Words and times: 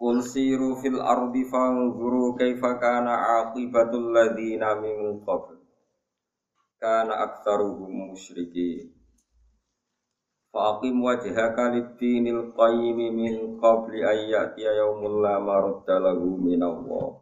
Qul 0.00 0.24
siru 0.24 0.80
fil 0.80 0.96
ardi 0.96 1.44
fanzuru 1.44 2.32
kaifa 2.32 2.80
kana 2.80 3.44
aqibatul 3.44 4.16
ladzina 4.16 4.72
min 4.80 5.20
qabl. 5.28 5.60
Kana 6.80 7.28
aktsaruhum 7.28 8.08
musyrikin. 8.08 8.96
Faqim 10.48 11.04
wajhaka 11.04 11.76
lid-dinil 11.76 12.56
qayyim 12.56 12.98
min 13.12 13.60
qabli 13.60 14.00
an 14.00 14.18
ya'tiya 14.24 14.72
yawmul 14.80 15.20
la 15.20 15.36
maradda 15.36 16.00
lahu 16.00 16.32
min 16.48 16.64
Allah. 16.64 17.20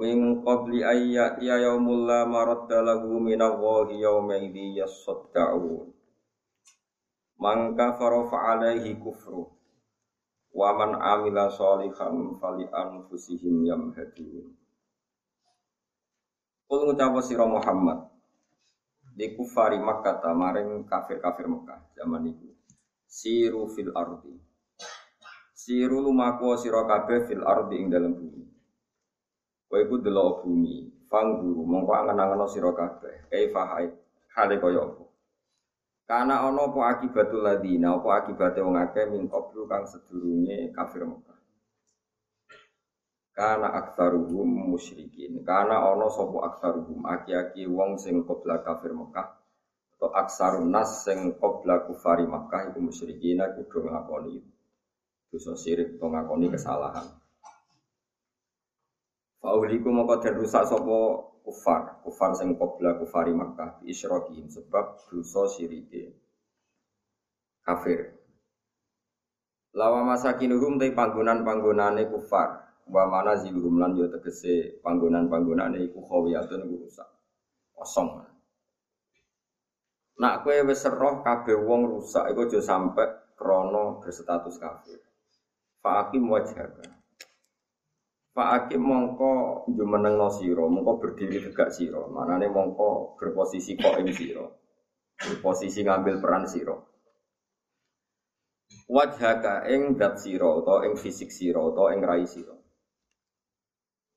Min 0.00 0.40
qabli 0.40 0.80
an 0.80 1.04
ya'tiya 1.04 1.68
yawmul 1.68 2.08
la 2.08 2.24
maradda 2.24 2.80
lahu 2.80 3.20
min 3.20 3.44
Allah 3.44 3.92
yawma 3.92 4.40
idzi 4.40 4.80
yasadda'un. 4.80 5.84
Kufruh 9.04 9.59
Waman 10.50 10.98
amila 10.98 11.46
sholihan 11.46 12.34
fali 12.42 12.66
anfusihim 12.66 13.62
yamhadun. 13.70 14.50
Kul 16.70 16.80
ngucap 16.86 17.14
sira 17.22 17.46
Muhammad 17.46 18.10
di 19.14 19.34
kufari 19.34 19.78
Makkah 19.78 20.22
maring 20.34 20.86
kafir-kafir 20.86 21.50
Mekah 21.50 21.94
zaman 21.98 22.30
itu. 22.30 22.50
Siru 23.10 23.66
fil 23.74 23.90
ardi. 23.90 24.38
Siru 25.50 25.98
lumaku 25.98 26.54
sira 26.54 26.86
kabeh 26.86 27.26
fil 27.26 27.42
ardi 27.42 27.74
ing 27.82 27.90
dalam 27.90 28.14
bumi. 28.14 28.46
Kowe 29.66 29.78
iku 29.82 29.98
delok 30.02 30.46
bumi, 30.46 31.06
fangguru 31.10 31.62
mongko 31.62 31.90
angen-angen 31.94 32.46
sira 32.46 32.70
kabeh. 32.70 33.26
Kaifa 33.30 33.62
hale 34.34 34.54
kaya 34.62 34.82
apa? 34.82 35.09
Karena 36.10 36.42
ono 36.42 36.74
apa 36.74 36.98
akibatul 36.98 37.46
ladina, 37.46 37.94
apa 37.94 38.26
akibatnya 38.26 38.66
wong 38.66 38.82
akeh 38.82 39.06
min 39.14 39.30
qablu 39.30 39.70
kang 39.70 39.86
sedurunge 39.86 40.74
kafir 40.74 41.06
Mekah. 41.06 41.38
Karena 43.30 43.78
aksaruhum 43.78 44.74
musyrikin. 44.74 45.46
Karena 45.46 45.86
ono 45.86 46.10
sopo 46.10 46.42
aksaruhum 46.42 47.06
aki-aki 47.06 47.62
wong 47.70 47.94
sing 47.94 48.26
qabla 48.26 48.58
kafir 48.66 48.90
Mekah 48.90 49.38
atau 49.94 50.10
aksarun 50.10 50.72
nas 50.72 51.06
sing 51.06 51.38
qabla 51.38 51.86
kufari 51.86 52.26
Mekah 52.26 52.74
iku 52.74 52.80
musyrikin 52.82 53.46
iku 53.46 53.68
do 53.70 53.86
ngakoni 53.86 54.42
dosa 55.30 55.54
sirik 55.54 55.94
to 55.94 56.10
ngakoni 56.10 56.50
kesalahan. 56.50 57.19
Fauliku 59.40 59.88
moko 59.88 60.20
den 60.20 60.36
rusak 60.36 60.68
sapa 60.68 60.98
kufar, 61.40 62.04
kufar 62.04 62.36
sing 62.36 62.60
qabla 62.60 63.00
kufari 63.00 63.32
Makkah 63.32 63.80
bi 63.80 63.96
sebab 63.96 64.86
dosa 65.08 65.48
sirike 65.48 66.12
kafir. 67.64 68.20
Lawa 69.72 70.04
masakinuhum 70.04 70.76
te 70.76 70.92
panggonan-panggonane 70.92 72.10
kufar, 72.12 72.68
wa 72.90 73.06
mana 73.06 73.38
ziluhum 73.38 73.80
lan 73.80 73.96
yo 73.96 74.12
tegese 74.12 74.82
panggonan-panggonane 74.84 75.88
iku 75.88 76.04
khawiyatun 76.04 76.66
iku 76.66 76.76
rusak. 76.84 77.08
Kosong. 77.72 78.26
Nak 80.20 80.44
kowe 80.44 80.58
wis 80.68 80.84
roh 80.84 81.24
kabeh 81.24 81.56
wong 81.56 81.96
rusak 81.96 82.28
iku 82.28 82.44
aja 82.44 82.60
sampe 82.60 83.32
krana 83.40 84.04
berstatus 84.04 84.60
kafir. 84.60 85.00
Fa'akim 85.80 86.28
wajhaka. 86.28 86.99
Pak 88.30 88.48
Hakim 88.50 88.82
mongko 88.86 89.30
jumeneng 89.74 90.14
no 90.14 90.30
siro, 90.30 90.70
mongko 90.70 91.02
berdiri 91.02 91.42
tegak 91.42 91.74
siro, 91.74 92.06
manane 92.14 92.46
mongko 92.46 93.18
berposisi 93.18 93.74
koim 93.74 94.06
siro, 94.14 94.46
berposisi 95.18 95.82
ngambil 95.82 96.22
peran 96.22 96.46
siro. 96.46 96.76
Wajhaka 98.86 99.66
ing 99.70 99.98
dat 99.98 100.22
siro, 100.22 100.62
atau 100.62 100.86
ing 100.86 100.94
fisik 100.94 101.30
siro, 101.34 101.74
atau 101.74 101.90
ing 101.90 102.06
rai 102.06 102.26
siro. 102.26 102.54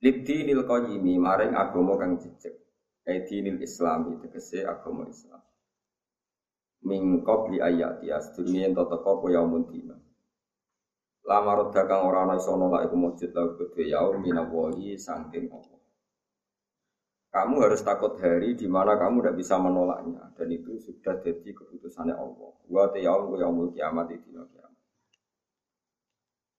Libdi 0.03 0.43
nil 0.43 0.67
qayyimi 0.67 1.15
maring 1.15 1.55
agama 1.55 1.95
kang 1.95 2.19
jejeg. 2.21 2.59
nil 3.07 3.57
islami 3.63 4.19
tegese 4.21 4.67
agama 4.67 5.07
Islam. 5.07 5.41
Min 6.83 7.23
qabli 7.23 7.63
ayati 7.63 8.11
asdurmi 8.11 8.67
ento 8.67 8.83
teko 8.91 9.23
apa 9.23 9.27
yaumun 9.31 9.63
dina. 9.71 9.95
Lama 11.23 11.55
roda 11.55 11.87
kang 11.87 12.03
ora 12.03 12.27
ana 12.27 12.35
iso 12.35 12.51
nolak 12.59 12.91
iku 12.91 12.95
mujud 12.99 13.31
lahu 13.31 13.55
kedue 13.55 13.87
yaum 13.87 14.19
minawahi 14.19 14.99
saking 14.99 15.47
Allah. 15.55 15.79
Kamu 17.31 17.63
harus 17.63 17.79
takut 17.79 18.19
hari 18.19 18.59
di 18.59 18.67
mana 18.67 18.99
kamu 18.99 19.23
tidak 19.23 19.35
bisa 19.39 19.55
menolaknya 19.55 20.35
dan 20.35 20.47
itu 20.51 20.75
sudah 20.83 21.23
jadi 21.23 21.49
keputusannya 21.55 22.11
Allah. 22.11 22.51
Wa 22.67 22.91
ta 22.91 22.99
yaum 22.99 23.31
ku 23.31 23.39
yaumul 23.39 23.71
kiamat 23.71 24.11
di 24.11 24.19
dina 24.19 24.43
kiamat. 24.51 24.83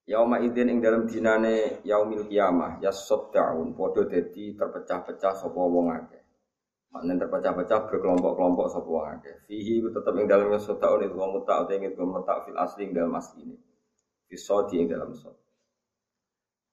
Yauma 0.09 0.41
idzin 0.41 0.73
ing 0.73 0.81
dalam 0.81 1.05
dinane 1.05 1.85
yaumil 1.85 2.25
kiamah 2.25 2.81
yasaddaun 2.81 3.77
padha 3.77 4.09
dadi 4.09 4.57
terpecah-pecah 4.57 5.45
sapa 5.45 5.61
wong 5.61 5.93
akeh. 5.93 6.25
Maknanya 6.89 7.29
terpecah-pecah 7.29 7.85
berkelompok-kelompok 7.93 8.67
sapa 8.73 8.89
wong 8.89 9.07
akeh. 9.21 9.45
Fihi 9.45 9.85
tetap 9.93 10.17
ing 10.17 10.25
dalam 10.25 10.49
yasaddaun 10.57 11.05
itu 11.05 11.21
mutak 11.21 11.69
utawa 11.69 11.77
ing 11.77 11.93
mutak 12.01 12.49
fil 12.49 12.57
asli 12.57 12.89
ing 12.89 12.97
dalam 12.97 13.13
asli 13.13 13.45
ini 13.45 13.74
di 14.29 14.37
ing 14.81 14.89
dalam 14.91 15.13
sod. 15.15 15.37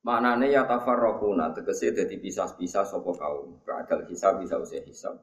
Maknane 0.01 0.49
ya 0.49 0.65
tafarraquna 0.65 1.53
tegese 1.53 1.93
dadi 1.93 2.17
pisah-pisah 2.17 2.89
sapa 2.89 3.11
kaum. 3.13 3.61
Keadal 3.61 4.09
hisab 4.09 4.41
bisa 4.41 4.57
usah 4.57 4.81
hisab. 4.81 5.15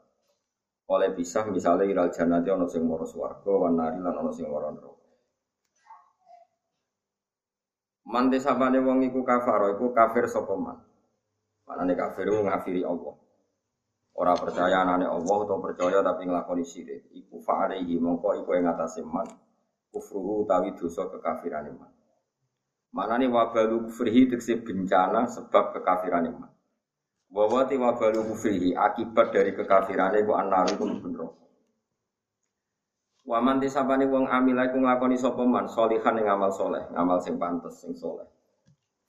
Oleh 0.88 1.12
pisah 1.12 1.44
misalnya 1.50 1.84
iral 1.84 2.14
janati 2.14 2.48
ana 2.48 2.64
sing 2.70 2.86
mara 2.86 3.04
swarga, 3.04 3.50
wan 3.50 3.74
nari 3.74 3.98
lan 3.98 4.14
ana 4.14 4.30
sing 4.30 4.46
mara 4.46 4.70
neraka. 4.70 5.04
Man 8.08 8.32
desabane 8.32 8.80
wong 8.80 9.04
iku 9.04 9.20
kafar, 9.20 9.76
iku 9.76 9.92
kafir 9.92 10.30
sapa 10.30 10.54
man. 10.56 10.78
Maknane 11.66 11.92
kafir 11.98 12.30
ngafiri 12.30 12.86
Allah. 12.86 13.18
Ora 14.18 14.32
percaya 14.38 14.82
anane 14.86 15.04
Allah 15.04 15.38
atau 15.44 15.58
percaya 15.58 16.00
tapi 16.06 16.24
nglakoni 16.24 16.64
syirik. 16.64 17.10
Iku 17.12 17.42
fa'alaihi 17.42 17.98
mongko 17.98 18.46
iku 18.46 18.56
ing 18.56 18.64
atase 18.70 19.02
man. 19.02 19.26
Kufruhu 19.90 20.46
utawi 20.46 20.72
dosa 20.78 21.04
kekafirane 21.10 21.70
man. 21.74 21.97
Mana 22.88 23.20
nih 23.20 23.28
wabalu 23.28 23.84
kufrihi 23.88 24.32
tegese 24.32 24.64
bencana 24.64 25.28
sebab 25.28 25.76
kekafiran 25.76 26.24
iman. 26.32 26.50
Bahwa 27.28 27.68
ti 27.68 27.76
wabalu 27.76 28.24
kufrihi 28.32 28.72
akibat 28.72 29.36
dari 29.36 29.52
kekafiran 29.52 30.16
itu 30.16 30.32
anaru 30.32 30.72
pun 30.80 30.90
bener. 31.04 31.28
Waman 33.28 33.60
disabani 33.60 34.08
wong 34.08 34.24
amila 34.24 34.72
iku 34.72 34.80
nglakoni 34.80 35.20
sapa 35.20 35.44
man 35.44 35.68
ing 36.16 36.26
amal 36.32 36.48
soleh, 36.48 36.88
ngamal 36.88 37.20
sing 37.20 37.36
pantes 37.36 37.76
sing 37.84 37.92
soleh. 37.92 38.24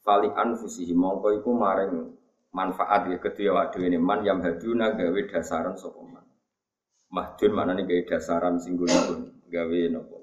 Fali 0.03 0.27
anfusihi 0.27 0.91
mongko 0.91 1.39
iku 1.39 1.55
maring 1.55 2.19
manfaat 2.51 3.07
ya 3.07 3.15
kedua 3.15 3.71
ini 3.79 3.95
man 3.95 4.27
yang 4.27 4.43
haduna 4.43 4.91
gawe 4.91 5.21
dasaran 5.23 5.79
sapa 5.79 6.03
man. 6.03 6.27
Mahdun 7.15 7.51
maknane 7.55 7.87
gawe 7.87 8.03
dasaran 8.11 8.59
sing 8.59 8.75
gawe 8.75 9.79
nopo 9.87 10.15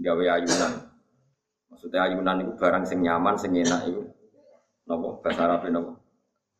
gawe 0.00 0.24
ayunan. 0.32 0.72
Maksudnya 1.76 2.08
ayunan 2.08 2.40
itu 2.40 2.56
barang 2.56 2.88
sing 2.88 3.04
nyaman, 3.04 3.36
sing 3.36 3.52
enak 3.52 3.84
itu. 3.84 4.00
Nopo 4.88 5.20
bahasa 5.20 5.44
Arab 5.44 5.68
nopo? 5.68 5.92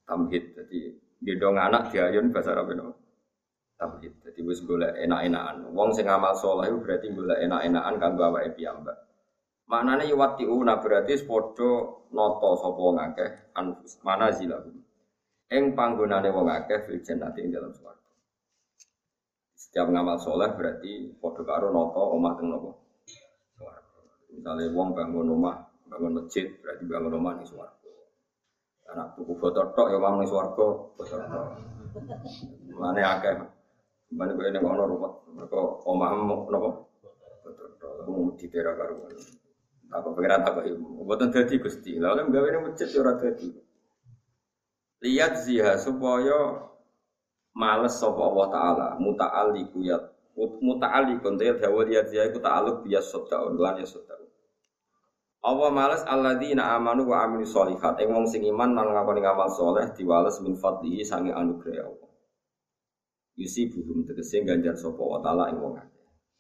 Tamhid. 0.05 0.53
Jadi 0.53 0.93
gendong 1.25 1.57
anak 1.57 1.89
diayun 1.89 2.29
bahasa 2.37 2.53
Arab 2.53 2.69
nopo? 2.77 3.01
Tamhid. 3.81 4.13
Jadi 4.21 4.45
wis 4.45 4.61
golek 4.61 4.93
enak-enakan. 4.93 5.73
Wong 5.73 5.97
sing 5.97 6.05
amal 6.05 6.37
soleh 6.37 6.69
itu 6.69 6.85
berarti 6.85 7.09
golek 7.17 7.41
enak-enakan 7.49 7.97
kanggo 7.97 8.29
awake 8.29 8.61
piyambak. 8.61 9.09
Maknane 9.73 10.05
yuwatiuna 10.13 10.85
berarti 10.85 11.17
padha 11.25 11.73
nata 12.13 12.51
sapa 12.61 12.77
wong 12.77 13.01
akeh 13.01 13.31
anfus 13.57 13.97
mana 14.05 14.29
zilahum. 14.37 14.85
Ing 15.49 15.73
panggonane 15.73 16.29
wong 16.29 16.53
akeh 16.53 16.85
fil 16.85 17.01
jannati 17.01 17.41
ing 17.41 17.57
dalam 17.57 17.73
swarga. 17.73 18.05
Setiap 19.57 19.89
ngamal 19.89 20.21
soleh 20.21 20.53
berarti 20.53 21.09
padha 21.25 21.41
karo 21.41 21.73
nata 21.73 22.05
omah 22.05 22.37
teng 22.37 22.53
nopo? 22.53 22.86
Misalnya 24.37 24.69
wong 24.77 24.93
bangun 24.93 25.27
rumah, 25.33 25.57
bangun 25.89 26.21
masjid, 26.21 26.53
berarti 26.61 26.85
bangun 26.85 27.13
rumah 27.17 27.33
nih 27.41 27.49
suwargo. 27.49 27.93
Anak 28.93 29.17
tuku 29.17 29.33
foto 29.41 29.73
tok 29.73 29.89
ya 29.89 29.99
nih 29.99 30.29
suwargo, 30.29 30.93
foto 31.01 31.17
tok. 31.17 31.47
Mana 32.77 33.01
akeh, 33.17 33.33
mana 34.13 34.37
gue 34.37 34.47
ini 34.53 34.61
ngono 34.61 34.85
rumah, 34.85 35.13
mereka 35.33 35.57
omah 35.89 36.11
mau 36.21 36.45
nopo, 36.53 36.71
foto 37.41 37.65
tok, 37.81 38.05
mau 38.05 38.37
di 38.37 38.45
daerah 38.53 38.77
karuan. 38.77 39.17
Aku 39.87 40.19
pengiran 40.19 40.43
tak 40.43 40.67
ibu. 40.67 41.07
Buatan 41.07 41.31
dadi 41.31 41.63
gusti. 41.63 41.95
Lalu 41.95 42.35
gawe 42.35 42.47
ini 42.51 42.59
masjid 42.67 42.91
ya 42.91 42.99
ora 43.07 43.15
dadi. 43.15 43.49
Lihat 45.07 45.33
ziha 45.47 45.79
supaya 45.79 46.67
males 47.55 47.95
sapa 47.95 48.19
Allah 48.19 48.47
taala 48.51 48.89
muta'alliqu 48.99 49.87
ya 49.87 49.97
muta'alliqun 50.37 51.39
ya 51.39 51.55
dawa 51.55 51.87
lihat 51.87 52.11
ziha 52.11 52.27
iku 52.29 52.43
ta'alluq 52.43 52.83
bias 52.83 53.07
sadaun 53.15 53.55
lan 53.55 53.79
ya. 53.79 53.87
Allah 55.47 55.71
males 55.71 56.03
alladzina 56.03 56.75
amanu 56.75 57.07
wa 57.07 57.23
amilu 57.23 57.47
sholihat. 57.47 57.95
Ing 58.03 58.11
wong 58.11 58.27
sing 58.27 58.43
iman 58.51 58.75
lan 58.75 58.91
ngakoni 58.91 59.23
ngamal 59.23 59.47
soleh 59.55 59.87
diwales 59.95 60.43
min 60.43 60.59
fadlihi 60.59 61.07
sange 61.07 61.31
anugerah 61.31 61.87
Allah. 61.87 62.11
Yusi 63.39 63.71
buhum 63.71 64.03
tegese 64.03 64.43
ganjar 64.43 64.75
sapa 64.75 64.99
wa 64.99 65.23
taala 65.23 65.47
ing 65.55 65.63
wong. 65.63 65.79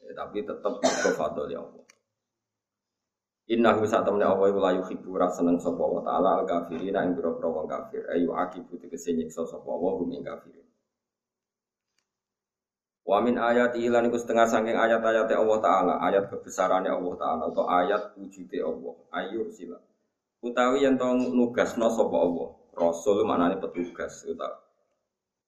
Ya, 0.02 0.10
tapi 0.10 0.42
tetep 0.42 0.74
ke 0.82 1.10
fadl 1.14 1.46
ya 1.46 1.62
Allah. 1.62 1.86
Inna 3.46 3.78
hu 3.78 3.86
saat 3.86 4.02
temen 4.02 4.26
Allah 4.26 4.50
iku 4.50 4.58
layu 4.58 4.82
khibu 4.82 5.14
ra 5.14 5.30
seneng 5.30 5.62
sapa 5.62 5.78
wa 5.78 6.02
taala 6.02 6.42
al 6.42 6.44
kafirin 6.50 6.98
ing 6.98 7.14
pira-pira 7.14 7.46
wong 7.46 7.70
kafir 7.70 8.02
ayu 8.10 8.34
akibu 8.34 8.74
tegese 8.74 9.14
nyiksa 9.14 9.46
sapa 9.46 9.70
wa 9.70 10.02
hum 10.02 10.10
ing 10.10 10.26
kafirin. 10.26 10.66
Wa 13.06 13.22
min 13.22 13.38
ayat 13.38 13.78
ilan 13.78 14.10
iku 14.10 14.18
setengah 14.18 14.50
saking 14.50 14.74
ayat-ayat 14.74 15.30
Allah 15.30 15.58
taala, 15.62 15.94
ayat 16.02 16.26
kebesarannya 16.26 16.90
Allah 16.90 17.14
taala 17.14 17.42
atau 17.54 17.64
ayat 17.70 18.18
wujude 18.18 18.58
Allah. 18.58 18.94
Ayu 19.14 19.46
sila. 19.54 19.78
Utawi 20.42 20.82
yang 20.82 20.98
tau 20.98 21.14
nugasno 21.14 21.86
sapa 21.86 22.16
Allah. 22.18 22.48
Rasul 22.76 23.24
maknane 23.24 23.56
petugas 23.62 24.26
utawa 24.26 24.66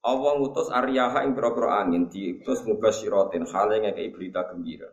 Allah 0.06 0.38
ngutus 0.38 0.70
aryaha 0.70 1.26
ing 1.26 1.34
pira-pira 1.34 1.82
angin 1.82 2.06
diutus 2.06 2.62
mubasyiratin 2.62 3.44
hale 3.50 3.82
ngekeki 3.82 4.14
berita 4.14 4.46
gembira. 4.46 4.88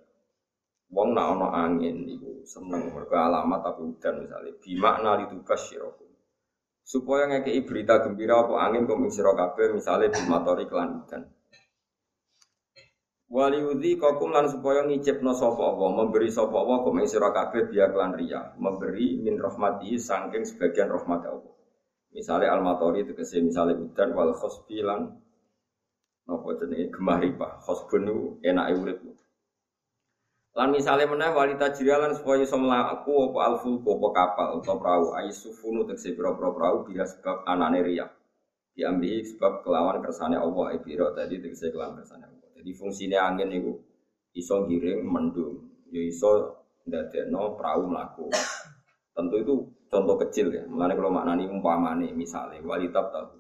Wong 0.90 1.14
nak 1.14 1.38
ana 1.38 1.48
angin 1.70 2.10
iku 2.10 2.42
seneng 2.44 2.90
mergo 2.90 3.14
alamat 3.14 3.62
tapi 3.62 3.82
udan 3.86 4.26
misalnya 4.26 4.52
bimakna 4.60 5.12
litubas 5.22 5.62
syirakum. 5.70 6.10
Supaya 6.86 7.30
ngekei 7.30 7.66
berita 7.66 8.02
gembira 8.02 8.46
apa 8.46 8.66
angin 8.66 8.90
kuming 8.90 9.14
sira 9.14 9.34
kabeh 9.38 9.78
misale 9.78 10.10
bimatori 10.10 10.66
kelan. 10.66 11.06
Waliudhi 13.36 14.00
kokum 14.00 14.32
lan 14.32 14.48
supaya 14.48 14.88
ngicipno 14.88 15.36
sapa 15.36 15.60
Allah, 15.60 15.92
memberi 15.92 16.32
sapa 16.32 16.56
Allah 16.56 16.88
kuming 16.88 17.04
sira 17.04 17.36
kabeh 17.36 17.68
kelan 17.68 18.16
riya, 18.16 18.56
memberi 18.56 19.20
min 19.20 19.36
rahmati 19.36 20.00
saking 20.00 20.48
sebagian 20.48 20.88
rahmat 20.88 21.28
Allah. 21.28 21.52
Misalnya 22.16 22.56
al-matori 22.56 23.04
tegese 23.04 23.44
misalnya 23.44 23.76
udan 23.76 24.16
wal 24.16 24.32
khosbi 24.32 24.80
lan 24.80 25.20
napa 26.24 26.48
jenenge 26.64 26.96
gemah 26.96 27.20
ripah. 27.20 27.60
Khosbun 27.60 28.08
urip. 28.40 29.00
Lan 30.56 30.72
misalnya 30.72 31.12
meneh 31.12 31.36
walita 31.36 31.76
jiralan 31.76 32.16
supaya 32.16 32.40
iso 32.40 32.56
mlaku 32.56 33.36
apa 33.36 33.40
alfulku 33.52 34.00
apa 34.00 34.08
kapal 34.16 34.48
atau 34.64 34.80
perahu 34.80 35.08
aisufunu 35.20 35.84
tegese 35.84 36.16
pira-pira 36.16 36.56
perahu 36.56 36.88
biha 36.88 37.04
sebab 37.04 37.44
anane 37.44 37.84
riya. 37.84 38.08
Diambil 38.72 39.28
sebab 39.28 39.68
kelawan 39.68 40.00
kersane 40.00 40.40
Allah 40.40 40.72
ibiro 40.80 41.12
tadi 41.12 41.44
tegese 41.44 41.76
kelawan 41.76 42.00
kersane. 42.00 42.35
Jadi 42.66 42.82
fungsinya 42.82 43.30
angin 43.30 43.54
itu 43.54 43.78
iso 44.34 44.66
giring 44.66 45.06
mendung, 45.06 45.86
ya 45.94 46.02
iso 46.02 46.66
ndadekno 46.90 47.54
perahu 47.54 47.94
mlaku. 47.94 48.26
Tentu 49.14 49.36
itu 49.38 49.54
contoh 49.86 50.18
kecil 50.26 50.50
ya. 50.50 50.66
Mulane 50.66 50.98
kalau 50.98 51.14
maknani 51.14 51.46
umpamane 51.46 52.10
misalnya 52.10 52.58
walitab 52.66 53.14
tahu 53.14 53.38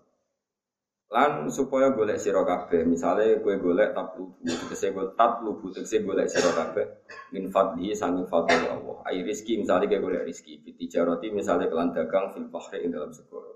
Lan 1.10 1.50
supaya 1.50 1.90
golek 1.90 2.22
sira 2.22 2.46
kabeh, 2.46 2.86
misale 2.86 3.42
kowe 3.42 3.58
golek 3.58 3.98
tablubu, 3.98 4.46
tegese 4.46 4.94
golek 4.94 5.18
tablubu 5.18 5.74
tegese 5.74 6.06
golek 6.06 6.30
sira 6.30 6.54
kabeh 6.54 6.86
min 7.34 7.50
fadli 7.50 7.98
sangi 7.98 8.30
fadli 8.30 8.70
Allah. 8.70 9.02
Ai 9.10 9.26
rizki 9.26 9.58
misale 9.58 9.90
kowe 9.90 10.06
golek 10.06 10.22
rizki, 10.22 10.62
tijarati 10.62 11.34
misale 11.34 11.66
kelan 11.66 11.98
dagang 11.98 12.30
fil 12.30 12.46
bahri 12.54 12.86
ing 12.86 12.94
dalam 12.94 13.10
segara. 13.10 13.55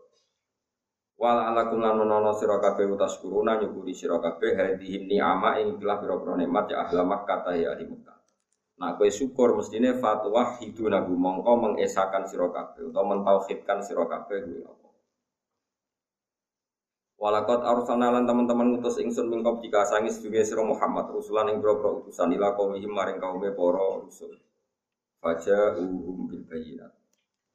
Wal 1.19 1.35
alakum 1.51 1.83
lan 1.83 1.99
nono 1.99 2.31
sira 2.31 2.63
kabeh 2.63 2.87
utas 2.95 3.19
kuruna 3.19 3.59
nyukuri 3.59 3.91
sira 3.91 4.23
kabeh 4.23 4.55
hadhihi 4.55 5.03
ni'ama 5.03 5.59
ing 5.59 5.75
telah 5.75 5.99
pira-pira 5.99 6.39
nikmat 6.39 6.71
ya 6.71 6.87
ahla 6.87 7.03
Makkah 7.03 7.43
ya 7.59 7.75
ahli 7.75 7.91
Makkah. 7.91 8.17
Nah, 8.79 8.95
kowe 8.95 9.11
syukur 9.11 9.59
mestine 9.59 9.99
fatwa 9.99 10.55
hidunahu 10.55 11.11
mongko 11.11 11.51
mengesakan 11.59 12.23
sira 12.23 12.47
kabeh 12.47 12.87
utawa 12.87 13.19
mentauhidkan 13.19 13.83
sira 13.83 14.07
kabeh 14.07 14.63
Allah. 14.63 14.91
Walakot 17.19 17.67
arsalna 17.67 18.15
lan 18.15 18.23
teman-teman 18.23 18.79
ngutus 18.79 19.03
ingsun 19.03 19.27
mingkop 19.27 19.59
jika 19.59 19.83
sangis 19.83 20.23
juga 20.23 20.39
sira 20.39 20.63
Muhammad 20.63 21.11
rusulan 21.11 21.51
ing 21.51 21.59
boro 21.59 21.99
utusan 21.99 22.31
ila 22.31 22.55
qaumihim 22.55 22.95
maring 22.95 23.19
kaume 23.19 23.51
para 23.51 23.99
rusul. 23.99 24.39
Faja 25.19 25.75
uhum 25.75 26.31
bil 26.31 26.47
bayinat. 26.47 26.95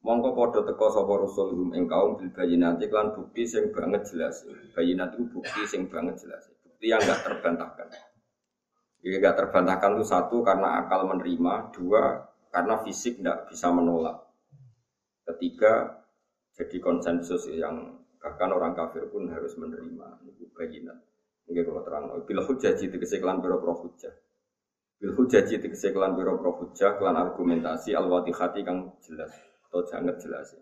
Mongko 0.05 0.37
padha 0.37 0.61
teka 0.69 0.87
sapa 0.93 1.15
rusul 1.17 1.57
hum 1.57 1.71
ing 1.73 1.89
kaum 1.89 2.21
bil 2.21 2.29
bayinat 2.29 2.77
lan 2.93 3.17
bukti 3.17 3.49
sing 3.49 3.73
banget 3.73 4.05
jelas. 4.05 4.45
Bayinat 4.77 5.17
itu 5.17 5.25
bukti 5.33 5.65
sing 5.65 5.89
banget 5.89 6.21
jelas. 6.21 6.45
Bukti 6.61 6.93
yang 6.93 7.01
enggak 7.01 7.25
terbantahkan. 7.25 7.89
Jadi 9.01 9.17
enggak 9.17 9.37
terbantahkan 9.41 9.97
itu 9.97 10.05
satu 10.05 10.45
karena 10.45 10.85
akal 10.85 11.09
menerima, 11.09 11.73
dua 11.73 12.21
karena 12.53 12.85
fisik 12.85 13.25
enggak 13.25 13.49
bisa 13.49 13.73
menolak. 13.73 14.29
Ketiga 15.25 16.05
jadi 16.53 16.77
konsensus 16.85 17.49
yang 17.49 18.05
Bahkan 18.25 18.57
orang 18.57 18.73
kafir 18.73 19.05
pun 19.13 19.29
harus 19.29 19.53
menerima 19.61 20.25
itu 20.25 20.49
bayinan. 20.57 20.97
Ini 21.45 21.61
kalau 21.61 21.85
terang, 21.85 22.09
bila 22.25 22.41
hujaji 22.41 22.89
tegese 22.89 23.21
kelan 23.21 23.45
biro 23.45 23.61
pro 23.61 23.77
hujah. 23.77 24.17
Bil 24.97 25.13
tegese 25.13 25.93
kelan 25.93 26.17
hujah, 26.17 26.97
kelan 26.97 27.21
argumentasi 27.21 27.93
al-watihati 27.93 28.65
kang 28.65 28.97
jelas 29.05 29.29
atau 29.75 29.83
sangat 29.83 30.23
jelas. 30.23 30.55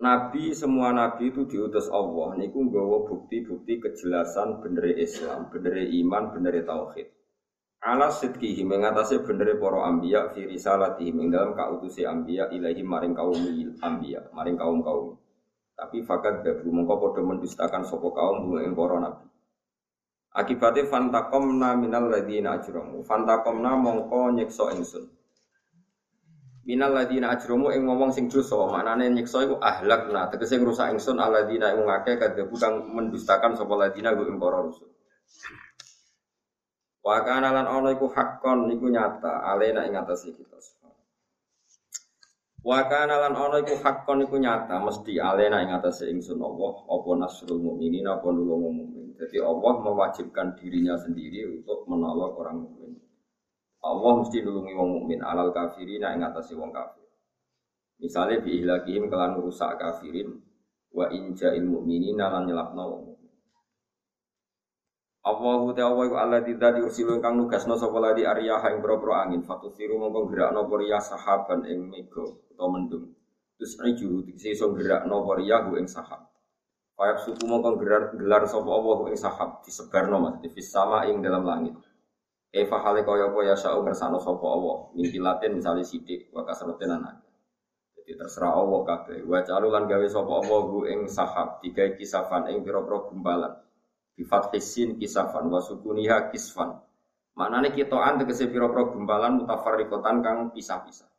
Nabi 0.00 0.56
semua 0.56 0.88
nabi 0.96 1.28
itu 1.28 1.44
diutus 1.44 1.92
Allah 1.92 2.32
niku 2.40 2.64
nggawa 2.64 3.04
bukti-bukti 3.04 3.76
kejelasan 3.76 4.64
bener 4.64 4.96
Islam, 4.96 5.52
bener 5.52 5.84
iman, 5.84 6.32
bener 6.32 6.64
tauhid. 6.64 7.12
Ala 7.84 8.08
sidkihi 8.08 8.64
mengatasi 8.64 9.20
bener 9.20 9.60
para 9.60 9.84
ambiya 9.84 10.32
fi 10.32 10.48
risalatihi 10.48 11.12
ing 11.12 11.28
dalam 11.28 11.52
kautusi 11.52 12.08
ambiya 12.08 12.48
ilahi 12.48 12.80
maring 12.80 13.12
kaum 13.12 13.36
ambiya, 13.84 14.32
maring 14.32 14.56
kaum-kaum. 14.56 15.20
Tapi 15.76 16.00
fakat 16.00 16.40
dabu 16.40 16.72
mongko 16.72 16.94
podo 16.96 17.20
mendustakan 17.20 17.84
sopo 17.84 18.16
kaum 18.16 18.56
ing 18.64 18.72
para 18.72 18.96
nabi. 19.04 19.28
Akibatnya 20.34 20.90
fantakomna 20.90 21.78
minal 21.78 22.10
ladina 22.10 22.58
ajromu. 22.58 23.06
Fantakomna 23.06 23.78
mongko 23.78 24.34
nyekso 24.34 24.74
ingsun. 24.74 25.13
Minal 26.64 26.96
ladina 26.96 27.36
ajromu 27.36 27.68
ing 27.76 27.84
ngomong 27.84 28.10
sing 28.16 28.32
dosa. 28.32 28.56
Maknane 28.56 29.12
nyekso 29.12 29.44
iku 29.44 29.60
ahlakna. 29.60 30.32
Tegese 30.32 30.56
ngrusak 30.56 30.96
ingsun 30.96 31.20
aladina 31.20 31.76
ing 31.76 31.84
ngake 31.84 32.16
kadabu 32.16 32.56
kang 32.56 32.88
mendustakan 32.88 33.52
sopo 33.52 33.76
ladina 33.76 34.16
ing 34.16 34.40
para 34.40 34.64
rusul. 34.64 34.88
Wa 37.04 37.20
kana 37.20 37.52
lan 37.52 37.68
ana 37.68 37.92
iku 37.92 38.08
hakon 38.08 38.72
iku 38.72 38.88
nyata 38.88 39.44
alena 39.44 39.84
ing 39.84 39.92
atas 39.92 40.24
kita. 40.24 40.56
Wa 42.64 42.80
kana 42.88 43.20
lan 43.20 43.36
ana 43.36 43.60
iku 43.60 43.76
hakon 43.84 44.24
iku 44.24 44.40
nyata 44.40 44.80
mesti 44.80 45.20
alena 45.20 45.60
ing 45.60 45.68
atase 45.68 46.08
ingsun 46.08 46.40
Allah 46.40 46.80
apa 46.88 47.10
nasrul 47.20 47.60
mukminin 47.60 48.08
apa 48.08 48.24
nulung 48.32 48.72
mukmin. 48.72 49.12
Jadi 49.20 49.36
Allah 49.36 49.84
mewajibkan 49.84 50.56
dirinya 50.56 50.96
sendiri 50.96 51.44
untuk 51.60 51.84
menolong 51.84 52.32
orang 52.40 52.56
mukmin. 52.64 52.83
Allah 53.84 54.12
mesti 54.24 54.40
nulungi 54.40 54.72
wong 54.72 54.90
mukmin 54.96 55.20
alal 55.20 55.52
kafirin 55.52 56.00
ing 56.00 56.24
atase 56.24 56.56
wong 56.56 56.72
kafir. 56.72 57.04
Misalnya 58.00 58.40
biihlakihim 58.40 59.12
kelan 59.12 59.36
rusak 59.36 59.76
kafirin 59.76 60.40
wa 60.96 61.12
inja'il 61.12 61.68
mukminin 61.68 62.16
lan 62.16 62.48
nyelapno 62.48 62.84
wong 62.88 63.04
Allahu 65.24 65.72
ta'ala 65.72 65.96
wa 65.96 66.20
Allah 66.20 66.44
tidak 66.44 66.76
diursilu 66.76 67.16
kang 67.24 67.40
nugasno 67.40 67.80
sapa 67.80 67.96
ladi 67.96 68.28
aryaha 68.28 68.76
ing 68.76 68.84
boro 68.84 69.16
angin 69.16 69.40
fatusiru 69.40 69.96
mongko 69.96 70.28
gerakno 70.28 70.68
poriya 70.68 71.00
sahaban 71.00 71.64
ing 71.64 71.88
mega 71.88 72.20
utawa 72.52 72.76
mendung. 72.76 73.08
Terus 73.56 73.72
iju 73.88 74.20
dikse 74.20 74.52
iso 74.52 74.76
gerakno 74.76 75.24
poriya 75.24 75.64
ing 75.80 75.88
sahab. 75.88 76.28
Kayak 76.92 77.24
suku 77.24 77.40
mongko 77.48 77.80
gelar 77.80 78.12
gelar 78.12 78.44
sapa 78.44 78.68
Allah 78.68 78.98
ing 79.08 79.16
sahab 79.16 79.64
disebarno 79.64 80.16
mas 80.20 80.36
di 80.44 80.60
sama 80.60 81.08
ing 81.08 81.24
dalam 81.24 81.48
langit. 81.48 81.72
Eva 82.54 82.78
hale 82.86 83.02
kaya 83.02 83.34
apa 83.34 83.40
ya 83.42 83.58
sa'u 83.58 83.82
ngersano 83.82 84.22
sapa 84.22 84.46
Allah 84.46 84.86
mingkilatin 84.94 85.58
misalnya 85.58 85.82
sidik 85.82 86.30
wa 86.30 86.46
kasratin 86.46 86.86
anak. 86.86 87.18
Jadi 87.98 88.14
terserah 88.14 88.54
Allah 88.54 88.80
kabeh. 88.86 89.26
Wa 89.26 89.42
calulan 89.42 89.90
gawe 89.90 90.06
sapa 90.06 90.32
Allah 90.38 90.62
ing 90.94 91.10
sahab 91.10 91.58
digawe 91.66 91.98
kisafan 91.98 92.46
ing 92.54 92.62
pira-pira 92.62 93.10
gumbalan 93.10 93.58
Bifat 94.14 94.54
hisin 94.54 94.94
kisafan 94.94 95.50
wa 95.50 95.58
sukuniha 95.58 96.30
kisfan. 96.30 96.78
Maknane 97.34 97.74
kitoan 97.74 98.22
tegese 98.22 98.46
pira-pira 98.46 98.86
gumpalan 98.94 99.42
mutafarriqatan 99.42 100.22
kang 100.22 100.54
pisah-pisah. 100.54 101.10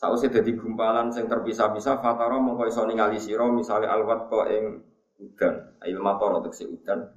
Sausé 0.00 0.32
dadi 0.32 0.56
gumpalan 0.56 1.12
sing 1.12 1.28
terpisah-pisah 1.28 2.00
fatara 2.00 2.40
mongko 2.40 2.64
iso 2.64 2.88
ningali 2.88 3.20
sira 3.20 3.44
misale 3.52 3.84
alwat 3.84 4.32
ko 4.32 4.48
ing 4.48 4.80
udan, 5.20 5.76
ail 5.84 6.00
mator 6.00 6.40
tegese 6.40 6.64
udan. 6.64 7.12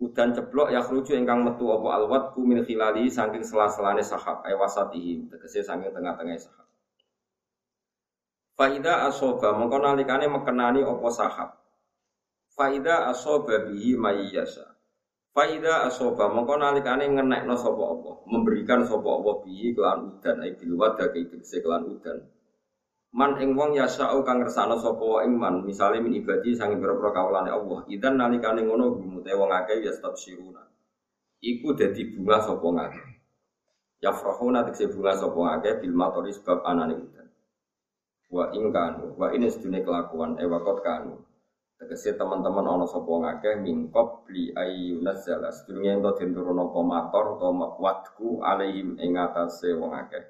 Udan 0.00 0.32
ceblok 0.32 0.72
ya 0.72 0.80
khruju 0.80 1.12
ingkang 1.12 1.44
metu 1.44 1.68
apa 1.68 2.00
alwat 2.00 2.32
ku 2.32 2.40
min 2.40 2.64
khilali 2.64 3.12
saking 3.12 3.44
sela-selane 3.44 4.00
sahab 4.00 4.40
ay 4.48 4.56
wasatihi 4.56 5.28
tegese 5.28 5.60
saking 5.60 5.92
tengah-tengah 5.92 6.40
sahab. 6.40 6.64
Faida 8.56 9.04
asoba 9.08 9.52
mongko 9.52 9.76
nalikane 9.76 10.24
mekenani 10.24 10.80
apa 10.80 11.08
sahab. 11.12 11.50
Faida 12.56 13.12
asoba 13.12 13.68
bihi 13.68 13.96
mayyasa. 14.00 14.72
Faida 15.36 15.84
asoba 15.84 16.32
mongko 16.32 16.56
nalikane 16.56 17.04
ngenekno 17.04 17.60
sapa 17.60 17.84
apa, 17.92 18.24
memberikan 18.24 18.80
sapa 18.88 19.04
apa 19.04 19.32
bihi 19.44 19.76
kelan 19.76 20.16
udan 20.16 20.36
ay 20.40 20.56
bil 20.56 20.80
wada 20.80 21.12
tegese 21.12 21.60
kelan 21.60 21.88
udan. 21.92 22.24
Man 23.10 23.42
ing 23.42 23.58
wong 23.58 23.74
yasau 23.74 24.22
kang 24.22 24.38
ngersano 24.38 24.78
sapa 24.78 25.02
wa 25.02 25.26
man, 25.26 25.66
misale 25.66 25.98
min 25.98 26.14
ibadi 26.14 26.54
sange 26.54 26.78
pira-pira 26.78 27.10
kawulane 27.10 27.50
Allah. 27.50 27.82
Idan 27.90 28.14
nalikane 28.14 28.62
ngono 28.62 28.94
gumute 28.94 29.34
wong 29.34 29.50
akeh 29.50 29.82
ya 29.82 29.90
siruna. 29.90 30.62
Iku 31.42 31.74
dadi 31.74 32.06
bunga 32.14 32.38
sapa 32.38 32.62
ngakeh. 32.70 33.06
Ya 33.98 34.14
frahuna 34.14 34.62
tekse 34.62 34.94
bunga 34.94 35.18
sapa 35.18 35.58
akeh 35.58 35.82
bil 35.82 35.90
matori 35.90 36.30
sebab 36.30 36.62
anane 36.62 36.94
udan. 37.02 37.26
Wa 38.30 38.54
ing 38.54 38.70
kanu, 38.70 39.18
wa 39.18 39.34
ini 39.34 39.50
sedune 39.50 39.82
kelakuan 39.82 40.38
e 40.38 40.46
wakot 40.46 40.78
kanu. 40.86 41.18
Tegese 41.82 42.14
teman-teman 42.14 42.62
ana 42.62 42.86
sapa 42.86 43.10
ngakeh 43.10 43.58
mingkop 43.58 44.30
li 44.30 44.54
ayyunazzala. 44.54 45.50
Sedurunge 45.50 45.98
ento 45.98 46.14
den 46.14 46.30
turun 46.30 46.62
apa 46.62 46.78
mator 46.78 47.24
utawa 47.34 47.74
watku 47.74 48.38
alaihim 48.38 49.02
ing 49.02 49.18
atase 49.18 49.74
wong 49.74 49.98
akeh. 49.98 50.22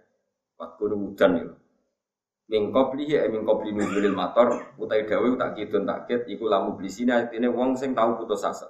Watku 0.57 0.89
udan 0.89 1.45
itu 1.45 1.60
min 2.51 2.75
qablihi 2.75 3.15
e 3.15 3.27
min 3.31 3.47
qabli 3.47 3.71
nuzulil 3.71 4.11
mator 4.11 4.75
utai 4.75 5.07
dawe 5.07 5.29
tak 5.39 5.55
kidun 5.55 5.87
tak 5.87 6.11
kit 6.11 6.27
iku 6.27 6.51
lamu 6.51 6.75
blisina 6.75 7.23
artine 7.23 7.47
wong 7.47 7.79
sing 7.79 7.95
tau 7.95 8.19
putus 8.19 8.43
asa. 8.43 8.67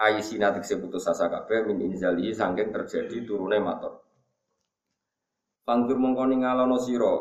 Ayi 0.00 0.24
sinatik 0.24 0.64
sing 0.64 0.80
putus 0.80 1.04
asa 1.04 1.28
kabeh 1.28 1.68
min 1.68 1.78
inzalihi 1.84 2.32
saking 2.34 2.74
terjadi 2.74 3.22
turune 3.22 3.62
mator 3.62 4.02
Panggur 5.64 5.96
mongko 5.96 6.28
ningalono 6.28 6.76
sira 6.76 7.14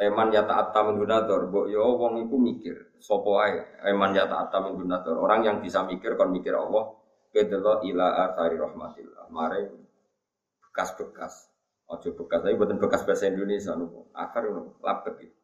eman 0.00 0.34
ya 0.34 0.42
ta'atta 0.42 0.90
min 0.90 0.98
gunator 0.98 1.48
mbok 1.48 1.70
yo 1.70 1.96
wong 1.96 2.26
iku 2.26 2.36
mikir 2.36 2.76
sapa 2.98 3.30
ae 3.46 3.54
eman 3.94 4.10
ya 4.10 4.26
ta'atta 4.26 4.58
min 4.66 4.74
gunator 4.74 5.14
orang 5.16 5.46
yang 5.46 5.56
bisa 5.62 5.86
mikir 5.86 6.18
kon 6.18 6.34
mikir 6.34 6.52
Allah 6.52 6.92
kedelo 7.30 7.80
ila 7.86 8.26
athari 8.26 8.58
rahmatillah. 8.58 9.30
Mare 9.30 9.70
bekas-bekas 10.60 11.53
Ojo 11.84 12.08
bekas, 12.16 12.40
tapi 12.40 12.56
buatan 12.56 12.80
bekas 12.80 13.04
bahasa 13.04 13.28
Indonesia 13.28 13.76
nopo. 13.76 14.08
Akar 14.16 14.48
nopo, 14.48 14.80
lapet 14.80 15.28
gitu. 15.28 15.36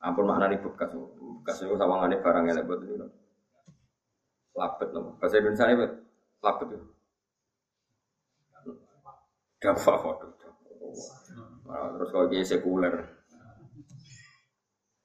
Ampun 0.00 0.24
maknanya 0.24 0.64
bekas, 0.64 0.88
bekas 0.94 1.60
itu 1.60 1.76
sama 1.76 2.08
barang 2.08 2.44
yang 2.48 2.64
buat 2.64 2.80
itu. 2.80 3.06
Lapet 4.56 4.88
nopo. 4.96 5.20
Bahasa 5.20 5.36
Indonesia 5.38 5.68
ini 5.68 5.86
lapet 6.40 6.68
itu. 6.72 6.86
Dapat 9.58 9.98
waduh. 10.06 10.32
Terus 11.68 12.08
kalau 12.14 12.26
dia 12.30 12.46
sekuler. 12.46 12.94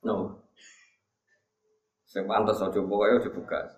No. 0.05 0.39
Pantes 2.13 2.61
aja 2.61 2.77
pokoke 2.77 3.09
aja 3.09 3.29
bekas. 3.33 3.69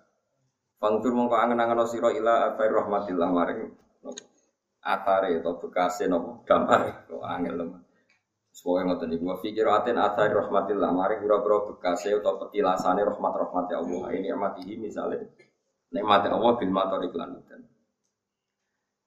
Fangtur 0.76 1.16
mongko 1.16 1.40
angen-angen 1.40 1.88
sira 1.88 2.12
ila 2.12 2.52
atai 2.52 2.68
rahmatillah 2.68 3.32
maring 3.32 3.72
atare 4.86 5.42
atau 5.42 5.58
bekase 5.58 6.06
nopo? 6.06 6.46
Gambar 6.46 7.10
kok 7.10 7.26
angel 7.26 7.54
lho. 7.58 7.66
Semoga 8.54 8.88
ngoten 8.88 9.10
niku 9.10 9.34
fikir 9.42 9.66
aten 9.66 9.98
atari 9.98 10.32
rahmatillah. 10.32 10.90
Mari 10.94 11.18
pura-pura 11.18 11.66
bekase 11.74 12.14
atau 12.14 12.38
petilasane 12.38 13.02
rahmat 13.02 13.32
rahmat 13.34 13.64
ya 13.74 13.82
Allah. 13.82 14.04
Ini 14.14 14.28
amatihi 14.32 14.78
misalnya 14.78 15.26
nikmat 15.92 16.26
Allah 16.26 16.52
bil 16.58 16.72
mator 16.72 17.00
iklan 17.06 17.40
dan 17.46 17.62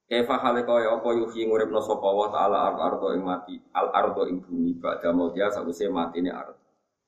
Eva 0.09 0.41
hale 0.41 0.65
kaya 0.65 0.89
apa 0.89 1.09
yuhi 1.13 1.45
nguripno 1.45 1.77
sapa 1.85 2.09
wa 2.09 2.33
taala 2.33 2.73
al 2.73 2.81
ardo 2.81 3.13
ing 3.13 3.21
mati 3.21 3.61
al 3.77 3.93
ardo 3.93 4.25
ing 4.25 4.41
bumi 4.41 4.73
badha 4.81 5.13
dia 5.29 5.53
sause 5.53 5.85
matine 5.85 6.33
ard 6.33 6.57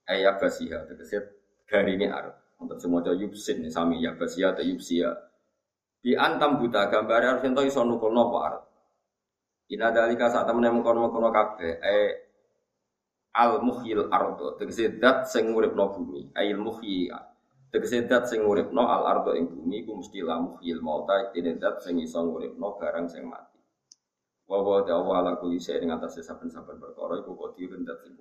ayat 0.05 0.37
basiha 0.37 0.85
tegese 0.85 1.17
ini 1.65 2.05
ard 2.05 2.37
untuk 2.61 2.77
semua 2.77 3.01
yubsin 3.09 3.65
sami 3.73 4.05
ya 4.05 4.13
basia 4.13 4.53
atau 4.53 4.61
yubsia 4.61 5.17
di 6.01 6.17
antam 6.17 6.57
buta 6.57 6.89
gambar 6.89 7.21
harus 7.21 7.45
ento 7.45 7.61
iso 7.61 7.85
nukul 7.85 8.09
nopo 8.09 8.37
arep. 8.41 8.63
Ina 9.71 9.93
dalika 9.93 10.27
saat 10.27 10.49
temen 10.49 10.67
mengkono-mengkono 10.67 11.29
kabeh 11.31 11.79
eh 11.79 12.11
al 13.31 13.63
muhyil 13.63 14.11
ardo 14.11 14.59
tegese 14.59 14.99
dat 14.99 15.23
sing 15.31 15.55
uripno 15.55 15.87
bumi 15.95 16.35
ail 16.35 16.59
muhyi 16.59 17.07
tegese 17.71 18.03
dat 18.03 18.27
sing 18.27 18.43
al 18.43 19.03
ardo 19.07 19.31
ing 19.31 19.47
bumi 19.47 19.87
ku 19.87 19.95
mesti 19.95 20.19
la 20.19 20.35
muhyil 20.43 20.83
mauta 20.83 21.31
tine 21.31 21.55
dat 21.55 21.79
sing 21.79 21.95
iso 22.03 22.19
uripno 22.19 22.75
barang 22.75 23.07
sing 23.07 23.23
mati. 23.23 23.59
Wa 24.49 24.59
wa 24.59 24.83
ta'ala 24.83 25.23
ala 25.23 25.31
shay'in 25.39 25.87
ing 25.87 25.95
atase 25.95 26.19
saben-saben 26.19 26.75
perkara 26.75 27.23
iku 27.23 27.31
qadirun 27.39 27.87
dat 27.87 28.03
sing. 28.03 28.19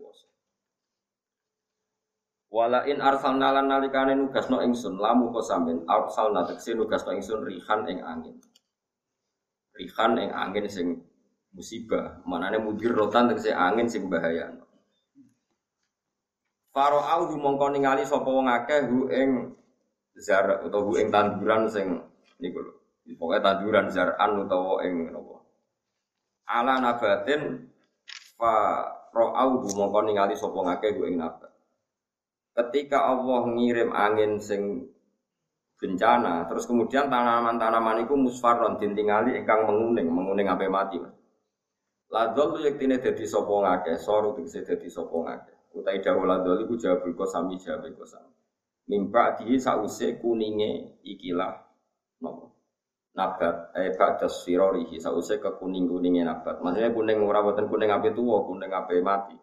Wala 2.51 2.83
in 2.91 2.99
arsalna 2.99 3.55
lan 3.55 3.71
nalikane 3.71 4.19
nugasno 4.19 4.59
ingsun 4.59 4.99
lamu 4.99 5.31
kok 5.31 5.47
sampean 5.47 5.87
arsalna 5.87 6.43
tekse 6.43 6.75
nugasno 6.75 7.15
ingsun 7.15 7.47
rihan 7.47 7.87
ing 7.87 8.03
angin. 8.03 8.35
Rihan 9.79 10.19
ing 10.19 10.35
angin 10.35 10.67
sing 10.67 10.99
musibah, 11.55 12.19
manane 12.27 12.59
mudir 12.59 12.91
rotan 12.91 13.31
tekse 13.31 13.55
angin 13.55 13.87
sing 13.87 14.11
bahaya. 14.11 14.51
Faro 16.75 16.99
au 16.99 17.31
mongko 17.39 17.71
ningali 17.71 18.03
sapa 18.03 18.27
wong 18.27 18.51
akeh 18.51 18.83
hu 18.91 19.07
ing 19.15 19.55
zar 20.19 20.67
utawa 20.67 20.91
hu 20.91 20.99
ing 20.99 21.07
tanduran 21.15 21.71
sing 21.71 22.03
niku 22.43 22.67
lho. 22.67 22.73
Pokoke 23.15 23.39
tanduran 23.47 23.87
zaran 23.95 24.43
utawa 24.43 24.83
ing 24.83 25.07
napa. 25.07 25.39
Ala 26.51 26.83
nabatin 26.83 27.71
fa 28.35 28.55
ro'au 29.15 29.63
mongko 29.71 29.99
ningali 30.03 30.35
sapa 30.35 30.59
ngakeh 30.67 30.99
hu 30.99 31.07
ing 31.07 31.15
nabat 31.23 31.51
ketika 32.55 33.07
Allah 33.07 33.47
ngirim 33.51 33.91
angin 33.95 34.41
sing 34.43 34.91
bencana, 35.81 36.45
terus 36.45 36.69
kemudian 36.69 37.09
tanaman-tanaman 37.09 38.05
itu 38.05 38.13
musfaron 38.13 38.77
dintingali 38.77 39.41
ingkang 39.41 39.65
menguning, 39.65 40.13
menguning 40.13 40.47
sampai 40.47 40.69
mati. 40.69 41.01
Ladol 42.11 42.59
tuh 42.59 42.61
yektine 42.67 43.01
dadi 43.01 43.25
sapa 43.25 43.49
ngakeh, 43.49 43.97
soru 43.97 44.37
tegese 44.37 44.67
dadi 44.67 44.91
sapa 44.91 45.15
ngakeh. 45.15 45.57
Utai 45.71 46.03
dawuh 46.03 46.27
ladol 46.27 46.67
iku 46.67 46.75
sami 47.25 47.55
jawab 47.57 47.87
sami. 48.03 48.35
Mimpa 48.91 49.39
di 49.39 49.55
sause 49.55 50.19
kuninge 50.19 50.99
ikilah 51.07 51.55
nopo 52.19 52.51
nabat 53.15 53.75
eh 53.79 53.95
ba'da 53.95 54.27
sirorihi 54.27 54.99
ke 54.99 55.51
kuning 55.63 55.87
kuningnya 55.87 56.35
nabat. 56.35 56.59
Maksudnya 56.59 56.91
kuning 56.91 57.23
ora 57.23 57.47
kuning 57.47 57.91
ape 57.95 58.11
tuwa, 58.11 58.43
kuning 58.43 58.71
ape 58.75 58.99
mati. 58.99 59.39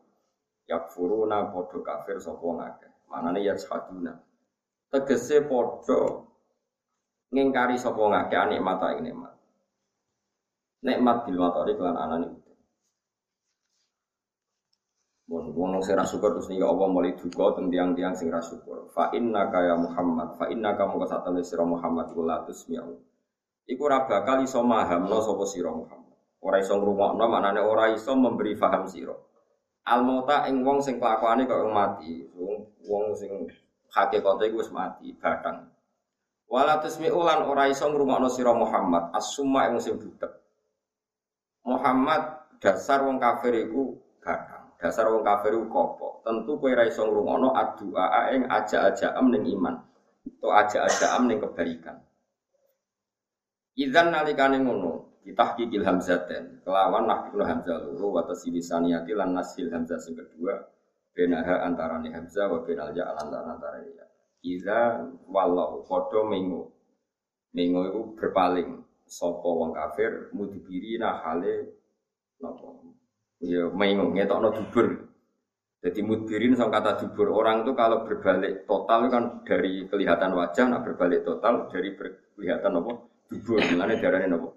Yakfuruna 0.67 1.47
padha 1.55 1.79
kafir 1.79 2.19
sapa 2.19 2.43
ngakeh. 2.43 2.91
Manane 3.07 3.39
ya 3.43 3.55
saduna. 3.55 4.13
Tegese 4.91 5.43
padha 5.47 6.27
ngingkari 7.31 7.75
sapa 7.75 7.99
ngake 7.99 8.55
nikmat 8.55 8.81
ing 8.95 8.99
nikmat. 9.03 9.33
Nikmat 10.83 11.17
bil 11.27 11.37
matori 11.39 11.73
kelan 11.75 11.97
anane. 11.99 12.29
Mun 15.27 15.51
wong 15.51 15.83
sing 15.83 15.99
ra 15.99 16.07
syukur 16.07 16.31
terus 16.39 16.47
nih 16.47 16.63
Allah 16.63 16.87
mulai 16.87 17.11
duka 17.19 17.59
teng 17.59 17.67
tiang-tiang 17.67 18.15
sing 18.15 18.31
ra 18.31 18.39
syukur. 18.39 18.87
Fa 18.95 19.11
inna 19.11 19.51
ya 19.51 19.75
Muhammad, 19.75 20.39
fa 20.39 20.47
inna 20.47 20.71
ka 20.79 20.87
mung 20.87 21.03
satane 21.03 21.43
sira 21.43 21.67
Muhammad 21.67 22.15
kula 22.15 22.47
tusmi'u. 22.47 22.95
Iku 23.67 23.81
ora 23.83 24.07
bakal 24.07 24.47
iso 24.47 24.63
mahamno 24.63 25.19
sapa 25.19 25.43
sira 25.43 25.67
Muhammad. 25.75 26.15
Ora 26.39 26.63
iso 26.63 26.79
ngrungokno 26.79 27.27
maknane 27.27 27.59
ora 27.59 27.91
iso 27.91 28.15
memberi 28.15 28.55
faham 28.55 28.87
sira. 28.87 29.11
Al 29.83 30.07
mauta 30.07 30.47
ing 30.47 30.63
wong 30.63 30.79
sing 30.79 30.95
kelakuane 30.95 31.43
kok 31.43 31.59
mati, 31.75 32.23
wong 32.31 32.56
wong 32.87 33.13
sing 33.13 33.51
hakikate 33.91 34.49
iku 34.49 34.63
wis 34.63 34.71
mati, 34.73 35.13
batang. 35.15 35.67
Wala 36.47 36.79
tusmi 36.79 37.11
ulan 37.11 37.43
ora 37.43 37.67
iso 37.67 37.85
ngrungokno 37.91 38.31
sira 38.31 38.55
Muhammad, 38.55 39.11
as-summa 39.11 39.67
ing 39.67 39.83
sing. 39.83 39.99
Muhammad 41.67 42.47
dasar 42.63 43.03
wong 43.03 43.19
kafir 43.19 43.67
iku 43.67 43.99
batang. 44.23 44.71
Dasar 44.79 45.11
wong 45.11 45.27
kafir 45.27 45.51
iku 45.59 45.67
kopo. 45.67 46.23
Tentu 46.23 46.55
kowe 46.55 46.71
ora 46.71 46.87
iso 46.87 47.03
ngrungokno 47.03 47.51
addu'a 47.51 48.31
ing 48.31 48.47
aja-ajaam 48.47 49.27
ning 49.29 49.43
iman. 49.59 49.75
To 50.39 50.55
aja-ajaam 50.55 51.27
ning 51.27 51.43
kebaikan. 51.43 51.99
Idzan 53.77 54.09
nalikane 54.09 54.57
ngono, 54.63 55.07
ditahqiqil 55.27 55.83
hamzaten 55.83 56.63
kelawan 56.63 57.03
nahqiqul 57.03 57.43
hamzah 57.43 57.83
loro 57.83 58.15
wa 58.15 58.23
tasilisaniyati 58.23 59.11
lan 59.11 59.35
nasil 59.35 59.67
hamzah 59.67 59.99
sing 59.99 60.15
kedua 60.15 60.55
benaha 61.17 61.65
antarane 61.65 62.13
hamzah 62.13 62.45
wa 62.45 62.61
benal 62.61 62.93
ya 62.93 63.09
antara 63.17 63.57
antara 63.57 63.81
ya 63.81 64.05
iza 64.45 65.01
wallahu 65.25 65.81
padha 65.89 66.21
mengu 66.29 66.69
mengu 67.57 67.81
iku 67.89 68.01
berpaling 68.13 68.85
sapa 69.09 69.49
wong 69.49 69.73
kafir 69.73 70.29
mudibiri 70.37 71.01
nah 71.01 71.17
hale 71.25 71.73
napa 72.37 72.69
ya 73.41 73.65
mengu 73.73 74.13
ngetokno 74.13 74.53
dubur 74.53 75.07
jadi 75.77 76.01
mudbirin 76.01 76.57
sama 76.57 76.73
kata 76.73 77.05
dubur 77.05 77.29
orang 77.37 77.61
itu 77.61 77.77
kalau 77.77 78.01
berbalik 78.01 78.65
total 78.65 79.13
kan 79.13 79.45
dari 79.45 79.85
kelihatan 79.85 80.33
wajah, 80.33 80.65
nah 80.73 80.81
berbalik 80.81 81.21
total 81.21 81.69
dari 81.69 81.93
kelihatan 82.33 82.81
apa 82.81 82.93
dubur. 83.29 83.61
Mulane 83.61 83.95
darane 84.01 84.25
napa? 84.25 84.49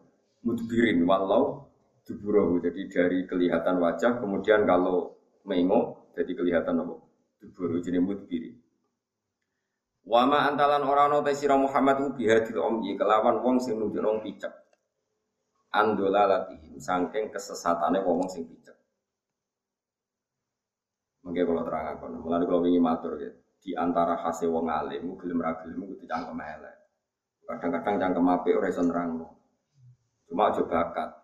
Mudbirin 0.48 1.04
walau 1.04 1.68
duburo. 2.08 2.56
Jadi 2.64 2.88
dari 2.88 3.18
kelihatan 3.28 3.76
wajah 3.84 4.16
kemudian 4.16 4.64
kalau 4.64 5.12
mengo 5.44 5.99
jadi 6.16 6.32
kelihatan 6.34 6.82
apa? 6.82 6.94
Dubur 7.40 7.80
jenenge 7.80 8.04
mudbirin. 8.04 8.56
Wama 10.04 10.48
antalan 10.48 10.82
orang 10.82 11.12
ana 11.12 11.18
te 11.22 11.32
sira 11.36 11.54
Muhammad 11.54 12.00
ku 12.00 12.08
bihadil 12.16 12.58
umyi 12.58 12.96
kelawan 12.96 13.44
wong 13.44 13.60
sing 13.60 13.76
nunjukno 13.76 14.24
picek. 14.24 14.50
Andola 15.70 16.26
latih 16.26 16.58
saking 16.80 17.30
kesesatane 17.30 18.02
wong 18.02 18.26
sing 18.26 18.48
picek. 18.48 18.74
Mungkin 21.20 21.44
kalau 21.44 21.62
terang 21.68 21.86
aku, 22.00 22.04
mulai 22.16 22.48
kalau 22.48 22.64
ingin 22.64 22.80
matur 22.80 23.20
gitu, 23.20 23.36
di 23.60 23.76
antara 23.76 24.16
hasil 24.24 24.48
wong 24.48 24.72
alim, 24.72 25.20
gelem 25.20 25.44
ra 25.44 25.52
gelem 25.60 25.84
kudu 25.84 26.08
cangkem 26.08 26.40
elek. 26.40 26.76
Kadang-kadang 27.44 27.96
cangkem 28.00 28.26
apik 28.32 28.56
ora 28.56 28.72
iso. 28.72 28.80
Cuma 30.30 30.48
aja 30.48 30.62
bakat. 30.64 31.19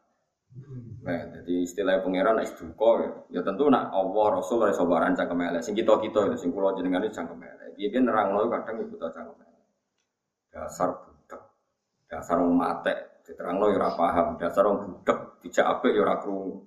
Nah, 1.07 1.23
jadi 1.31 1.63
istilah 1.63 2.03
pangeran 2.03 2.43
es 2.43 2.51
duka 2.59 2.91
ya. 2.99 3.11
ya 3.39 3.41
tentu 3.47 3.71
nak 3.71 3.95
Allah 3.95 4.43
Rasul 4.43 4.59
ora 4.59 4.75
iso 4.75 4.91
baran 4.91 5.15
cangkem 5.15 5.39
elek. 5.39 5.63
Sing 5.63 5.79
kita-kita 5.79 6.27
itu 6.27 6.37
sing 6.43 6.51
kula 6.51 6.75
jenengan 6.75 7.07
itu 7.07 7.15
cangkem 7.15 7.39
elek. 7.39 7.79
Piye-piye 7.79 8.03
nerangno 8.03 8.51
kadang 8.51 8.83
iku 8.83 8.99
ta 8.99 9.15
cangkem 9.15 9.39
elek. 9.39 9.65
Dasar 10.51 10.91
budak. 10.99 11.43
Dasar 12.11 12.37
wong 12.43 12.59
mate 12.59 13.23
diterangno 13.23 13.71
ya 13.71 13.79
ora 13.79 13.91
paham. 13.95 14.27
Dasar 14.35 14.67
wong 14.67 14.79
budak 14.83 15.19
dijak 15.47 15.67
apik 15.79 15.95
ya 15.95 16.03
ora 16.03 16.19
krungu. 16.19 16.67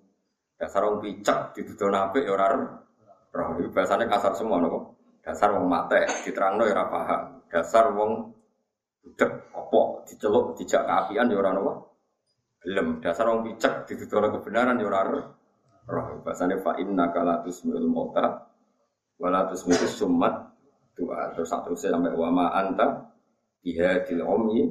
Dasar 0.55 0.81
wong 0.87 0.95
picek 1.03 1.39
dituduh 1.59 1.91
apik 1.91 2.23
ya 2.23 2.31
ora 2.31 2.47
roh. 3.35 3.49
Itu 3.59 3.69
bahasanya 3.75 4.07
kasar 4.07 4.39
semua 4.39 4.63
nopo. 4.63 4.95
Dasar 5.19 5.51
wong 5.51 5.67
mate 5.67 6.07
diterangno 6.23 6.63
ya 6.63 6.79
ora 6.79 6.85
paham. 6.87 7.21
Dasar 7.51 7.91
wong 7.91 8.31
budak 9.03 9.51
opo 9.51 10.07
diceluk 10.07 10.55
dijak 10.55 10.87
keapian 10.87 11.27
ya 11.27 11.35
ora 11.35 11.51
nopo. 11.51 11.88
Belum 12.59 12.99
dasar 12.99 13.31
wong 13.31 13.47
picek 13.47 13.87
dituduh 13.87 14.29
kebenaran 14.39 14.79
ya 14.79 14.85
ora 14.87 15.01
roh. 15.07 15.25
Bahasanya 16.21 16.61
fa 16.61 16.77
inna 16.77 17.09
kala 17.09 17.41
tusmiul 17.41 17.87
mauta 17.89 18.45
wala 19.17 19.49
tusmiul 19.49 19.89
summat 19.89 20.53
doa 20.93 21.33
terus 21.33 21.49
satu 21.49 21.73
sampai 21.73 22.13
wama 22.13 22.53
anta 22.53 23.09
biha 23.63 24.05
dil 24.05 24.21
umyi 24.21 24.69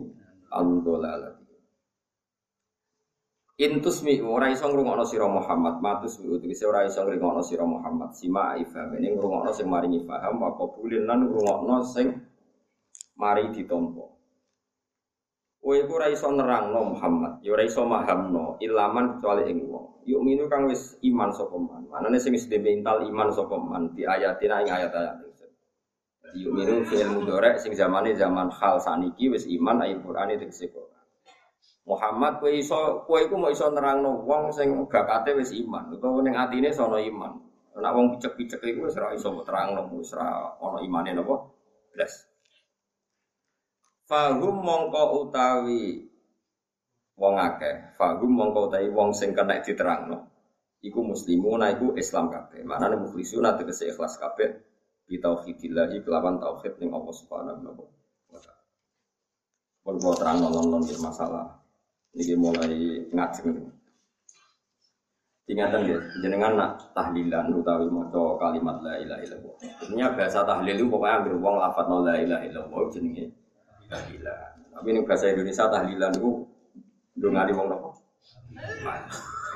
andolalat 0.52 1.38
Intus 3.58 4.06
mi 4.06 4.22
ora 4.22 4.54
iso 4.54 4.70
ngrungokno 4.70 5.02
sira 5.02 5.26
Muhammad, 5.26 5.82
matus 5.82 6.22
mi 6.22 6.30
uti 6.30 6.46
ora 6.62 6.86
iso 6.86 7.02
ngrungokno 7.02 7.42
sira 7.42 7.66
Muhammad. 7.66 8.14
Sima 8.14 8.54
ifham 8.54 8.94
ini 8.94 9.18
ngrungokno 9.18 9.50
sing 9.50 9.66
maringi 9.66 10.06
paham 10.06 10.38
apa 10.46 10.54
qabulin 10.62 11.02
lan 11.02 11.26
ngrungokno 11.26 11.82
sing 11.82 12.22
mari 13.18 13.50
ditampa. 13.50 14.17
Kowe 15.68 15.84
iku 15.84 16.00
ora 16.00 16.08
iso 16.08 16.32
nerangno 16.32 16.96
Muhammad, 16.96 17.44
ya 17.44 17.52
ora 17.52 17.60
iso 17.60 17.84
mahamno 17.84 18.56
ilaman 18.56 19.20
kecuali 19.20 19.52
ing 19.52 19.68
wong. 19.68 20.00
Yuk 20.08 20.24
minu 20.24 20.48
kang 20.48 20.64
wis 20.64 20.96
iman 21.04 21.28
sapa 21.28 21.60
man. 21.60 21.84
Manane 21.92 22.16
sing 22.16 22.32
wis 22.32 22.48
mental 22.48 23.04
iman 23.04 23.28
sapa 23.28 23.52
man 23.60 23.92
di 23.92 24.08
ayatina 24.08 24.64
ing 24.64 24.72
ayat-ayat 24.72 25.20
Yuk 26.40 26.56
minu 26.56 26.80
fi'il 26.88 27.12
mudhari 27.12 27.60
sing 27.60 27.76
zamane 27.76 28.16
zaman 28.16 28.48
hal 28.48 28.80
saniki 28.80 29.28
wis 29.28 29.44
iman 29.44 29.84
ayat 29.84 30.00
Qur'an 30.00 30.32
itu 30.32 30.48
Quran. 30.72 31.04
Muhammad 31.84 32.40
kowe 32.40 32.48
iso 32.48 33.04
kowe 33.04 33.20
iku 33.20 33.36
mau 33.36 33.52
iso 33.52 33.68
nerangno 33.68 34.24
wong 34.24 34.48
sing 34.56 34.72
bakate 34.88 35.36
wis 35.36 35.52
iman 35.52 35.92
utawa 35.92 36.24
ning 36.24 36.32
atine 36.32 36.72
sono 36.72 36.96
iman. 36.96 37.44
Nek 37.76 37.92
wong 37.92 38.16
picek-picek 38.16 38.64
iku 38.64 38.88
wis 38.88 38.96
ora 38.96 39.12
iso 39.12 39.36
terangno 39.44 39.84
wis 39.92 40.16
ora 40.16 40.48
ana 40.64 40.80
imane 40.80 41.12
napa? 41.12 41.44
Blas. 41.92 42.27
Fahum 44.08 44.64
mongko 44.64 45.28
utawi 45.28 46.00
wong 47.20 47.34
akeh, 47.36 47.92
fahum 48.00 48.32
mongko 48.32 48.72
utawi 48.72 48.88
wong 48.88 49.12
sing 49.12 49.36
kena 49.36 49.60
diterangno. 49.60 50.32
Iku 50.80 51.04
muslimuna 51.04 51.76
iku 51.76 51.92
Islam 51.92 52.32
kabeh. 52.32 52.64
Manane 52.64 52.96
mukhlisuna 52.96 53.60
tegese 53.60 53.92
ikhlas 53.92 54.16
kabeh 54.16 54.64
bi 55.04 55.20
tauhidillah 55.20 55.92
kelawan 56.00 56.40
tauhid 56.40 56.80
ning 56.80 56.88
Allah 56.96 57.12
Subhanahu 57.12 57.84
wa 58.32 58.40
taala. 58.40 58.64
Pun 59.84 60.00
terang 60.00 60.40
nolong 60.40 60.88
masalah 61.04 61.60
ini 62.16 62.32
mulai 62.32 63.04
ngajeng. 63.12 63.76
Ingatan 65.48 65.88
ya, 65.88 65.96
jenengan 66.20 66.60
nak 66.60 66.92
tahlilan 66.92 67.48
utawi 67.52 67.88
maca 67.88 68.36
kalimat 68.40 68.84
la 68.84 69.00
ilaha 69.00 69.20
illallah. 69.20 69.56
Sebenarnya 69.80 70.08
bahasa 70.12 70.44
tahlil 70.44 70.76
itu 70.76 70.88
pokoknya 70.92 71.24
ambil 71.24 71.34
wong 71.40 71.56
lafat 71.56 71.86
la 71.88 72.14
ilaha 72.20 72.42
illallah 72.44 72.82
jenenge 72.92 73.37
tahlilan. 73.88 74.52
Tapi 74.78 74.86
ini 74.94 75.00
bahasa 75.02 75.32
Indonesia 75.32 75.64
tahlilan 75.66 76.12
itu 76.14 76.30
ndongani 77.18 77.52
wong 77.56 77.66
nopo? 77.66 77.90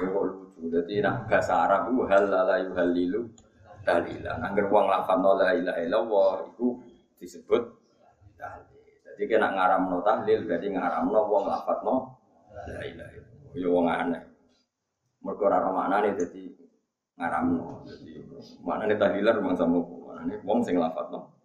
Kok 0.03 0.25
lucu. 0.27 0.61
Jadi 0.73 1.05
nak 1.05 1.31
bahasa 1.31 1.62
Arab 1.68 1.92
itu 1.92 2.03
hal 2.11 2.25
la 2.27 2.57
yuhallilu 2.59 3.21
tahlilan. 3.87 4.38
Angger 4.42 4.66
wong 4.66 4.90
lafat 4.90 5.18
la 5.21 5.55
ilaha 5.55 5.79
illallah 5.85 6.35
itu 6.51 6.66
disebut 7.23 7.62
tahlil. 8.35 8.83
Jadi 9.07 9.23
kena 9.29 9.55
ngaramno 9.55 10.03
tahlil 10.03 10.49
berarti 10.49 10.66
ngaramno 10.75 11.21
wong 11.29 11.45
lafat 11.47 11.79
no 11.87 11.97
La 12.53 12.83
ilaha 12.83 13.12
illallah. 13.14 13.53
Ya 13.55 13.68
wong 13.68 13.87
aneh. 13.87 14.23
Mergo 15.23 15.45
ora 15.47 15.71
maknane 15.71 16.18
dadi 16.18 16.51
ngaramno. 17.14 17.87
Dadi 17.87 18.12
maknane 18.64 18.95
tahlilan 18.99 19.35
rumang 19.38 19.55
sama 19.55 19.79
maknane 19.79 20.35
wong 20.42 20.59
sing 20.66 20.81
lafadzno. 20.81 21.41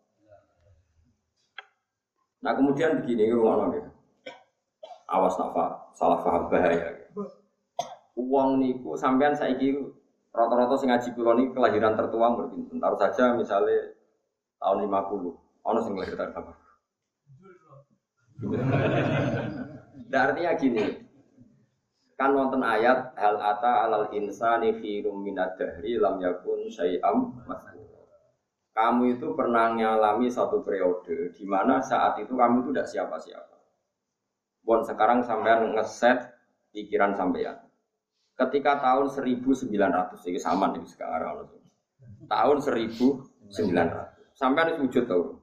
Nah 2.42 2.52
kemudian 2.54 3.02
begini 3.02 3.34
ngono 3.34 3.74
ya. 3.74 3.86
Awas 5.08 5.40
nafa 5.40 5.94
salah 5.96 6.20
paham 6.22 6.52
bahaya. 6.52 6.94
Uang 8.18 8.60
niku 8.60 8.98
sampean 8.98 9.38
saiki 9.38 9.78
rata-rata 10.34 10.78
sing 10.78 10.94
ngaji 10.94 11.08
kula 11.18 11.34
niki 11.34 11.54
kelahiran 11.54 11.98
tertua 11.98 12.34
berpinten. 12.38 12.78
Taruh 12.78 13.00
saja 13.00 13.34
misalnya 13.34 13.94
tahun 14.62 14.90
50, 14.90 15.34
ono 15.66 15.80
sing 15.82 15.94
lahir 15.98 16.14
tahun 16.18 16.34
berapa? 16.34 16.54
Nah, 20.08 20.22
artinya 20.30 20.54
gini, 20.56 20.86
kan 22.18 22.34
wonten 22.38 22.62
ayat 22.62 23.18
hal 23.18 23.38
ata 23.38 23.90
alal 23.90 24.10
insani 24.14 24.78
rum 25.02 25.26
minad 25.26 25.58
dahri 25.58 25.98
lam 25.98 26.22
yakun 26.22 26.70
syai'am 26.70 27.34
kamu 28.78 29.18
itu 29.18 29.34
pernah 29.34 29.74
mengalami 29.74 30.30
satu 30.30 30.62
periode 30.62 31.34
di 31.34 31.46
mana 31.50 31.82
saat 31.82 32.22
itu 32.22 32.38
kamu 32.38 32.62
itu 32.62 32.70
tidak 32.70 32.90
siapa-siapa. 32.94 33.58
Bon 34.62 34.86
sekarang 34.86 35.26
sampean 35.26 35.74
ngeset 35.74 36.30
pikiran 36.70 37.18
sampean. 37.18 37.58
Ketika 38.38 38.78
tahun 38.78 39.10
1900 39.10 39.74
ini 40.30 40.38
sama 40.38 40.70
nih 40.78 40.86
sekarang 40.86 41.50
tahun 42.30 42.58
1900 42.62 44.38
sampean 44.38 44.78
wujud 44.78 45.10
tahu. 45.10 45.42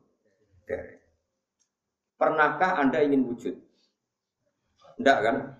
Pernahkah 2.14 2.78
anda 2.78 3.02
ingin 3.02 3.26
wujud? 3.26 3.58
Tidak 4.94 5.18
kan? 5.26 5.58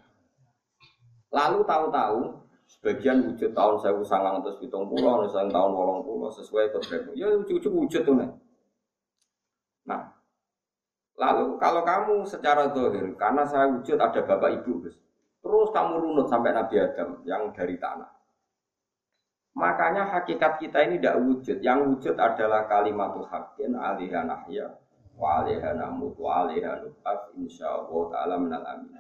Lalu 1.35 1.67
tahu-tahu 1.67 2.44
sebagian 2.65 3.25
wujud 3.29 3.53
tahun 3.53 3.77
saya 3.81 3.97
sangang 4.05 4.41
terus 4.45 4.61
hitung 4.61 4.89
pulau, 4.89 5.25
misalnya 5.25 5.53
tahun 5.53 5.73
wolong 5.73 6.01
pulau 6.05 6.29
sesuai 6.33 6.73
kodrat. 6.73 7.13
Ya 7.17 7.33
wujud 7.33 7.61
wujud 7.69 8.03
tuh 8.05 8.15
nih. 8.17 8.31
Nah, 9.85 10.17
lalu 11.21 11.61
kalau 11.61 11.85
kamu 11.85 12.25
secara 12.25 12.73
dohir, 12.73 13.13
karena 13.21 13.45
saya 13.45 13.69
wujud 13.69 14.01
ada 14.01 14.21
bapak 14.25 14.65
ibu, 14.65 14.89
terus 15.45 15.69
kamu 15.71 16.01
runut 16.01 16.27
sampai 16.29 16.57
Nabi 16.57 16.77
Adam 16.81 17.21
yang 17.29 17.53
dari 17.53 17.77
tanah. 17.77 18.15
Makanya 19.55 20.11
hakikat 20.11 20.59
kita 20.59 20.83
ini 20.83 20.99
tidak 20.99 21.23
wujud. 21.23 21.63
Yang 21.63 21.79
wujud 21.87 22.17
adalah 22.19 22.67
kalimatul 22.67 23.23
hakin 23.31 23.79
alihan 23.79 24.27
ahya 24.27 24.67
wa 25.15 25.47
alihan 25.47 25.79
amut 25.79 26.19
wa 26.19 26.43
alihan 26.43 26.83
insya 27.39 27.71
Allah 27.71 28.03
ta'ala 28.11 28.35
minal 28.35 28.67
amin. 28.67 28.99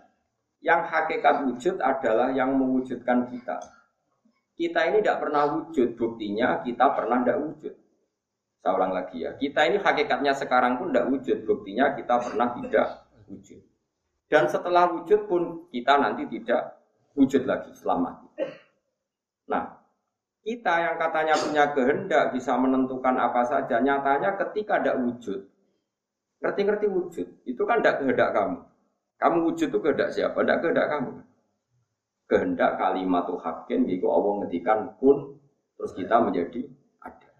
Yang 0.64 0.80
hakikat 0.88 1.44
wujud 1.44 1.76
adalah 1.84 2.32
yang 2.32 2.56
mewujudkan 2.56 3.28
kita. 3.28 3.60
Kita 4.56 4.80
ini 4.88 5.04
tidak 5.04 5.28
pernah 5.28 5.44
wujud, 5.52 5.92
buktinya 5.92 6.64
kita 6.64 6.96
pernah 6.96 7.20
tidak 7.20 7.38
wujud. 7.44 7.74
Saya 8.64 8.72
ulang 8.72 8.96
lagi 8.96 9.20
ya, 9.20 9.36
kita 9.36 9.60
ini 9.68 9.76
hakikatnya 9.76 10.32
sekarang 10.32 10.80
pun 10.80 10.88
tidak 10.88 11.12
wujud, 11.12 11.44
buktinya 11.44 11.92
kita 11.92 12.16
pernah 12.16 12.48
tidak 12.56 12.86
wujud. 13.28 13.60
Dan 14.24 14.48
setelah 14.48 14.88
wujud 14.88 15.28
pun 15.28 15.68
kita 15.68 16.00
nanti 16.00 16.24
tidak 16.32 16.80
wujud 17.12 17.44
lagi 17.44 17.70
selama 17.76 18.24
Nah, 19.44 19.84
kita 20.40 20.74
yang 20.80 20.96
katanya 20.96 21.36
punya 21.36 21.64
kehendak 21.76 22.32
bisa 22.32 22.56
menentukan 22.56 23.20
apa 23.20 23.44
saja, 23.44 23.84
nyatanya 23.84 24.40
ketika 24.40 24.80
tidak 24.80 24.96
wujud, 25.04 25.44
ngerti-ngerti 26.40 26.86
wujud, 26.88 27.26
itu 27.44 27.62
kan 27.68 27.84
tidak 27.84 28.00
kehendak 28.00 28.32
kamu. 28.32 28.64
Kamu 29.18 29.50
wujud 29.50 29.68
itu 29.70 29.78
kehendak 29.80 30.10
siapa? 30.10 30.42
Tidak 30.42 30.58
kehendak 30.60 30.86
kamu. 30.90 31.10
Kehendak 32.24 32.70
kalimat 32.80 33.28
hakim, 33.28 33.84
itu 33.86 34.06
Allah 34.08 34.32
ngetikan 34.44 34.96
pun, 34.96 35.38
terus 35.76 35.92
kita 35.92 36.18
menjadi 36.24 36.66
ada. 37.04 37.30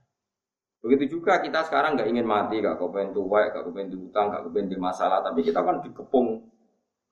Begitu 0.84 1.18
juga 1.18 1.40
kita 1.40 1.64
sekarang 1.64 1.96
nggak 1.96 2.08
ingin 2.12 2.26
mati, 2.28 2.60
gak 2.60 2.76
kepengen 2.76 3.16
tua, 3.16 3.48
gak 3.48 3.64
kepengen 3.64 3.90
diutang, 3.96 4.28
gak 4.28 4.44
kepengen 4.44 4.68
di 4.70 4.78
masalah, 4.78 5.24
tapi 5.24 5.40
kita 5.40 5.64
kan 5.64 5.80
dikepung 5.80 6.44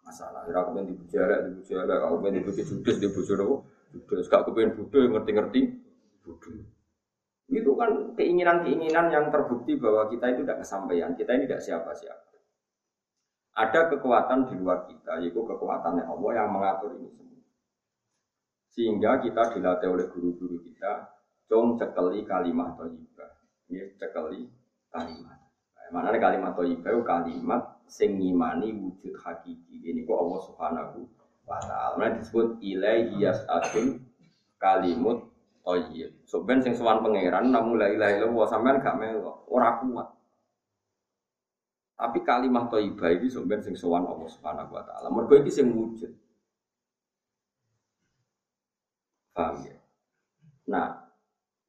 masalah. 0.04 0.44
Ora 0.44 0.68
kepen 0.68 0.84
di 0.92 0.94
elek, 1.16 1.38
di 1.48 1.50
bojo 1.56 1.74
elek, 1.80 1.98
aku 2.04 2.14
pengen 2.20 2.34
di 2.36 2.42
bojo 2.44 2.62
judes, 2.62 2.96
di 3.00 3.06
nopo? 3.08 3.54
Judes. 3.92 4.26
Gak 4.28 4.42
kepen 4.44 4.76
bodoh 4.76 5.02
ngerti-ngerti. 5.16 5.60
Itu 7.52 7.72
kan 7.76 7.90
keinginan-keinginan 8.16 9.12
yang 9.12 9.26
terbukti 9.28 9.76
bahwa 9.76 10.08
kita 10.08 10.32
itu 10.32 10.40
tidak 10.44 10.64
kesampaian, 10.64 11.10
kita 11.16 11.30
ini 11.36 11.44
tidak 11.48 11.64
siapa-siapa. 11.64 12.31
Ada 13.52 13.92
kekuatan 13.92 14.48
di 14.48 14.54
luar 14.56 14.88
kita, 14.88 15.20
yaitu 15.20 15.44
kekuatan 15.44 16.00
Allah 16.00 16.30
yang 16.32 16.48
mengatur 16.48 16.96
ini 16.96 17.08
semua. 17.12 17.44
Sehingga 18.72 19.20
kita 19.20 19.52
dilatih 19.52 19.88
oleh 19.92 20.06
guru-guru 20.08 20.56
kita, 20.64 21.12
cung 21.44 21.76
cekeli 21.76 22.24
kalimat 22.24 22.72
toyibah. 22.80 23.32
Ini 23.68 23.92
cekeli 24.00 24.48
kalimat. 24.88 25.36
Mana 25.92 26.16
kalimat 26.16 26.56
toyibah 26.56 27.04
kalimat 27.04 27.84
sing 27.84 28.16
ngimani 28.16 28.72
wujud 28.72 29.12
hakiki. 29.20 29.84
Ini 29.84 30.08
kok 30.08 30.16
Allah 30.16 30.40
Subhanahu 30.48 30.98
wa 31.44 31.60
taala. 31.60 32.00
Nah, 32.00 32.16
disebut 32.16 32.56
ilaihi 32.64 33.20
yas'atun 33.20 34.00
kalimut 34.56 35.28
toyib. 35.60 36.16
So 36.24 36.40
ben 36.48 36.64
sing 36.64 36.72
sowan 36.72 37.04
pangeran 37.04 37.52
namun 37.52 37.76
la 37.76 37.92
ilaha 37.92 38.12
illallah 38.16 38.46
sampean 38.48 38.80
gak 38.80 38.96
melo, 38.96 39.44
ora 39.52 39.76
kuat. 39.84 40.08
Tapi 42.02 42.18
kalimat 42.26 42.66
toibah 42.66 43.14
ini 43.14 43.30
sebenarnya 43.30 43.70
sing 43.70 43.78
sowan 43.78 44.02
Allah 44.02 44.26
Subhanahu 44.26 44.74
wa 44.74 44.82
taala. 44.82 45.06
Mergo 45.06 45.38
iki 45.38 45.54
sing 45.54 45.70
wujud. 45.70 46.10
Paham 49.30 49.62
ya? 49.62 49.78
Nah, 50.66 51.06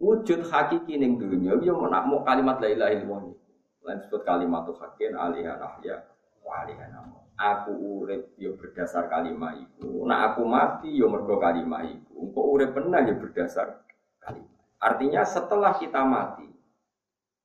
wujud 0.02 0.50
hakiki 0.50 0.98
ning 0.98 1.22
dunya 1.22 1.54
yo 1.62 1.78
nak 1.86 2.10
mau 2.10 2.26
kalimat 2.26 2.58
la 2.58 2.66
ilaha 2.66 2.98
illallah. 2.98 3.38
Lain 3.86 3.98
disebut 4.02 4.26
kalimat 4.26 4.66
hakin 4.66 5.14
alihah 5.14 5.62
rahya 5.62 6.02
wa 6.42 6.66
alihah 6.66 6.90
nama. 6.90 7.22
Aku 7.38 8.02
urip 8.02 8.34
yo 8.42 8.58
berdasar 8.58 9.14
kalimat 9.14 9.62
itu. 9.62 10.02
Nah 10.02 10.34
aku 10.34 10.50
mati 10.50 10.98
yo 10.98 11.14
mergo 11.14 11.38
kalimat 11.38 11.86
itu. 11.86 12.10
Engko 12.18 12.58
urip 12.58 12.74
pernah 12.74 13.06
yo 13.06 13.22
berdasar 13.22 13.86
kalimat. 14.18 14.66
Artinya 14.82 15.22
setelah 15.22 15.78
kita 15.78 16.02
mati, 16.02 16.50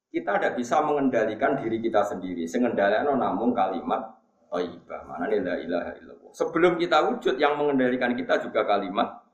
kita 0.09 0.41
tidak 0.41 0.55
bisa 0.57 0.81
mengendalikan 0.81 1.57
diri 1.61 1.79
kita 1.79 2.05
sendiri. 2.05 2.49
Sengendalikan 2.49 3.13
namun 3.17 3.53
kalimat 3.53 4.19
Taibah. 4.49 5.05
Mana 5.05 5.29
nih 5.29 5.45
la 5.45 5.55
ilaha 5.61 5.91
illallah. 6.01 6.33
Sebelum 6.33 6.81
kita 6.81 7.05
wujud 7.13 7.37
yang 7.37 7.61
mengendalikan 7.61 8.17
kita 8.17 8.41
juga 8.41 8.65
kalimat 8.65 9.29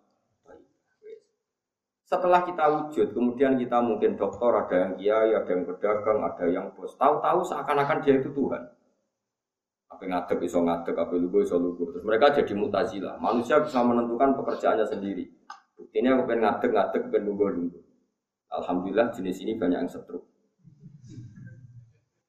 setelah 2.05 2.45
kita 2.45 2.65
wujud, 2.69 3.17
kemudian 3.17 3.57
kita 3.57 3.81
mungkin 3.81 4.15
dokter, 4.21 4.53
ada 4.53 4.77
yang 4.77 4.93
kiai, 4.95 5.31
ada 5.33 5.49
yang 5.49 5.65
pedagang, 5.65 6.21
ada 6.21 6.45
yang 6.47 6.67
bos. 6.77 6.93
Tahu-tahu 7.01 7.41
seakan-akan 7.49 7.99
dia 8.05 8.21
itu 8.21 8.29
Tuhan. 8.29 8.63
Apa 9.89 10.03
ngadeg 10.05 10.39
iso 10.45 10.61
ngadeg, 10.61 10.93
apa 10.93 11.15
lugu 11.17 11.41
iso 11.41 11.57
lugu. 11.57 11.89
Terus 11.91 12.05
mereka 12.05 12.37
jadi 12.37 12.53
mutazila. 12.53 13.17
Manusia 13.17 13.57
bisa 13.65 13.81
menentukan 13.81 14.37
pekerjaannya 14.37 14.85
sendiri. 14.85 15.25
Buktinya 15.81 16.21
aku 16.21 16.23
pengen 16.29 16.41
ngadeg, 16.45 16.71
ngadeg, 16.77 17.03
pengen 17.09 17.25
lugu, 17.25 17.45
lugu. 17.51 17.81
Alhamdulillah 18.53 19.09
jenis 19.17 19.41
ini 19.41 19.57
banyak 19.57 19.89
yang 19.89 19.91
setruk. 19.91 20.34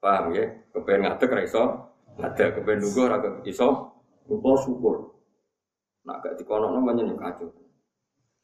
Paham 0.05 0.37
ya? 0.37 0.45
Kepengen 0.69 1.09
ngadeg 1.09 1.33
ra 1.33 1.41
iso 1.41 1.63
ngadeg, 2.21 2.61
kepengen 2.61 2.85
nunggu 2.85 3.01
ra 3.09 3.17
iso 3.41 3.67
lupa 4.29 4.49
syukur. 4.61 5.17
Nak 6.05 6.21
gak 6.21 6.37
dikonokno 6.37 6.77
menyen 6.85 7.17
kacau. 7.17 7.49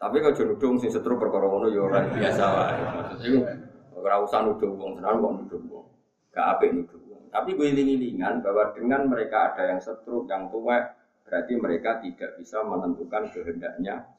Tapi 0.02 0.18
kalau 0.18 0.34
jono 0.34 0.54
dong 0.58 0.82
sing 0.82 0.90
setru 0.90 1.22
perkara 1.22 1.46
ngono 1.46 1.70
ya 1.70 1.86
ora 1.86 2.02
biasa 2.10 2.44
wae. 2.58 2.82
Maksudnya 3.14 3.54
ora 3.94 4.18
usah 4.26 4.42
nuduh 4.42 4.74
wong 4.74 4.98
tenan 4.98 5.22
kok 5.22 5.34
nuduh 5.38 5.62
wong. 5.70 5.86
Gak 6.34 6.46
apik 6.58 6.74
nuduh 6.74 7.02
wong. 7.06 7.30
Tapi 7.30 7.54
gue 7.54 7.68
iling-ilingan 7.70 8.42
bahwa 8.42 8.74
dengan 8.74 9.06
mereka 9.06 9.54
ada 9.54 9.70
yang 9.70 9.78
setru, 9.78 10.26
yang 10.26 10.50
tua, 10.50 10.82
berarti 11.22 11.54
mereka 11.54 12.02
tidak 12.02 12.34
bisa 12.42 12.66
menentukan 12.66 13.30
kehendaknya 13.30 14.10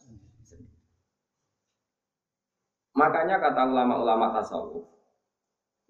Makanya 2.92 3.40
kata 3.40 3.72
ulama-ulama 3.72 4.37
tasawuf, 4.37 4.85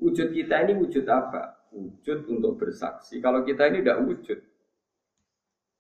Wujud 0.03 0.35
kita 0.35 0.67
ini 0.67 0.75
wujud 0.83 1.07
apa? 1.07 1.71
Wujud 1.71 2.27
untuk 2.27 2.59
bersaksi. 2.59 3.23
Kalau 3.23 3.47
kita 3.47 3.71
ini 3.71 3.87
tidak 3.87 4.03
wujud. 4.03 4.39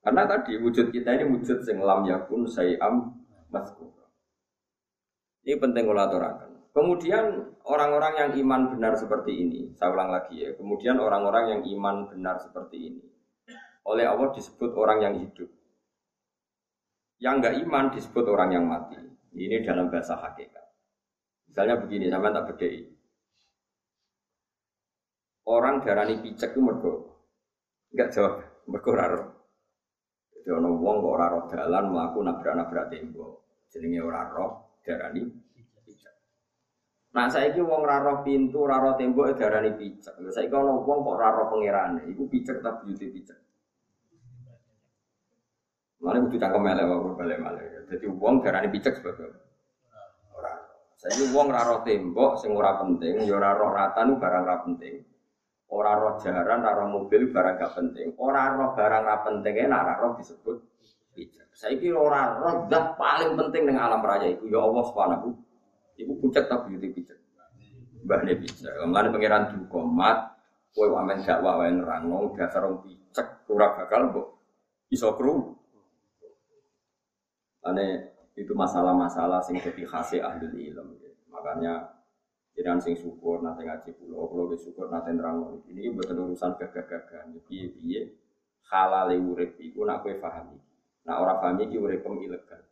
Karena 0.03 0.23
tadi 0.31 0.63
wujud 0.63 0.95
kita 0.95 1.19
ini 1.19 1.27
wujud 1.27 1.59
sing 1.67 1.83
lam 1.83 2.07
yakun 2.07 2.47
sayam 2.47 3.19
maskur. 3.51 3.91
Ini 5.43 5.59
penting 5.59 5.91
kalau. 5.91 6.55
Kemudian 6.73 7.53
orang-orang 7.67 8.15
yang 8.17 8.31
iman 8.47 8.73
benar 8.73 8.95
seperti 8.97 9.43
ini, 9.43 9.61
saya 9.77 9.93
ulang 9.93 10.15
lagi 10.15 10.41
ya. 10.41 10.55
Kemudian 10.55 10.97
orang-orang 11.03 11.59
yang 11.59 11.63
iman 11.77 12.09
benar 12.09 12.41
seperti 12.41 12.79
ini, 12.79 13.05
oleh 13.85 14.07
Allah 14.09 14.33
disebut 14.33 14.73
orang 14.79 15.05
yang 15.05 15.15
hidup. 15.19 15.51
Yang 17.21 17.35
enggak 17.43 17.55
iman 17.67 17.85
disebut 17.93 18.25
orang 18.25 18.51
yang 18.55 18.65
mati. 18.65 19.03
Ini 19.37 19.67
dalam 19.67 19.93
bahasa 19.93 20.17
hakikat. 20.17 20.65
Misalnya 21.51 21.77
begini, 21.77 22.09
sama 22.09 22.33
tak 22.33 22.57
bedai 22.57 23.02
orang 25.49 25.83
darani 25.83 26.23
picek 26.23 26.55
itu 26.55 26.61
mergo 26.63 26.93
enggak 27.91 28.09
jawab 28.15 28.35
mergo 28.71 28.91
raro 28.95 29.23
jadi 30.33 30.59
ono 30.59 30.75
wong 30.79 30.97
kok 31.03 31.13
ora 31.19 31.27
roh 31.31 31.45
dalan 31.51 31.85
mlaku 31.91 32.19
nabrak-nabrak 32.23 32.87
tembok 32.91 33.33
jenenge 33.71 34.01
ora 34.03 34.23
roh 34.31 34.79
darani 34.87 35.23
picek 35.83 36.15
nah 37.15 37.27
saiki 37.27 37.59
wong 37.59 37.83
ora 37.83 37.99
roh 37.99 38.23
pintu 38.23 38.63
ora 38.63 38.79
roh 38.79 38.95
tembok 38.95 39.35
darani 39.35 39.75
picek 39.75 40.15
lha 40.23 40.31
saiki 40.31 40.55
ono 40.55 40.83
wong 40.87 40.99
kok 41.03 41.15
ora 41.19 41.29
roh 41.35 41.47
pangerane 41.51 42.03
iku 42.11 42.27
picek 42.31 42.63
ta 42.63 42.79
beauty 42.79 43.09
picek 43.11 43.39
Mana 46.03 46.19
butuh 46.19 46.35
cangkem 46.35 46.67
melek 46.67 46.83
wae 46.91 47.39
balik. 47.39 47.87
Jadi 47.87 48.11
wong 48.11 48.43
darani 48.43 48.75
picek 48.75 48.99
sebab 48.99 49.23
ora. 50.35 50.53
Saiki 50.99 51.31
wong 51.31 51.47
ora 51.55 51.63
roh 51.63 51.87
tembok 51.87 52.43
sing 52.43 52.51
ora 52.51 52.75
penting, 52.83 53.23
ya 53.23 53.39
ora 53.39 53.55
roh 53.55 53.71
ratan 53.71 54.19
barang 54.19 54.43
ora 54.43 54.57
penting. 54.67 54.99
Orang 55.73 55.97
roh 56.05 56.15
jaran, 56.21 56.61
roh 56.61 56.89
mobil 57.01 57.33
barang 57.33 57.57
gak 57.57 57.73
penting. 57.73 58.13
Orang 58.21 58.61
roh 58.61 58.71
barang 58.77 59.03
gak 59.09 59.21
penting, 59.25 59.55
enak 59.57 59.97
roh 60.05 60.13
disebut 60.21 60.61
bijak. 61.17 61.49
Saya 61.57 61.81
kira 61.81 61.97
orang 61.97 62.29
roh 62.45 62.55
dat 62.69 62.93
paling 63.01 63.33
penting 63.41 63.73
dengan 63.73 63.89
alam 63.89 64.05
raya 64.05 64.29
itu 64.37 64.53
ya 64.53 64.61
Allah 64.61 64.85
subhanahu. 64.85 65.33
Ibu 65.97 66.13
puncak 66.21 66.45
tak 66.49 66.69
beauty 66.69 66.93
bijak. 66.93 67.17
Mbah 68.05 68.21
ne 68.21 68.33
bijak. 68.37 68.69
Kemarin 68.69 69.17
pangeran 69.17 69.45
duka 69.49 69.81
mat, 69.81 70.19
kowe 70.77 70.89
wamen 70.93 71.25
dakwah 71.25 71.65
wae 71.65 71.73
nerangno 71.73 72.37
dasar 72.37 72.69
wong 72.69 72.85
bijak 72.85 73.49
ora 73.49 73.73
bakal 73.77 74.13
mbok 74.13 74.27
iso 74.93 75.09
kru. 75.17 75.57
Ane 77.65 78.13
itu 78.37 78.53
masalah-masalah 78.57 79.45
sing 79.45 79.61
dadi 79.61 79.85
khase 79.89 80.21
ahli 80.21 80.49
ilmu. 80.49 81.01
Makanya 81.33 82.02
Jangan 82.53 82.79
sing 82.79 82.95
syukur 82.95 83.43
nanti 83.43 83.65
ngaji 83.65 83.91
pulau, 83.97 84.29
pulau 84.29 84.47
ke 84.53 84.61
syukur 84.61 84.93
nanti 84.93 85.11
nerang 85.17 85.65
ini 85.67 85.89
betul 85.97 86.31
urusan 86.31 86.55
gagah-gagah. 86.61 87.33
Piye 87.49 87.73
piye 87.75 88.01
halal 88.71 89.11
urip 89.19 89.59
iku 89.59 89.83
nak 89.83 90.05
kue 90.05 90.21
pahami. 90.21 90.61
Nak 91.09 91.17
orang 91.17 91.39
pahami 91.43 91.63
iki 91.67 91.77
urip 91.81 92.07
ilegal. 92.07 92.63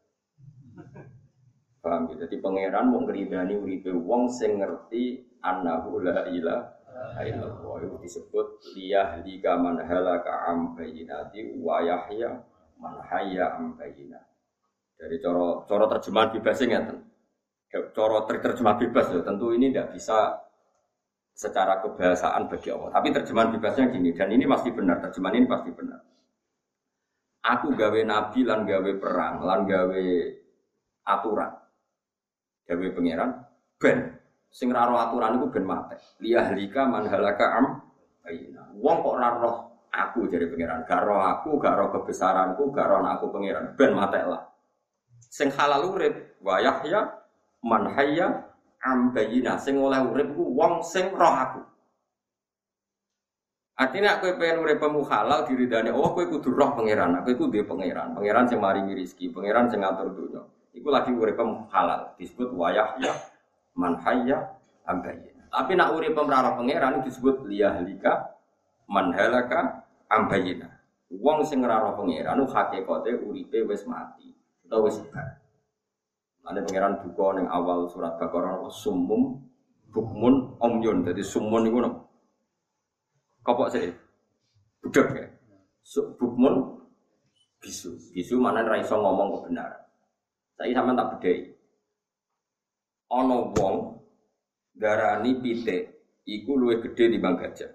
Paham 1.81 2.13
ya? 2.13 2.29
Jadi 2.29 2.45
pangeran 2.45 2.93
mau 2.93 3.01
ngeridani 3.03 3.57
uripe 3.57 3.91
wong 3.91 4.29
sing 4.29 4.61
ngerti 4.61 5.27
annahu 5.41 6.05
la 6.05 6.29
ilaha 6.29 7.21
illallah. 7.25 7.77
Itu 7.81 7.97
disebut 8.05 8.47
liyah 8.77 9.25
liga 9.25 9.57
man 9.57 9.81
halaka 9.81 10.45
am 10.45 10.77
bayinati 10.77 11.57
wa 11.57 11.81
yahya 11.81 12.37
man 12.77 13.01
hayya 13.09 13.57
am. 13.57 13.81
Dari 13.81 15.17
coro 15.25 15.65
coro 15.65 15.89
terjemahan 15.89 16.37
bebasnya 16.37 16.67
ngeten 16.69 17.10
coro 17.71 18.27
terjemah 18.27 18.75
bebas 18.75 19.15
ya 19.15 19.23
tentu 19.23 19.55
ini 19.55 19.71
tidak 19.71 19.95
bisa 19.95 20.43
secara 21.31 21.81
kebahasaan 21.81 22.51
bagi 22.51 22.69
Allah. 22.75 22.91
Tapi 22.93 23.09
terjemahan 23.15 23.51
bebasnya 23.57 23.95
gini 23.95 24.11
dan 24.13 24.29
ini 24.35 24.45
pasti 24.45 24.69
benar. 24.75 24.99
Terjemahan 25.09 25.37
ini 25.39 25.47
pasti 25.47 25.71
benar. 25.71 26.01
Aku 27.41 27.73
gawe 27.73 28.01
nabi 28.05 28.45
lan 28.45 28.69
gawe 28.69 28.91
perang 29.01 29.35
lan 29.41 29.61
gawe 29.65 30.05
aturan. 31.09 31.53
Gawe 32.69 32.87
pangeran 32.93 33.31
ben 33.81 33.99
sing 34.51 34.69
raro 34.69 35.01
aturan 35.01 35.41
itu 35.41 35.47
ben 35.49 35.65
mate. 35.65 35.97
Liyahlika 36.21 36.85
man 36.85 37.09
halaka 37.09 37.47
am 37.57 37.67
ayina. 38.29 38.69
Wong 38.77 39.01
kok 39.01 39.17
raro 39.17 39.53
aku 39.89 40.29
jadi 40.29 40.51
pangeran. 40.51 40.85
Gak 40.85 41.07
aku, 41.09 41.57
gak 41.57 41.81
kebesaranku, 41.95 42.69
gak 42.75 42.87
roh 42.91 43.01
aku 43.01 43.33
pangeran. 43.33 43.73
Ben 43.79 43.97
mate 43.97 44.21
lah. 44.27 44.43
Sing 45.31 45.49
halal 45.55 45.97
urip 45.97 46.37
wa 46.43 46.61
Yahya 46.61 47.20
man 47.65 47.93
hayya 47.93 48.51
am 48.81 49.13
bayina 49.13 49.61
sing 49.61 49.77
oleh 49.77 50.01
urip 50.01 50.33
ku 50.33 50.45
wong 50.57 50.81
sing 50.81 51.13
roh 51.13 51.33
aku. 51.33 51.61
Artinya 53.81 54.21
aku 54.21 54.37
pengen 54.37 54.61
urip 54.61 54.81
mu 54.93 55.01
halal 55.09 55.49
diridani 55.49 55.89
oh 55.89 56.13
kowe 56.13 56.25
kudu 56.29 56.53
roh 56.53 56.77
pangeran, 56.77 57.17
aku 57.17 57.33
iku 57.33 57.49
duwe 57.49 57.65
pangeran, 57.65 58.13
pangeran 58.13 58.45
sing 58.45 58.61
maringi 58.61 58.93
rezeki, 58.93 59.33
pangeran 59.33 59.73
sing 59.73 59.81
ngatur 59.81 60.13
dunya. 60.13 60.43
Iku 60.77 60.89
lagi 60.93 61.13
urip 61.17 61.41
halal 61.73 62.13
disebut 62.21 62.53
wayah 62.53 62.97
ya 63.01 63.13
man 63.77 63.97
hayya. 64.05 64.57
Tapi 65.51 65.73
nak 65.79 65.95
urip 65.95 66.19
ora 66.19 66.53
pangeran 66.57 67.01
disebut 67.05 67.47
liyahlika 67.49 68.37
man 68.91 69.17
halaka 69.17 69.87
am 70.13 70.29
bayina. 70.29 70.69
Wong 71.11 71.43
sing 71.49 71.65
ora 71.65 71.81
roh 71.81 71.97
pangeran 71.97 72.37
hakikate 72.45 73.17
uripe 73.25 73.65
wis 73.65 73.85
mati 73.89 74.35
utawa 74.67 74.93
wis 74.93 75.01
bar. 75.09 75.41
Ane 76.49 76.65
pangeran 76.65 77.05
buka 77.05 77.37
ning 77.37 77.47
awal 77.47 77.87
surat 77.93 78.17
Baqarah 78.17 78.65
sumum 78.73 79.39
bukmun 79.93 80.57
omyun. 80.59 81.05
Jadi 81.05 81.23
sumun 81.23 81.69
iku 81.69 81.79
nopo? 81.85 82.01
Kopok 83.45 83.69
sih. 83.73 83.93
Budek 84.81 85.07
ya. 85.17 85.27
Bukmun 86.17 86.81
bisu. 87.61 87.97
Bisu 88.17 88.41
mana 88.41 88.65
ra 88.65 88.81
iso 88.81 88.97
ngomong 88.97 89.41
kebenaran. 89.41 89.85
Saya 90.57 90.77
sama 90.77 90.93
tak 90.97 91.09
bedhei. 91.17 91.57
Ana 93.11 93.49
wong 93.57 94.01
darani 94.77 95.41
pitik 95.41 95.93
iku 96.25 96.57
luwih 96.57 96.85
gedhe 96.85 97.17
timbang 97.17 97.37
gajah. 97.37 97.73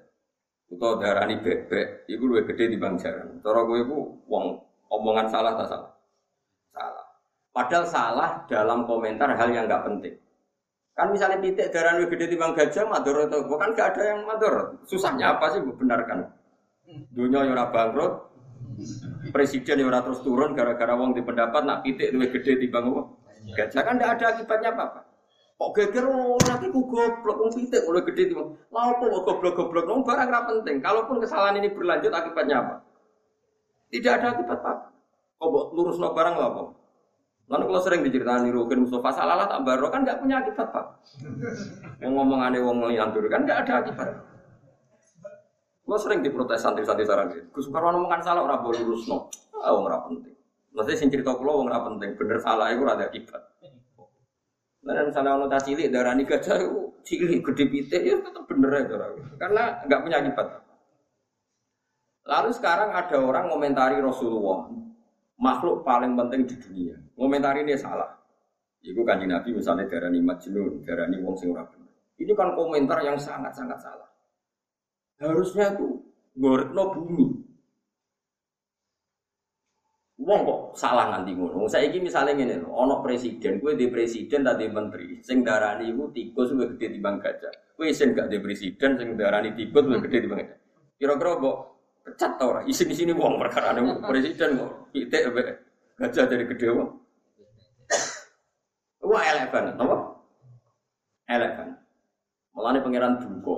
Utawa 0.70 1.02
darani 1.02 1.42
bebek 1.42 2.10
iku 2.10 2.24
luwih 2.26 2.46
gedhe 2.46 2.72
timbang 2.72 2.98
jaran. 2.98 3.42
Cara 3.42 3.62
kowe 3.66 3.82
wong 4.30 4.46
omongan 4.90 5.28
salah 5.30 5.54
tak 5.58 5.68
salah? 5.70 5.95
Padahal 7.56 7.88
salah 7.88 8.44
dalam 8.52 8.84
komentar 8.84 9.32
hal 9.32 9.48
yang 9.48 9.72
nggak 9.72 9.88
penting. 9.88 10.16
Kan 10.92 11.12
misalnya 11.16 11.40
pitik 11.40 11.72
darani 11.72 12.04
luwih 12.04 12.12
gedhe 12.12 12.36
timbang 12.36 12.52
gajah 12.52 12.84
mador 12.88 13.32
atau 13.32 13.48
bukan 13.48 13.72
nggak 13.72 13.96
ada 13.96 14.02
yang 14.12 14.20
mador. 14.28 14.76
Susahnya 14.84 15.40
apa 15.40 15.56
sih 15.56 15.64
benarkan? 15.64 16.28
Dunia 17.16 17.48
yang 17.48 17.56
bangkrut, 17.72 18.32
presiden 19.32 19.88
yang 19.88 20.04
terus 20.04 20.20
turun 20.20 20.52
gara-gara 20.52 21.00
wong 21.00 21.16
di 21.16 21.24
pendapat 21.24 21.64
nak 21.64 21.80
pitik 21.88 22.12
luwih 22.12 22.28
gedhe 22.28 22.60
timbang 22.60 22.92
gajah 23.56 23.82
kan 23.88 23.96
tidak 23.96 24.20
ada 24.20 24.26
akibatnya 24.36 24.70
apa-apa. 24.76 25.16
Kok 25.56 25.72
geger 25.72 26.04
ora 26.12 26.60
ki 26.60 26.68
goblok 26.68 27.38
wong 27.40 27.52
pitik 27.56 27.88
oleh 27.88 28.04
gede 28.04 28.36
tiba. 28.36 28.44
Lah 28.76 28.92
opo 28.92 29.08
kok 29.08 29.24
goblok-goblok 29.24 29.88
wong 29.88 30.04
barang 30.04 30.28
ora 30.28 30.42
penting. 30.44 30.84
Kalaupun 30.84 31.24
kesalahan 31.24 31.64
ini 31.64 31.72
berlanjut 31.72 32.12
akibatnya 32.12 32.60
apa? 32.60 32.76
Tidak 33.88 34.12
ada 34.20 34.36
akibat 34.36 34.60
apa. 34.60 34.92
Kok 35.40 35.48
mbok 35.48 35.66
lurusno 35.72 36.12
barang 36.12 36.36
lho 36.36 36.44
apa? 36.44 36.62
Lalu 37.46 37.64
kalau 37.70 37.82
sering 37.86 38.02
diceritani 38.02 38.50
Rukin 38.50 38.90
Mustafa 38.90 39.22
salah 39.22 39.46
tak 39.46 39.62
baru 39.62 39.94
kan 39.94 40.02
nggak 40.02 40.18
punya 40.18 40.42
akibat 40.42 40.68
pak. 40.74 40.86
Yang 42.02 42.12
ngomong 42.18 42.42
aneh 42.42 42.58
wong 42.58 42.82
ngeliantur 42.82 43.30
kan 43.30 43.46
nggak 43.46 43.60
ada 43.66 43.74
akibat. 43.86 44.10
Kalau 45.86 46.00
sering 46.02 46.26
diprotes 46.26 46.66
santri-santri 46.66 47.06
sarang 47.06 47.30
gitu. 47.30 47.46
Gus 47.54 47.70
Karwan 47.70 48.02
ngomongan 48.02 48.26
salah 48.26 48.42
orang 48.42 48.66
boleh 48.66 48.82
lurus 48.82 49.06
no. 49.06 49.30
Oh 49.54 49.86
nggak 49.86 50.02
penting. 50.10 50.34
Nanti 50.74 50.94
sing 50.98 51.14
cerita 51.14 51.38
kulo 51.38 51.70
nggak 51.70 51.84
penting. 51.86 52.10
Bener 52.18 52.38
salah 52.42 52.74
itu 52.74 52.82
ada 52.82 53.06
akibat. 53.06 53.42
Nah, 54.86 55.02
misalnya 55.02 55.34
orang 55.34 55.50
tak 55.50 55.66
cilik 55.66 55.90
darah 55.90 56.14
ini 56.14 56.30
gajah 56.30 56.62
cilik 57.02 57.42
gede 57.42 57.66
pitik 57.70 58.02
ya 58.06 58.22
tetap 58.22 58.46
bener 58.50 58.70
aja 58.74 58.94
orang. 58.98 59.14
Karena 59.38 59.64
nggak 59.86 60.02
punya 60.02 60.18
akibat. 60.22 60.48
Lalu 62.26 62.50
sekarang 62.58 62.90
ada 62.90 63.18
orang 63.22 63.54
komentari 63.54 64.02
Rasulullah 64.02 64.66
makhluk 65.40 65.84
paling 65.84 66.16
penting 66.16 66.48
di 66.48 66.56
dunia. 66.60 66.96
Komentari 67.16 67.64
ini 67.64 67.76
salah. 67.76 68.12
Iku 68.86 69.02
kanji 69.02 69.26
Nabi 69.26 69.50
misalnya 69.58 69.90
darah 69.90 70.14
ini 70.14 70.22
majnun, 70.22 70.86
darah 70.86 71.10
ini 71.10 71.18
wong 71.26 71.36
sing 71.36 71.50
Ini 72.16 72.32
kan 72.38 72.54
komentar 72.54 73.02
yang 73.02 73.18
sangat-sangat 73.18 73.80
salah. 73.82 74.10
Harusnya 75.20 75.74
tuh 75.74 76.06
no 76.38 76.84
bumi. 76.94 77.28
Wong 80.16 80.42
kok 80.48 80.62
salah 80.80 81.12
nganti 81.12 81.36
ngono. 81.36 81.68
Saiki 81.68 82.00
misale 82.00 82.32
ngene 82.32 82.64
lho, 82.64 82.72
ana 82.72 83.04
presiden, 83.04 83.60
kowe 83.60 83.76
di 83.76 83.92
presiden 83.92 84.48
ta 84.48 84.56
di 84.56 84.72
menteri, 84.72 85.20
sing 85.20 85.44
darani 85.44 85.92
iku 85.92 86.08
tikus 86.16 86.56
luwih 86.56 86.72
gede 86.76 86.96
timbang 86.96 87.20
gajah. 87.20 87.52
Kowe 87.76 87.92
sing 87.92 88.16
gak 88.16 88.32
di 88.32 88.40
presiden 88.40 88.96
sing 88.96 89.20
darani 89.20 89.52
tikus 89.52 89.84
luwih 89.84 90.00
gede 90.08 90.24
timbang 90.24 90.40
gajah. 90.48 90.60
Kira-kira 90.96 91.32
kok 91.36 91.58
pecat 92.06 92.32
ta 92.38 92.44
ora? 92.46 92.62
Isin 92.70 92.94
sini 92.94 93.12
wong 93.12 93.42
perkara 93.42 93.74
presiden 94.06 94.62
kok 94.62 94.94
pitik 94.94 95.26
gajah 95.98 96.26
dari 96.30 96.46
gede 96.46 96.68
wong. 96.70 96.90
Wah 99.06 99.22
elek 99.22 99.54
banget, 99.54 99.76
apa? 99.78 99.98
Elek 101.30 101.52
banget. 101.58 101.78
Mulane 102.54 102.80
pangeran 102.82 103.14
duka. 103.22 103.58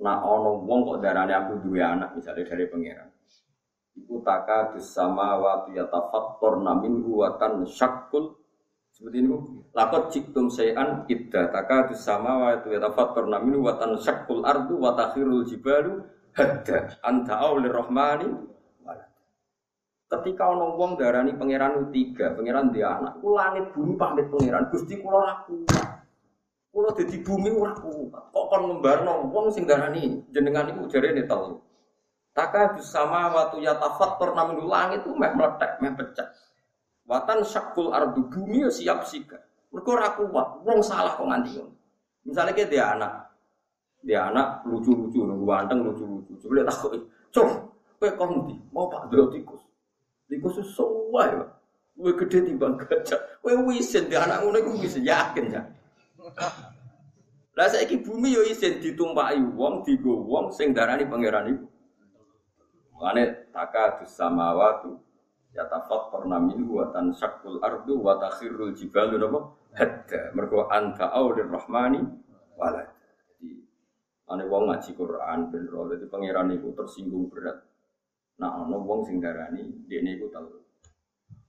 Nah 0.00 0.24
ono 0.24 0.64
wong 0.64 0.80
kok 0.88 0.98
darani 1.04 1.36
aku 1.36 1.60
duwe 1.60 1.84
anak 1.84 2.16
misalnya 2.16 2.48
dari 2.48 2.64
pangeran 2.64 3.08
iku 4.00 4.22
taka 4.24 4.78
sama 4.80 5.36
waktu 5.36 5.76
ya 5.76 5.84
tafattor 5.90 6.62
namin 6.62 7.04
buatan 7.04 7.66
syakul 7.68 8.38
seperti 8.90 9.22
ini 9.22 9.30
lakot 9.76 10.10
ciktum 10.10 10.50
sayan 10.50 11.04
idda 11.06 11.52
taka 11.52 11.92
sama 11.94 12.38
waktu 12.48 12.76
ya 12.76 12.80
tafattor 12.82 13.28
namin 13.28 13.60
buatan 13.60 13.98
syakul 14.00 14.42
ardu 14.46 14.80
watakhirul 14.80 15.44
jibalu 15.44 16.06
hadda 16.36 17.00
anta 17.02 17.34
awli 17.38 17.68
rahmani 17.70 18.28
ketika 20.10 20.50
ono 20.50 20.74
wong 20.74 20.98
darani 20.98 21.38
pangeran 21.38 21.94
tiga 21.94 22.34
pangeran 22.34 22.74
dia 22.74 22.98
anak 22.98 23.22
ku 23.22 23.38
langit 23.38 23.70
bumi 23.70 23.94
pamit 23.94 24.26
pangeran. 24.26 24.66
Gusti 24.74 24.98
kulo 24.98 25.22
aku 25.22 25.62
kulo 26.74 26.90
di 26.98 27.18
bumi 27.22 27.50
ora 27.54 27.74
kuat. 27.78 28.34
Kok 28.34 28.46
kon 28.50 28.62
ngembarno 28.66 29.30
wong 29.30 29.54
sing 29.54 29.70
darani 29.70 30.26
jenengan 30.34 30.66
iku 30.66 30.90
jarene 30.90 31.22
telu? 31.30 31.62
Taka 32.34 32.78
sama 32.82 33.30
waktu 33.34 33.62
ya 33.66 33.74
tafator 33.78 34.34
namun 34.34 34.66
langit 34.70 35.02
itu 35.02 35.14
meh 35.14 35.34
meletek, 35.34 35.82
meh 35.82 35.94
pecah. 35.98 36.30
Watan 37.06 37.42
syakul 37.42 37.90
ardu 37.90 38.30
bumi 38.30 38.70
siap 38.70 39.02
siga. 39.02 39.38
Mereka 39.70 39.90
aku 39.98 40.30
kuat, 40.30 40.66
wong 40.66 40.82
salah 40.82 41.14
kok 41.14 41.26
nganti 41.26 41.62
Misalnya 42.26 42.54
kayak 42.54 42.70
dia 42.74 42.84
anak, 42.90 43.29
dia 44.00 44.32
anak 44.32 44.64
lucu-lucu, 44.64 45.24
nunggu 45.24 45.44
ganteng 45.44 45.84
lucu-lucu. 45.84 46.32
Coba 46.40 46.52
lihat 46.56 46.68
aku, 46.72 46.86
cok, 47.30 47.48
kue 48.00 48.10
konti, 48.16 48.56
mau 48.72 48.88
pak 48.88 49.12
dulu 49.12 49.28
tikus. 49.32 49.62
Tikus 50.30 50.56
itu 50.56 50.64
semua 50.72 51.22
ya, 51.28 51.44
kue 51.98 52.12
gede 52.16 52.38
timbang 52.48 52.80
gajah. 52.80 53.20
Kue 53.44 53.52
wisen 53.68 54.08
dia 54.08 54.24
anak 54.24 54.40
ngono 54.40 54.58
kue 54.64 54.74
wisen 54.80 55.04
yakin 55.04 55.52
ya. 55.52 55.62
Lah 57.58 57.66
saiki 57.68 58.00
bumi 58.00 58.32
yo 58.32 58.40
isen 58.46 58.80
ditumpaki 58.80 59.36
wong, 59.52 59.84
digo 59.84 60.22
wong 60.24 60.48
sing 60.54 60.72
darani 60.72 61.04
pangeran 61.04 61.50
iku. 61.52 61.66
Mane 63.00 63.48
taka 63.52 64.04
samawatu 64.04 64.96
ya 65.56 65.64
tafat 65.66 66.12
pernah 66.12 66.40
minhu 66.40 66.78
wa 66.78 66.92
syakul 67.16 67.58
ardu 67.64 67.96
wa 67.96 68.20
takhirul 68.20 68.76
jibalu 68.76 69.16
napa 69.16 69.56
hadda 69.72 70.36
mergo 70.36 70.68
anta 70.68 71.08
aulir 71.12 71.48
rahmani 71.48 72.04
walad. 72.60 72.86
Ane 74.30 74.46
wong 74.46 74.70
ngaji 74.70 74.90
Quran 74.94 75.38
ben 75.50 75.64
ro 75.66 75.90
dadi 75.90 76.06
pangeran 76.06 76.54
iku 76.54 76.70
tersinggung 76.70 77.26
berat. 77.26 77.58
Nah 78.38 78.62
ana 78.62 78.78
wong 78.78 79.02
sing 79.02 79.18
darani 79.18 79.66
dene 79.90 80.14
iku 80.14 80.30
tau. 80.30 80.46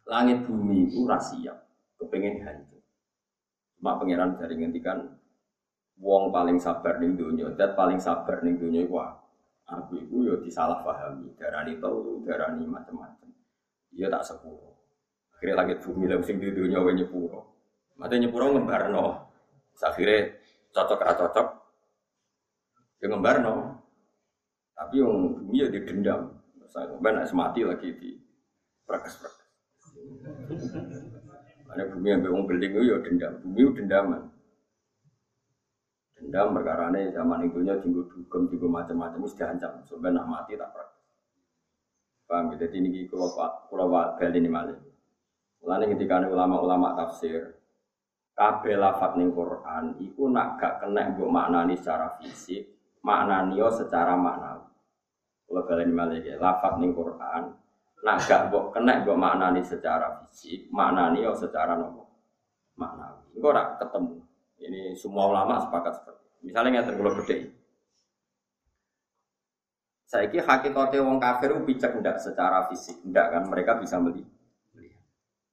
Langit 0.10 0.50
bumi 0.50 0.90
iku 0.90 1.06
ra 1.06 1.22
siap 1.22 1.62
kepengin 2.02 2.42
hancur. 2.42 2.82
Mak 3.86 4.02
pangeran 4.02 4.34
dari 4.42 4.58
ngendikan 4.58 4.98
wong 6.02 6.34
paling 6.34 6.58
sabar 6.58 6.98
ning 6.98 7.14
donya, 7.14 7.54
dat 7.54 7.78
paling 7.78 8.02
sabar 8.02 8.42
ning 8.42 8.58
donya 8.58 8.82
iku 8.82 8.98
Aku 9.72 9.96
itu 9.96 10.28
ya 10.28 10.36
disalahpahami, 10.44 11.32
darani 11.40 11.80
tahu, 11.80 12.28
darani 12.28 12.68
macam-macam. 12.68 13.30
Iya 13.96 14.12
tak 14.12 14.28
sepuluh. 14.28 14.76
Akhirnya 15.32 15.64
lagi 15.64 15.80
bumi 15.80 16.12
lah, 16.12 16.20
sing 16.28 16.44
dunia 16.44 16.84
wae 16.84 16.92
nyepuro. 16.92 17.56
Mate 17.96 18.20
nyepuro 18.20 18.52
ngembarno. 18.52 19.32
Akhirnya 19.80 20.36
cocok 20.76 21.00
atau 21.08 21.24
cocok, 21.24 21.48
ya 23.02 23.06
ngembarno. 23.10 23.82
Tapi 24.78 25.02
yang 25.02 25.36
bumi 25.36 25.58
ya 25.62 25.68
didendam. 25.68 26.38
Saya 26.72 26.88
ngembar 26.88 27.12
nak 27.20 27.28
semati 27.28 27.68
lagi 27.68 27.90
di 27.98 28.16
prakes-prakes. 28.88 29.50
Karena 31.68 31.84
bumi 31.92 32.08
yang 32.08 32.22
bingung 32.24 32.46
building 32.48 32.72
itu 32.78 32.84
ya 32.88 32.98
dendam. 33.04 33.34
Bumi 33.44 33.60
itu 33.60 33.72
dendaman. 33.84 34.22
Dendam 36.16 36.54
perkara 36.54 36.94
ini 36.94 37.10
zaman 37.12 37.50
itunya 37.50 37.76
tinggal 37.82 38.06
dugem, 38.06 38.46
tinggal 38.48 38.70
macam-macam, 38.70 39.20
mesti 39.26 39.42
diancam. 39.42 39.82
Sebenarnya 39.84 40.22
nak 40.22 40.28
mati 40.30 40.54
tak 40.54 40.70
pernah. 40.70 40.94
Paham 42.30 42.54
ya? 42.54 42.64
Jadi 42.64 42.78
ini 42.80 43.10
kalau 43.12 43.28
pak, 43.36 43.68
kalau 43.68 43.92
pak 43.92 44.08
bel 44.22 44.32
ini 44.38 44.48
malah. 44.48 44.78
Mulanya 45.60 45.92
ketika 45.94 46.24
ulama-ulama 46.26 46.96
tafsir, 46.96 47.60
kabeh 48.34 48.80
lafat 48.80 49.20
ning 49.20 49.36
Quran, 49.36 50.00
iku 50.02 50.32
nak 50.32 50.58
gak 50.58 50.82
kena 50.82 51.14
mbok 51.14 51.30
maknani 51.30 51.78
secara 51.78 52.18
fisik, 52.18 52.81
maknani 53.02 53.58
secara 53.74 54.14
maknawi. 54.18 54.70
Kalau 55.52 55.84
ini 55.84 55.92
malah 55.92 56.16
ya, 56.16 56.40
lafat 56.40 56.80
ning 56.80 56.96
Quran, 56.96 57.44
nak 58.02 58.18
gak 58.24 58.48
mbok 58.48 58.72
kena 58.72 59.04
mbok 59.04 59.20
maknani 59.20 59.62
secara 59.62 60.24
fisik, 60.24 60.72
maknani 60.72 61.28
secara 61.36 61.76
nopo 61.76 62.08
maknawi. 62.80 63.36
Engko 63.36 63.48
ora 63.52 63.76
ketemu. 63.76 64.18
Ini 64.62 64.82
semua 64.94 65.26
ulama 65.28 65.58
sepakat 65.60 65.94
seperti. 66.00 66.26
Misalnya 66.46 66.70
nggak 66.80 66.88
tergolong 66.94 67.18
gede. 67.26 67.38
Saya 70.06 70.28
kira 70.28 70.44
hakikatnya 70.44 71.08
wong 71.08 71.18
kafir 71.24 71.56
bijak 71.64 71.96
enggak 71.96 72.20
secara 72.20 72.68
fisik, 72.68 73.00
enggak 73.08 73.32
kan 73.32 73.44
mereka 73.48 73.80
bisa 73.80 73.96
melihat. 73.96 74.28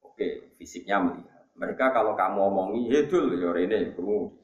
Oke, 0.03 0.51
fisiknya 0.59 0.99
melihat. 0.99 1.47
Mereka 1.55 1.95
kalau 1.95 2.11
kamu 2.11 2.39
omongi 2.51 2.91
hedul 2.91 3.39
ya 3.39 3.55
ini 3.55 3.95
kamu. 3.95 4.35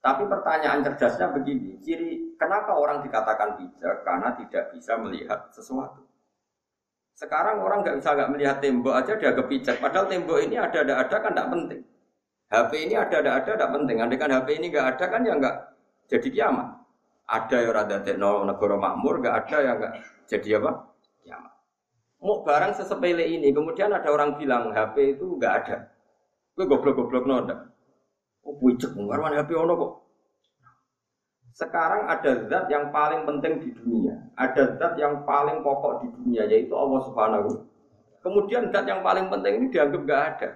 Tapi 0.00 0.22
pertanyaan 0.28 0.84
cerdasnya 0.84 1.32
begini, 1.32 1.80
ciri 1.80 2.23
kenapa 2.38 2.72
orang 2.74 3.02
dikatakan 3.02 3.58
bijak? 3.58 4.02
Karena 4.02 4.34
tidak 4.38 4.70
bisa 4.74 4.98
melihat 4.98 5.50
sesuatu. 5.50 6.02
Sekarang 7.14 7.62
orang 7.62 7.86
nggak 7.86 8.02
bisa 8.02 8.10
nggak 8.10 8.30
melihat 8.34 8.56
tembok 8.58 8.94
aja 8.98 9.14
dia 9.14 9.32
kepijak. 9.32 9.78
Padahal 9.78 10.10
tembok 10.10 10.42
ini 10.42 10.58
ada 10.58 10.82
ada 10.82 10.94
ada 10.98 11.16
kan 11.22 11.30
tidak 11.30 11.48
penting. 11.50 11.82
HP 12.50 12.72
ini 12.90 12.94
ada 12.98 13.16
ada 13.22 13.30
ada 13.38 13.50
tidak 13.54 13.70
penting. 13.70 13.96
Andai 14.02 14.18
kan 14.18 14.30
HP 14.34 14.48
ini 14.58 14.66
nggak 14.74 14.86
ada 14.94 15.04
kan 15.06 15.20
ya 15.22 15.34
nggak 15.38 15.56
jadi 16.10 16.28
kiamat. 16.30 16.68
Ada 17.24 17.56
yang 17.56 17.72
rada 17.72 17.96
teknologi 18.04 18.44
negara 18.52 18.76
makmur, 18.76 19.14
nggak 19.24 19.36
ada 19.46 19.56
yang 19.64 19.76
nggak 19.80 19.94
jadi 20.28 20.48
apa? 20.60 20.70
Kiamat. 21.24 21.52
Mau 22.20 22.44
barang 22.44 22.72
sesepele 22.76 23.24
ini, 23.24 23.48
kemudian 23.48 23.88
ada 23.94 24.08
orang 24.12 24.36
bilang 24.36 24.74
HP 24.76 25.16
itu 25.16 25.40
nggak 25.40 25.54
ada. 25.64 25.76
Gue 26.52 26.68
goblok-goblok 26.68 27.24
nonton. 27.24 27.58
Oh, 28.44 28.54
buicek, 28.60 28.92
ngarwan 28.92 29.40
HP 29.40 29.56
ono 29.56 29.72
kok. 29.72 29.92
Sekarang 31.54 32.10
ada 32.10 32.50
zat 32.50 32.66
yang 32.66 32.90
paling 32.90 33.22
penting 33.22 33.62
di 33.62 33.70
dunia, 33.78 34.18
ada 34.34 34.74
zat 34.74 34.98
yang 34.98 35.22
paling 35.22 35.62
pokok 35.62 36.02
di 36.02 36.10
dunia 36.10 36.50
yaitu 36.50 36.74
Allah 36.74 37.00
Subhanahu. 37.06 37.62
Kemudian 38.26 38.74
zat 38.74 38.90
yang 38.90 39.06
paling 39.06 39.30
penting 39.30 39.62
ini 39.62 39.66
dianggap 39.70 40.02
nggak 40.02 40.22
ada. 40.34 40.50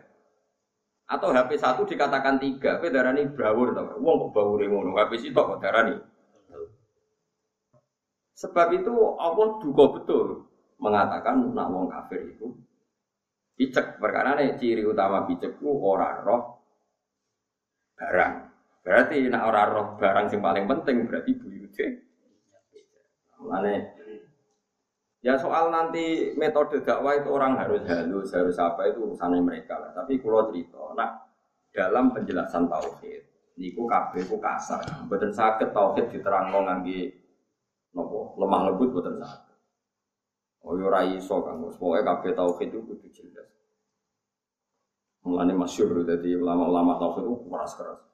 Atau 1.06 1.30
HP 1.30 1.54
satu 1.56 1.86
dikatakan 1.86 2.42
tiga, 2.42 2.76
tapi 2.76 2.90
darah 2.90 3.14
ini 3.14 3.30
brawur, 3.30 3.72
wong 3.96 4.28
kok 4.28 4.30
bawur 4.34 4.60
ngono, 4.60 4.92
HP 4.98 5.30
sitok 5.30 5.56
kok 5.56 5.60
darah 5.62 5.86
ini. 5.88 5.96
Sebab 8.38 8.68
itu 8.74 8.94
Allah 9.18 9.48
juga 9.62 9.84
betul 9.98 10.26
mengatakan 10.78 11.42
nak 11.54 11.68
wong 11.74 11.90
kafir 11.90 12.22
itu 12.22 12.54
picek 13.58 13.98
perkara 13.98 14.38
nih 14.38 14.54
ciri 14.54 14.86
utama 14.86 15.26
picekku 15.26 15.66
orang 15.66 16.22
roh 16.22 16.42
barang. 17.98 18.47
Berarti 18.88 19.28
nak 19.28 19.52
ora 19.52 19.68
roh 19.68 19.86
barang 20.00 20.32
yang 20.32 20.40
paling 20.40 20.64
penting 20.64 21.04
berarti 21.04 21.36
buyute. 21.36 21.86
Mulane 23.36 23.74
Ya 25.18 25.34
soal 25.34 25.68
nanti 25.74 26.32
metode 26.38 26.80
dakwah 26.80 27.18
itu 27.18 27.28
orang 27.28 27.58
harus 27.58 27.82
halus, 27.84 28.30
harus 28.30 28.54
apa 28.56 28.86
itu 28.86 29.02
urusannya 29.02 29.42
mereka 29.42 29.76
lah. 29.76 29.90
Tapi 29.90 30.16
kalau 30.22 30.46
cerita, 30.48 30.78
nah 30.94 31.20
dalam 31.74 32.14
penjelasan 32.14 32.70
tauhid, 32.70 33.26
niku 33.58 33.84
kabeh 33.84 34.24
ku 34.24 34.38
kasar. 34.38 34.80
Boten 35.10 35.34
sakit 35.34 35.74
tauhid 35.74 36.14
diterangno 36.14 36.64
ngangge 36.64 37.12
nopo 37.92 38.38
lemah 38.40 38.72
lembut 38.72 38.94
boten 38.94 39.18
sakit. 39.18 39.58
Oh 40.64 40.78
yo 40.78 40.86
ora 40.86 41.02
iso 41.02 41.42
Kang, 41.42 41.60
pokoke 41.60 42.00
kabeh 42.06 42.32
tauhid 42.32 42.68
itu 42.70 42.80
kudu 42.86 43.08
jelas. 43.10 43.50
Mulane 45.26 45.52
masyur 45.52 46.08
jadi 46.08 46.40
ulama-ulama 46.40 46.94
tauhid 46.96 47.26
itu 47.26 47.36
keras 47.50 47.74
keras. 47.74 48.07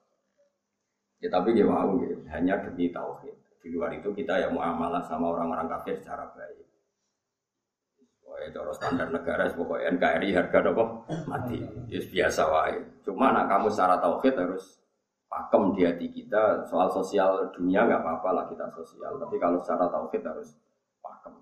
Ya 1.24 1.32
tapi 1.32 1.56
dia 1.56 1.64
mau 1.64 1.96
gitu, 1.96 2.20
hanya 2.28 2.60
demi 2.60 2.92
tauhid. 2.92 3.32
Di 3.64 3.72
luar 3.72 3.96
itu 3.96 4.12
kita 4.12 4.44
ya 4.44 4.52
muamalah 4.52 5.00
sama 5.08 5.32
orang-orang 5.32 5.64
kafir 5.72 5.96
secara 5.96 6.28
baik. 6.36 6.60
Pokoknya 8.20 8.52
cara 8.52 8.72
standar 8.76 9.08
negara, 9.08 9.48
pokoknya 9.48 9.96
NKRI 9.96 10.28
harga 10.36 10.58
apa 10.68 10.84
mati. 11.24 11.64
Ya 11.88 12.00
biasa 12.04 12.42
wae. 12.52 12.76
Cuma 13.08 13.32
nak 13.32 13.48
kamu 13.48 13.72
secara 13.72 13.96
tauhid 14.04 14.36
harus 14.36 14.84
pakem 15.24 15.72
di 15.72 15.88
hati 15.88 16.12
kita 16.12 16.68
soal 16.68 16.92
sosial 16.92 17.48
dunia 17.56 17.88
nggak 17.88 18.04
apa-apa 18.04 18.28
lah 18.36 18.44
kita 18.52 18.68
sosial. 18.76 19.16
Tapi 19.16 19.40
kalau 19.40 19.56
secara 19.64 19.88
tauhid 19.88 20.20
harus 20.20 20.52
pakem. 21.00 21.32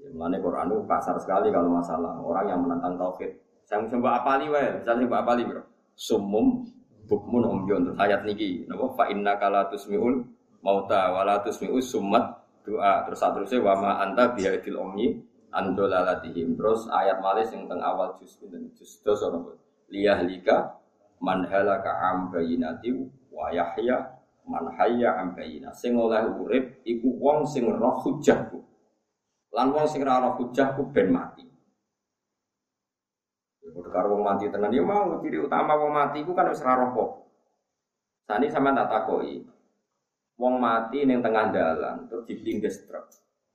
Ya, 0.00 0.08
Mulane 0.16 0.40
Quran 0.40 0.72
itu 0.72 0.80
kasar 0.88 1.20
sekali 1.20 1.52
kalau 1.52 1.68
masalah 1.68 2.16
orang 2.16 2.48
yang 2.48 2.64
menentang 2.64 2.96
tauhid 2.96 3.36
saya 3.72 3.88
mbak 3.88 4.14
apali 4.20 4.52
wae, 4.52 4.68
misalnya 4.80 5.08
mbak 5.08 5.22
apali 5.24 5.42
bro. 5.46 5.62
Sumum 5.96 6.66
bukmun 7.06 7.44
umyun 7.44 7.90
terus 7.90 7.98
ayat 7.98 8.22
niki. 8.26 8.66
Napa? 8.66 8.94
Fa 8.96 9.04
inna 9.10 9.38
kala 9.38 9.68
tusmiul 9.70 10.26
mauta 10.62 11.10
wala 11.14 11.42
tusmiu 11.42 11.78
summat 11.82 12.42
doa 12.62 13.02
terus 13.06 13.18
saterusnya 13.18 13.58
wa 13.58 13.74
ma 13.74 13.90
anta 14.02 14.30
bihaidil 14.34 14.78
umyi 14.78 15.18
andolalatihim 15.50 16.54
terus 16.54 16.86
ayat 16.88 17.18
malis 17.18 17.50
yang 17.50 17.66
teng 17.66 17.82
awal 17.82 18.14
juz 18.22 18.38
dan 18.46 18.70
juz 18.74 19.02
dosa 19.02 19.28
napa? 19.30 19.58
Liyahlika 19.92 20.80
man 21.20 21.44
halaka 21.46 21.90
am 22.10 22.32
bayinati 22.32 22.94
wa 23.28 23.52
yahya 23.52 24.18
man 24.48 24.72
am 24.74 25.28
bayina 25.36 25.70
sing 25.76 25.94
oleh 25.94 26.24
urip 26.38 26.80
iku 26.82 27.08
wong 27.20 27.44
sing 27.46 27.68
roh 27.68 28.00
hujahku. 28.00 28.58
Lan 29.52 29.68
wong 29.70 29.84
sing 29.84 30.00
ora 30.00 30.24
roh 30.24 30.40
hujahku 30.40 30.88
ben 30.90 31.12
mati 31.12 31.51
Karo 33.92 34.16
wong 34.16 34.24
mati 34.24 34.48
tenan 34.48 34.72
ya 34.72 34.80
mau 34.80 35.20
ciri 35.20 35.38
utama 35.38 35.76
wong 35.76 35.92
mati 35.92 36.24
ku 36.24 36.32
kan 36.32 36.48
wis 36.48 36.64
ora 36.64 36.80
roh 36.80 37.22
Sani 38.24 38.48
sama 38.48 38.72
tak 38.72 38.88
takoi. 38.88 39.44
Wong 40.40 40.54
mati 40.56 41.04
ning 41.04 41.20
tengah 41.20 41.52
dalan 41.52 42.08
terus 42.08 42.24
diblindes 42.24 42.88
truk. 42.88 43.12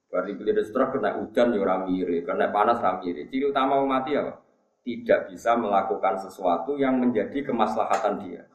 Bari 0.08 0.40
blindes 0.40 0.72
truk 0.72 0.96
kena 0.96 1.20
udan 1.20 1.52
ya 1.52 1.60
ora 1.60 1.84
mirip, 1.84 2.24
kena 2.24 2.54
panas 2.54 2.80
ora 2.80 3.02
mirip. 3.02 3.28
Ciri 3.28 3.50
utama 3.50 3.82
wong 3.82 3.90
mati 3.90 4.16
apa? 4.16 4.40
Tidak 4.86 5.34
bisa 5.34 5.60
melakukan 5.60 6.16
sesuatu 6.24 6.80
yang 6.80 6.96
menjadi 6.96 7.44
kemaslahatan 7.44 8.24
dia. 8.24 8.48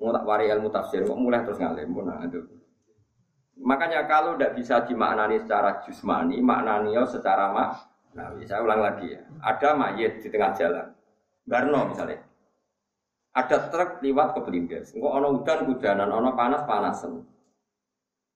Mau 0.00 0.10
tak 0.16 0.24
wari 0.24 0.48
ilmu 0.48 0.72
tafsir, 0.72 1.04
kok 1.04 1.16
mulai 1.16 1.44
terus 1.44 1.60
ngalim 1.60 1.92
pun 1.92 2.08
nah, 2.08 2.24
itu. 2.24 2.40
Makanya 3.62 4.08
kalau 4.10 4.34
tidak 4.34 4.58
bisa 4.58 4.82
dimaknani 4.82 5.38
secara 5.44 5.84
jusmani, 5.86 6.42
maknani 6.42 6.98
secara 7.06 7.52
mak 7.54 7.93
Nah, 8.14 8.30
saya 8.46 8.62
ulang 8.62 8.80
lagi 8.82 9.10
ya. 9.10 9.22
Ada 9.42 9.74
mayat 9.74 10.22
di 10.22 10.28
tengah 10.30 10.54
jalan. 10.54 10.86
Barno 11.44 11.90
misalnya. 11.90 12.22
Ada 13.34 13.68
truk 13.74 13.98
lewat 13.98 14.38
ke 14.38 14.40
Belindes. 14.46 14.94
Enggak 14.94 15.12
ono 15.18 15.28
udan 15.42 15.60
hujanan, 15.66 16.08
ono 16.14 16.38
panas 16.38 16.62
panasan. 16.62 17.26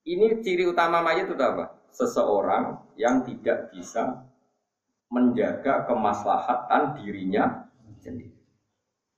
Ini 0.02 0.42
ciri 0.42 0.66
utama 0.66 0.98
mayat 0.98 1.30
itu 1.30 1.38
apa? 1.38 1.78
Seseorang 1.94 2.94
yang 2.98 3.22
tidak 3.22 3.70
bisa 3.70 4.26
menjaga 5.08 5.86
kemaslahatan 5.86 6.98
dirinya 6.98 7.70
sendiri. 8.02 8.34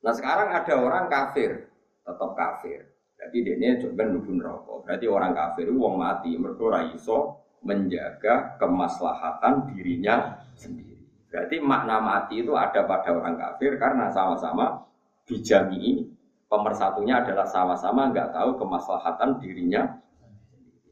Nah 0.04 0.12
sekarang 0.12 0.52
ada 0.52 0.74
orang 0.76 1.08
kafir, 1.08 1.72
tetap 2.04 2.30
kafir. 2.36 2.84
Jadi 3.20 3.36
dia 3.44 3.54
ini 3.56 3.80
coba 3.84 4.02
nubun 4.08 4.38
rokok. 4.40 4.88
Berarti 4.88 5.06
orang 5.08 5.32
kafir 5.36 5.68
itu 5.68 5.76
wong 5.76 5.96
mati, 6.00 6.32
mereka 6.40 6.88
iso 6.96 7.36
menjaga 7.60 8.56
kemaslahatan 8.56 9.72
dirinya 9.72 10.40
sendiri. 10.56 10.96
Berarti 11.30 11.56
makna 11.62 12.00
mati 12.02 12.42
itu 12.42 12.56
ada 12.56 12.82
pada 12.88 13.14
orang 13.14 13.36
kafir 13.38 13.76
karena 13.76 14.10
sama-sama 14.10 14.82
dijami 15.28 16.08
pemersatunya 16.50 17.22
adalah 17.22 17.46
sama-sama 17.46 18.10
nggak 18.10 18.34
tahu 18.34 18.58
kemaslahatan 18.58 19.38
dirinya. 19.38 19.86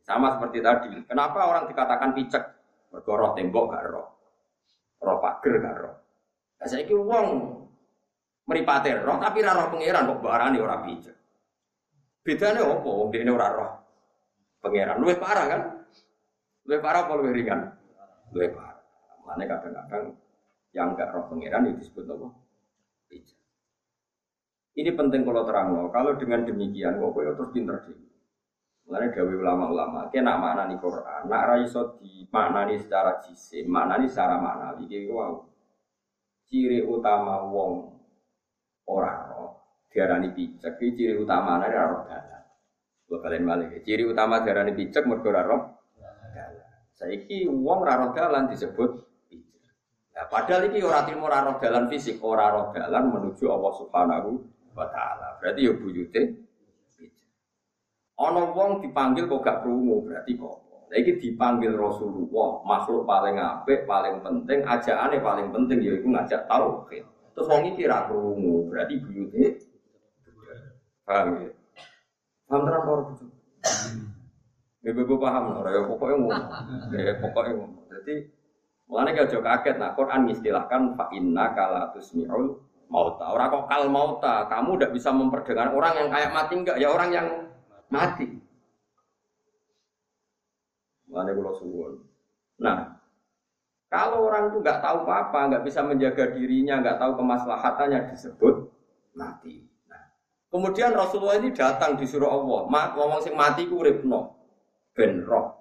Sama 0.07 0.39
seperti 0.39 0.65
tadi. 0.65 0.89
Kenapa 1.05 1.45
orang 1.45 1.69
dikatakan 1.69 2.17
picek? 2.17 2.41
Bergoroh 2.89 3.37
tembok 3.37 3.69
gak 3.69 3.85
roh. 3.93 4.09
Roh 5.05 5.21
pager 5.21 5.61
gak 5.61 5.77
roh. 5.77 5.95
Nah, 6.57 6.65
saya 6.65 6.89
kira 6.89 6.97
uang 6.97 7.29
meripatir 8.49 9.05
roh 9.05 9.21
tapi 9.21 9.45
roh 9.45 9.69
pangeran 9.69 10.09
kok 10.09 10.21
barani 10.25 10.59
orang 10.65 10.81
picek. 10.89 11.17
Bedanya 12.25 12.65
apa? 12.65 12.89
Wong 12.89 13.13
ini 13.13 13.29
orang 13.29 13.53
roh 13.53 13.71
pangeran. 14.65 14.97
Luwih 14.97 15.21
parah 15.21 15.45
kan? 15.45 15.61
Lebih 16.69 16.85
parah 16.85 17.09
apa 17.09 17.13
lebih 17.17 17.33
ringan? 17.33 17.61
Lebih 18.37 18.61
parah. 18.61 18.77
Mana 19.25 19.45
kadang-kadang 19.49 20.05
yang 20.77 20.93
enggak 20.93 21.17
roh 21.17 21.25
pangeran 21.33 21.73
itu 21.73 21.81
disebut 21.81 22.05
apa? 22.13 22.29
Bijak. 23.09 23.41
Ini 24.77 24.91
penting 24.93 25.25
kalau 25.25 25.49
terang 25.49 25.73
loh. 25.73 25.89
Kalau 25.89 26.21
dengan 26.21 26.45
demikian, 26.45 27.01
kok 27.01 27.17
kau 27.17 27.25
terus 27.25 27.51
pinter 27.57 27.77
sih. 27.89 27.97
Mulanya 28.85 29.13
gawe 29.13 29.33
ulama-ulama, 29.37 30.01
kena 30.09 30.41
makna 30.41 30.65
nih 30.65 30.81
Quran, 30.81 31.29
nak 31.29 31.45
raiso 31.45 32.01
di 32.01 32.25
makna 32.33 32.65
nih 32.65 32.81
secara 32.81 33.21
jisim, 33.21 33.69
makna 33.69 34.01
nih 34.01 34.09
secara 34.09 34.41
makna, 34.41 34.81
iki 34.81 35.13
wow. 35.13 35.45
Ciri 36.49 36.81
utama 36.81 37.45
wong 37.53 37.85
orang 38.89 39.29
roh, 39.29 39.51
diarani 39.93 40.33
bijak, 40.33 40.81
ciri 40.81 41.21
utama 41.21 41.61
nih 41.61 41.69
roh 41.69 42.01
dalam. 42.09 42.45
Dua 43.05 43.19
kalian 43.21 43.45
balik, 43.45 43.85
ciri 43.85 44.09
utama 44.09 44.41
diarani 44.41 44.73
bijak, 44.73 45.05
mergo 45.05 45.37
roh 45.37 45.78
Saiki 46.99 47.47
wong 47.47 47.87
ora 47.87 47.95
roh 47.95 48.11
dalan 48.11 48.51
disebut 48.51 48.91
hijrah. 49.31 49.71
Nah, 50.19 50.27
padahal 50.27 50.67
iki 50.67 50.83
ora 50.83 51.07
trimo 51.07 51.31
ora 51.31 51.47
roh 51.47 51.63
dalan 51.63 51.87
fisik, 51.87 52.19
ora 52.27 52.51
roh 52.51 52.75
dalan 52.75 53.15
menuju 53.15 53.47
Allah 53.47 53.73
Subhanahu 53.79 54.31
wa 54.75 54.87
taala. 54.91 55.39
Berarti 55.39 55.63
ya 55.63 55.73
buyute 55.79 56.23
Ana 58.19 58.51
wong 58.51 58.83
dipanggil 58.83 59.31
kok 59.31 59.47
gak 59.47 59.63
krungu, 59.63 60.03
berarti 60.03 60.35
kok. 60.35 60.59
Nah 60.91 60.97
iki 60.99 61.23
dipanggil 61.23 61.79
Rasulullah, 61.79 62.67
makhluk 62.67 63.07
paling 63.07 63.39
apik, 63.39 63.87
paling 63.87 64.19
penting, 64.19 64.67
ajakane 64.67 65.23
paling 65.23 65.55
penting 65.55 65.79
yaiku 65.87 66.11
ngajak 66.11 66.51
tauhid. 66.51 67.07
Terus 67.07 67.47
wong 67.47 67.63
iki 67.71 67.87
ra 67.87 68.11
krungu, 68.11 68.67
berarti 68.67 68.99
buyute 68.99 69.63
Paham 71.07 71.47
ya? 71.47 71.51
Paham 72.51 72.63
terang 72.67 72.85
ora 72.91 73.03
Ya 74.79 74.95
gue 74.95 75.19
paham, 75.19 75.59
orang 75.59 75.75
ya 75.75 75.83
pokoknya 75.91 76.17
ngomong, 76.23 76.47
ya 76.95 77.15
pokoknya 77.19 77.53
ngomong. 77.59 77.83
Jadi 77.91 78.15
Mulanya 78.89 79.21
kalau 79.21 79.29
jauh 79.29 79.45
kaget, 79.45 79.77
nah 79.77 79.93
Quran 79.93 80.33
istilahkan 80.33 80.97
fa 80.97 81.13
inna 81.13 81.53
kala 81.53 81.93
tusmi'ul 81.93 82.57
mauta. 82.89 83.37
Orang 83.37 83.53
kok 83.53 83.65
kal 83.69 83.85
mauta, 83.93 84.49
kamu 84.49 84.81
tidak 84.81 84.93
bisa 84.97 85.13
memperdengarkan 85.13 85.77
orang 85.77 85.93
yang 85.93 86.09
kayak 86.09 86.31
mati 86.33 86.55
enggak, 86.57 86.77
ya 86.81 86.89
orang 86.89 87.11
yang 87.13 87.29
mati. 87.93 88.41
Mana 91.05 91.37
kalau 91.37 91.53
suwun. 91.53 92.01
Nah, 92.65 92.97
kalau 93.93 94.25
orang 94.25 94.57
itu 94.57 94.65
nggak 94.65 94.81
tahu 94.81 95.05
apa-apa, 95.05 95.41
nggak 95.53 95.65
bisa 95.69 95.85
menjaga 95.85 96.25
dirinya, 96.33 96.81
nggak 96.81 96.97
tahu 96.97 97.13
kemaslahatannya 97.21 98.09
disebut 98.09 98.73
mati. 99.13 99.69
Nah, 99.85 100.17
kemudian 100.49 100.97
Rasulullah 100.97 101.37
ini 101.37 101.53
datang 101.53 102.01
disuruh 102.01 102.33
Allah, 102.33 102.65
mat 102.73 102.97
ngomong 102.97 103.21
sing 103.21 103.37
mati 103.37 103.69
ku 103.69 103.85
ribno, 103.85 104.38
ben 104.99 105.23
roh. 105.23 105.55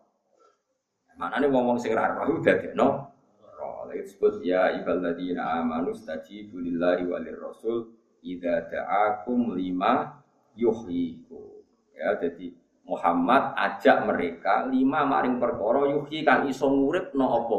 Mana 1.13 1.37
nih 1.37 1.49
ngomong 1.53 1.77
sing 1.77 1.93
raro 1.93 2.25
udah 2.25 2.57
no, 2.73 3.13
roh. 3.53 3.85
Lagi 3.85 4.09
disebut 4.09 4.41
ya 4.41 4.73
ibadina 4.73 5.61
amanu 5.61 5.93
stajibu 5.93 6.57
lillahi 6.57 7.05
walir 7.05 7.37
rasul 7.37 7.93
ida 8.25 8.65
da'akum 8.65 9.53
lima 9.53 10.17
yuhyiku. 10.57 11.61
Ya, 11.93 12.17
jadi 12.17 12.53
Muhammad 12.89 13.53
ajak 13.53 14.09
mereka 14.09 14.65
lima 14.65 15.05
maring 15.05 15.37
perkara 15.37 15.85
yuhyi 15.93 16.25
kan 16.25 16.49
iso 16.49 16.69
no 16.69 17.25
apa 17.37 17.57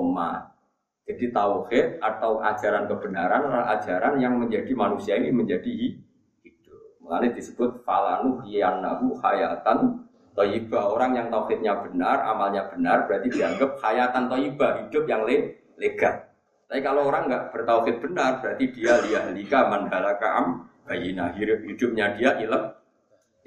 jadi 1.09 1.33
tauhid 1.33 2.05
atau 2.05 2.45
ajaran 2.45 2.85
kebenaran 2.85 3.49
adalah 3.49 3.81
ajaran 3.81 4.21
yang 4.21 4.37
menjadi 4.37 4.69
manusia 4.77 5.17
ini 5.17 5.33
menjadi 5.33 5.97
hidup. 6.45 7.01
Mengenai 7.01 7.33
disebut 7.33 7.81
falanu 7.81 8.45
hiyanahu 8.45 9.17
hayatan 9.25 9.98
toibah. 10.39 10.95
Orang 10.95 11.19
yang 11.19 11.27
tauhidnya 11.35 11.75
benar, 11.83 12.23
amalnya 12.23 12.71
benar, 12.71 13.11
berarti 13.11 13.35
dianggap 13.35 13.83
hayatan 13.83 14.31
toibah, 14.31 14.71
hidup 14.87 15.05
yang 15.11 15.27
le 15.27 15.59
lega. 15.75 16.31
Tapi 16.71 16.81
kalau 16.85 17.11
orang 17.11 17.27
nggak 17.27 17.45
bertauhid 17.51 17.97
benar, 17.99 18.39
berarti 18.39 18.71
dia 18.71 19.03
liahlika 19.03 19.67
mandalaka 19.67 20.29
am 20.39 20.47
bayina 20.87 21.35
hidupnya 21.35 22.15
dia 22.15 22.37
ilek 22.39 22.65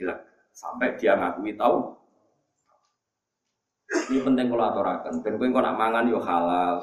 ilek 0.01 0.19
sampai 0.51 0.97
dia 0.99 1.15
ngakui 1.15 1.53
tahu. 1.55 2.01
Ini 3.91 4.19
penting 4.23 4.47
kalau 4.47 4.65
aturakan. 4.71 5.19
Ben 5.19 5.35
kowe 5.35 5.61
nak 5.61 5.75
mangan 5.75 6.07
yo 6.07 6.19
halal, 6.23 6.79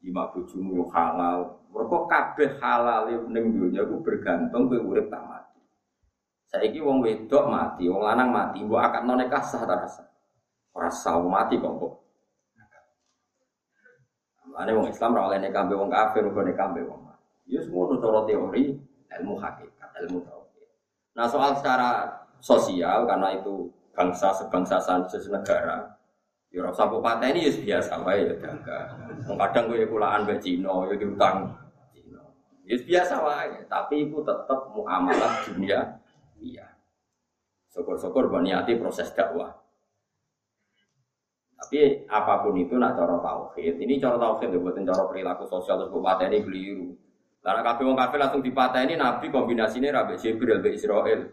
lima 0.00 0.32
bojomu 0.32 0.82
yo 0.82 0.86
halal. 0.90 1.60
Mergo 1.68 2.08
kabeh 2.08 2.56
halal 2.58 3.12
ning 3.28 3.52
dunya 3.52 3.84
ku 3.84 4.00
bergantung 4.00 4.66
kowe 4.66 4.80
urip 4.80 5.12
tak. 5.12 5.37
Saiki 6.48 6.80
wong 6.80 7.04
wedok 7.04 7.44
mati, 7.52 7.84
wong 7.92 8.00
lanang 8.00 8.32
mati, 8.32 8.64
mbok 8.64 8.80
akad 8.80 9.04
nikah 9.04 9.44
sah 9.44 9.68
ta 9.68 9.84
rasa? 9.84 10.04
Ora 10.72 10.88
mati 11.28 11.60
kok 11.60 11.76
kok. 11.76 11.92
Ane 14.56 14.72
wong 14.74 14.88
Islam 14.88 15.12
ora 15.12 15.28
oleh 15.28 15.38
nikah 15.44 15.68
wong 15.68 15.92
kafir, 15.92 16.24
kok 16.24 16.46
nikah 16.48 16.72
wong 16.72 17.00
mati. 17.04 17.52
Ya 17.52 17.60
semua 17.60 17.92
cara 18.00 18.24
teori, 18.24 18.80
ilmu 19.20 19.34
hakikat, 19.36 19.90
ilmu 20.08 20.24
tauhid. 20.24 20.68
Nah 21.12 21.28
soal 21.28 21.52
secara 21.52 22.16
sosial 22.40 23.04
karena 23.04 23.36
itu 23.36 23.68
bangsa 23.92 24.32
sebangsa 24.32 24.80
negara, 25.28 25.98
Ya 26.48 26.64
rasa 26.64 26.88
bupati 26.88 27.28
ini 27.28 27.44
ya 27.44 27.52
biasa 27.60 28.00
wae 28.08 28.24
ya 28.24 28.34
jaga. 28.40 28.96
Kadang 29.28 29.68
gue 29.68 29.84
kulaan 29.84 30.24
ke 30.24 30.40
Cina, 30.40 30.88
ya 30.88 30.96
diutang 30.96 31.52
Cina. 31.92 32.24
Ya 32.64 32.76
biasa 32.80 33.20
wae, 33.20 33.68
tapi 33.68 34.08
itu 34.08 34.16
tetap 34.24 34.72
muamalah 34.72 35.44
dunia 35.44 35.97
iya. 36.42 36.66
Syukur-syukur 37.70 38.32
berniati 38.32 38.74
proses 38.80 39.12
dakwah. 39.12 39.54
Tapi 41.58 42.06
apa 42.06 42.46
pun 42.46 42.54
itu 42.54 42.78
nak 42.78 42.94
cara 42.94 43.18
tauhid. 43.18 43.82
Ini 43.82 43.98
cara 43.98 44.16
tauhid 44.16 44.54
ya 44.54 44.58
buatin 44.62 44.86
cara 44.86 45.04
perilaku 45.10 45.44
sosial 45.50 45.82
terus 45.82 45.92
ini 46.30 46.38
keliru. 46.40 46.88
Karena 47.42 47.60
kafir 47.66 47.84
wong 47.86 47.98
kafir 47.98 48.18
langsung 48.18 48.42
ini 48.42 48.94
Nabi 48.94 49.26
kombinasinya 49.30 49.90
Rabi 49.94 50.14
Jibril 50.18 50.62
be 50.62 50.74
Israel. 50.74 51.32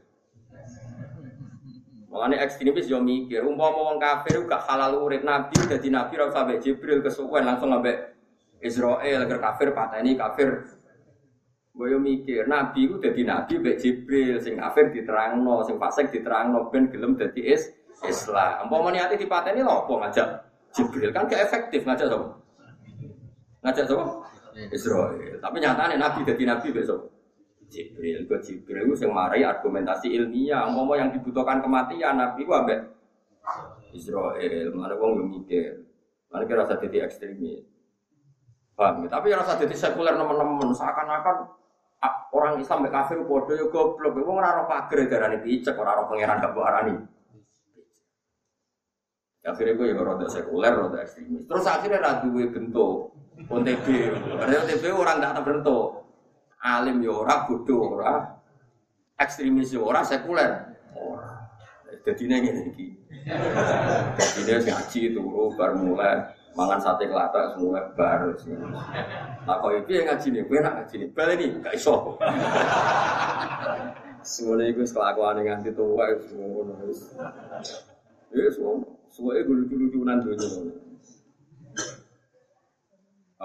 Makanya 2.16 2.48
ekstremis 2.48 2.88
yo 2.88 3.04
mikir, 3.04 3.44
umpama 3.44 3.92
wong 3.92 4.00
kafir 4.00 4.48
gak 4.48 4.64
halal 4.72 5.04
urip 5.04 5.28
nabi 5.28 5.60
jadi 5.68 5.92
nabi 5.92 6.16
ora 6.16 6.32
sampai 6.32 6.64
Jibril 6.64 7.04
kesuwen 7.04 7.44
langsung 7.44 7.76
ambek 7.76 8.16
Israel 8.64 9.28
agar 9.28 9.44
kafir 9.44 9.76
pateni 9.76 10.16
kafir. 10.16 10.75
Gue 11.76 11.92
yo 11.92 12.00
mikir, 12.00 12.48
nabi 12.48 12.88
ku 12.88 12.96
jadi 13.04 13.28
nabi 13.28 13.60
mbek 13.60 13.84
Jibril 13.84 14.40
sing 14.40 14.56
kafir 14.56 14.96
diterangno, 14.96 15.60
sing 15.68 15.76
fasik 15.76 16.08
diterangno 16.08 16.72
ben 16.72 16.88
gelem 16.88 17.20
dadi 17.20 17.52
is 17.52 17.68
Islam. 18.08 18.72
Umpama 18.72 18.96
niate 18.96 19.20
dipateni 19.20 19.60
lho 19.60 19.84
apa 19.84 19.94
ngajak 20.08 20.28
Jibril 20.72 21.12
kan 21.12 21.28
gak 21.28 21.44
efektif 21.52 21.84
ngajak 21.84 22.08
sapa? 22.08 22.28
Ngajak 23.60 23.86
sapa? 23.92 24.04
Israel. 24.72 25.36
Tapi 25.44 25.58
nyatane 25.60 26.00
nabi 26.00 26.24
jadi 26.24 26.44
nabi 26.48 26.72
besok. 26.72 27.12
Jibril 27.68 28.24
ke 28.30 28.36
Jibril 28.46 28.88
itu 28.88 29.04
yang 29.04 29.12
marai 29.12 29.44
argumentasi 29.44 30.14
ilmiah 30.16 30.70
mau 30.70 30.88
yang 30.94 31.10
dibutuhkan 31.10 31.60
kematian 31.60 32.16
Nabi 32.16 32.46
itu 32.46 32.54
ambek 32.54 32.80
Israel 33.92 34.66
mana 34.72 34.94
wong 34.96 35.34
mikir 35.34 35.82
mana 36.30 36.46
kira 36.46 36.62
rasa 36.62 36.78
jadi 36.78 37.10
ekstremis 37.10 37.66
paham 38.78 39.08
ya? 39.08 39.18
tapi 39.18 39.34
rasa 39.34 39.58
jadi 39.58 39.76
sekuler 39.76 40.14
teman-teman 40.14 40.72
seakan-akan 40.78 41.38
orang 42.36 42.60
Islam 42.60 42.84
be 42.84 42.90
kafir 42.92 43.24
bodoh 43.24 43.56
yo 43.56 43.72
goblok 43.72 44.20
wong 44.20 44.44
ora 44.44 44.60
ora 44.60 44.64
pager 44.68 45.08
darane 45.08 45.40
picek 45.40 45.80
ora 45.80 45.96
ora 45.96 46.04
pangeran 46.06 46.44
gak 46.44 46.56
arani 46.56 46.96
akhirnya 49.46 49.78
gue 49.78 49.94
ya 49.94 50.02
rada 50.02 50.26
sekuler, 50.26 50.74
rada 50.74 50.98
ekstremis. 51.06 51.46
Terus 51.46 51.66
akhirnya 51.70 52.02
rada 52.02 52.26
gue 52.26 52.46
bentuk 52.50 53.14
OTB. 53.46 53.86
Padahal 54.42 54.66
OTB 54.66 54.84
orang 54.90 55.22
gak 55.22 55.46
bentuk 55.46 55.88
alim 56.66 56.98
ya 57.06 57.14
ora, 57.14 57.46
bodoh 57.46 57.94
ora, 57.94 58.42
ekstremis 59.22 59.70
ya 59.70 59.86
ora, 59.86 60.02
sekuler 60.02 60.74
ora. 60.98 61.46
Jadi 62.02 62.26
ini 62.26 62.74
iki. 62.74 62.88
Jadi 64.18 64.50
ini 64.50 64.66
ngaji 64.66 65.02
turu 65.14 65.54
bar 65.54 65.78
mulai 65.78 66.26
mangan 66.56 66.80
sate 66.80 67.12
kelata 67.12 67.54
semua 67.54 67.84
bar. 67.94 68.32
Nah 69.44 69.56
kau 69.60 69.76
itu 69.76 69.92
yang 69.92 70.08
ngaji 70.10 70.28
nih, 70.32 70.44
gue 70.48 70.60
nak 70.64 70.74
ngaji 70.82 70.96
nih, 71.04 71.10
balik 71.12 71.36
nih, 71.38 71.50
gak 71.60 71.76
iso. 71.76 72.16
Semuanya 74.26 74.74
itu 74.74 74.82
kelakuan 74.90 75.38
yang 75.44 75.62
nganti 75.62 75.70
tua 75.76 76.04
itu 76.16 76.34
semua. 76.34 76.66
Ya 78.34 78.50
semua, 78.50 78.82
semua 79.12 79.38
itu 79.38 79.52
lucu-lucunan 79.54 80.18
dulu. 80.24 80.82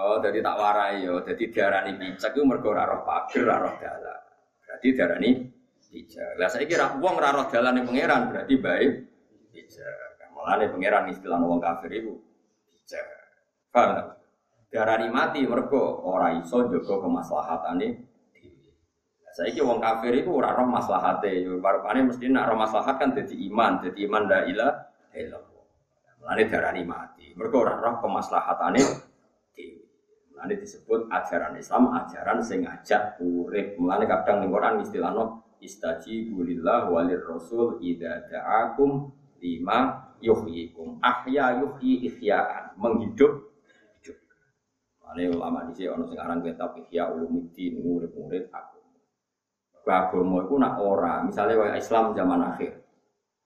Oh, 0.01 0.17
jadi 0.23 0.41
tak 0.41 0.57
warai 0.57 1.05
yo. 1.05 1.21
Jadi 1.21 1.53
diarani 1.53 1.93
picek 1.99 2.33
itu 2.33 2.41
mergo 2.47 2.73
roh 2.73 3.05
pager, 3.05 3.45
roh 3.45 3.75
dalan. 3.77 4.19
Berarti 4.65 4.87
diarani 4.97 5.29
picek. 5.85 6.41
Lah 6.41 6.49
saiki 6.49 6.73
ra 6.73 6.97
wong 6.97 7.19
ora 7.21 7.29
roh 7.35 7.45
dalan 7.51 7.77
ning 7.77 7.85
pangeran 7.85 8.33
berarti 8.33 8.55
baik 8.57 8.91
picek. 9.53 10.31
Mulane 10.33 10.71
pangeran 10.73 11.11
istilah 11.13 11.37
wong 11.43 11.61
kafir 11.61 11.91
picek. 11.93 12.30
Paham 13.71 13.89
tak? 13.95 14.07
Diarani 14.71 15.07
mati 15.11 15.43
mergo 15.43 15.99
ora 16.07 16.31
iso 16.35 16.67
jaga 16.71 16.95
kemaslahatane 17.03 17.87
dhewe. 18.31 18.71
Saiki 19.35 19.59
wong 19.59 19.83
kafir 19.83 20.15
iku 20.15 20.39
ora 20.39 20.55
roh. 20.55 20.67
Yo 21.27 21.59
barupane 21.59 22.07
mesti 22.07 22.31
nak 22.31 22.51
roh 22.51 22.57
maslahat 22.59 22.95
kan 22.95 23.11
dadi 23.11 23.35
iman, 23.51 23.83
dadi 23.83 24.07
iman 24.07 24.23
la 24.31 24.39
ilaha 24.47 24.71
illallah. 25.11 25.65
Mulane 26.23 26.43
diarani 26.47 26.83
mati. 26.87 27.27
Mergo 27.35 27.67
ora 27.67 27.75
roh 27.79 27.99
kemaslahatane 27.99 29.11
Ini 30.41 30.57
disebut 30.57 31.05
ajaran 31.13 31.53
Islam, 31.61 31.93
ajaran 31.93 32.41
sing 32.41 32.65
ngajak 32.65 33.21
urip. 33.21 33.77
Mulane 33.77 34.09
kadang 34.09 34.41
ning 34.41 34.49
Quran 34.49 34.81
istilahno 34.81 35.45
istajibu 35.61 36.41
walir 36.89 37.21
rasul 37.21 37.77
idza 37.77 38.25
da'akum 38.25 39.13
lima 39.37 40.10
yuhyikum. 40.21 41.01
Ahya 41.01 41.59
yuhyi 41.59 42.07
ihya'an, 42.07 42.77
menghidup 42.77 43.51
hidup. 43.99 44.17
Mulane 45.01 45.23
ulama 45.33 45.59
di 45.67 45.73
sini 45.75 46.05
sing 46.07 46.19
aran 46.21 46.39
kitab 46.45 46.77
Ihya 46.77 47.11
Ulumuddin, 47.11 47.81
murid-murid 47.81 48.47
aku. 48.53 48.79
Agama 49.81 50.45
iku 50.45 50.55
nak 50.61 50.77
ora, 50.79 51.25
misalnya 51.25 51.57
kaya 51.57 51.75
Islam 51.81 52.13
zaman 52.13 52.39
akhir. 52.53 52.79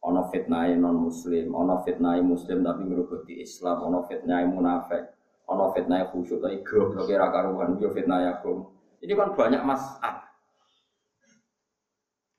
Ono 0.06 0.30
fitnah 0.30 0.70
non 0.78 1.10
muslim, 1.10 1.50
ono 1.56 1.82
fitnah 1.82 2.22
muslim 2.22 2.62
tapi 2.62 2.86
ngrubut 2.86 3.26
Islam, 3.32 3.82
ono 3.90 4.06
fitnah 4.06 4.46
munafik 4.46 5.16
ono 5.46 5.72
fitnah 5.74 6.10
khusyuk 6.10 6.42
tapi 6.42 6.62
goblok 6.66 7.06
kira 7.06 7.30
karuan 7.30 7.78
yo 7.78 7.90
fitnah 7.94 8.34
yakum 8.34 8.66
ini 9.02 9.14
kan 9.14 9.30
banyak 9.38 9.62
masalah 9.62 10.26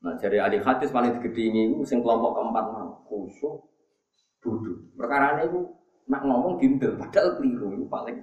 nah 0.02 0.14
dari 0.18 0.38
ahli 0.38 0.58
hadis 0.62 0.90
paling 0.90 1.18
digedingi 1.18 1.74
itu 1.74 1.82
sing 1.86 2.02
kelompok 2.02 2.38
keempat 2.38 2.64
mau 2.74 2.90
khusyuk 3.06 3.62
duduk 4.46 4.78
perkara 4.94 5.42
ini 5.42 5.66
nak 6.06 6.22
ngomong 6.22 6.62
gindel 6.62 6.94
padahal 6.94 7.34
keliru 7.34 7.74
itu 7.74 7.84
paling 7.90 8.22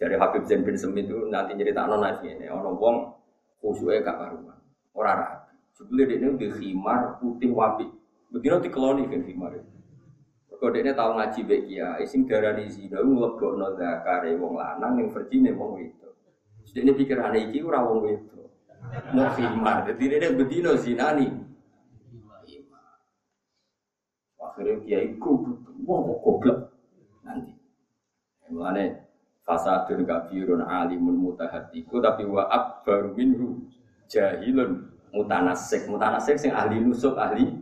dari 0.00 0.16
Habib 0.16 0.48
Zain 0.48 0.64
bin 0.64 0.76
Semit 0.80 1.04
itu 1.04 1.28
nanti 1.28 1.52
cerita 1.60 1.84
nona 1.84 2.16
ini 2.24 2.48
ono 2.48 2.72
wong 2.72 2.96
khusyuknya 3.60 4.00
gak 4.00 4.16
karuan 4.16 4.58
orang 4.96 5.16
rapi 5.20 5.52
sebelum 5.76 6.08
ini 6.08 6.26
di 6.40 6.48
khimar 6.56 7.20
putih 7.20 7.52
wapi 7.52 7.84
begini 8.32 8.64
dikeloni 8.64 9.04
kan 9.12 9.20
khimar 9.20 9.52
itu 9.52 9.76
Kode 10.56 10.80
ini 10.80 10.96
tahu 10.96 11.20
ngaji 11.20 11.40
baik 11.44 11.64
ya, 11.68 12.00
sing 12.08 12.24
darah 12.24 12.56
di 12.56 12.64
sini, 12.72 12.88
ngelebok 12.88 13.60
no 13.60 13.76
zakare 13.76 14.32
wong 14.40 14.56
lanang, 14.56 14.96
yang 14.96 15.08
virgin 15.12 15.52
wong 15.52 15.84
itu. 15.84 16.08
Jadi 16.72 16.80
ini 16.80 16.92
pikiran 16.96 17.36
iki 17.36 17.60
ora 17.60 17.84
wong 17.84 18.08
itu. 18.08 18.40
Mau 19.12 19.28
khimar. 19.36 19.84
Jadi 19.84 20.16
ini 20.16 20.28
bedino 20.32 20.72
zinani. 20.80 21.28
Akhirnya 24.56 24.80
kiai 24.88 25.20
ku, 25.20 25.36
wah 25.84 26.00
goblok 26.24 26.72
nanti. 27.20 27.52
Mulane 28.48 29.04
fasadun 29.44 30.08
kabirun 30.08 30.64
alimun 30.64 31.20
mutahatiku 31.20 32.00
tapi 32.00 32.24
wa 32.24 32.48
akbar 32.48 33.12
minhu 33.12 33.68
jahilun 34.08 34.88
mutanasik 35.12 35.84
mutanasik 35.92 36.40
sing 36.40 36.56
ahli 36.56 36.80
nusuk 36.80 37.20
ahli 37.20 37.52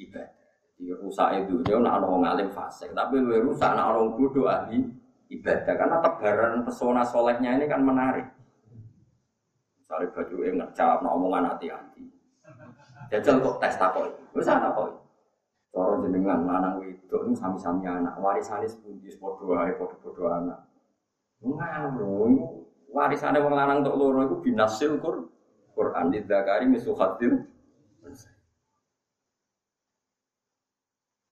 ibadah. 0.00 0.32
Jadi 0.80 0.94
rusak 1.04 1.28
itu 1.44 1.60
dia 1.68 1.76
nak 1.76 2.00
orang 2.00 2.24
ngalim 2.24 2.48
fasik 2.48 2.96
tapi 2.96 3.20
lu 3.20 3.52
rusak 3.52 3.76
nak 3.76 3.92
orang 3.92 4.16
bodoh 4.16 4.48
ahli 4.48 4.88
ibadah 5.28 5.74
karena 5.76 6.00
tebaran 6.00 6.64
pesona 6.64 7.04
solehnya 7.04 7.60
ini 7.60 7.68
kan 7.68 7.84
menarik. 7.84 8.24
Misalnya 9.76 10.16
baju 10.16 10.36
yang 10.44 10.56
ngecap, 10.64 11.00
omongan 11.00 11.48
hati-hati. 11.48 12.04
Jajal 13.08 13.40
kok 13.40 13.56
tes 13.56 13.76
takoi, 13.80 14.12
bisa 14.36 14.60
takoi. 14.60 15.07
Cara 15.68 16.00
jenengan 16.00 16.48
lanang 16.48 16.80
wedok 16.80 17.28
ini 17.28 17.36
sami-sami 17.36 17.84
anak, 17.84 18.16
warisane 18.18 18.64
sepundi 18.64 19.12
padha 19.20 19.44
wae 19.44 19.72
padha-padha 19.76 20.24
anak. 20.40 20.58
Ngono, 21.44 22.66
warisane 22.90 23.38
wong 23.38 23.54
lanang 23.54 23.84
tok 23.84 23.96
loro 24.00 24.24
iku 24.24 24.36
binasil 24.42 24.96
Qur 24.98 25.28
Quran 25.76 26.10
di 26.10 26.24
Zakari 26.24 26.66
misu 26.66 26.96
khatir. 26.96 27.46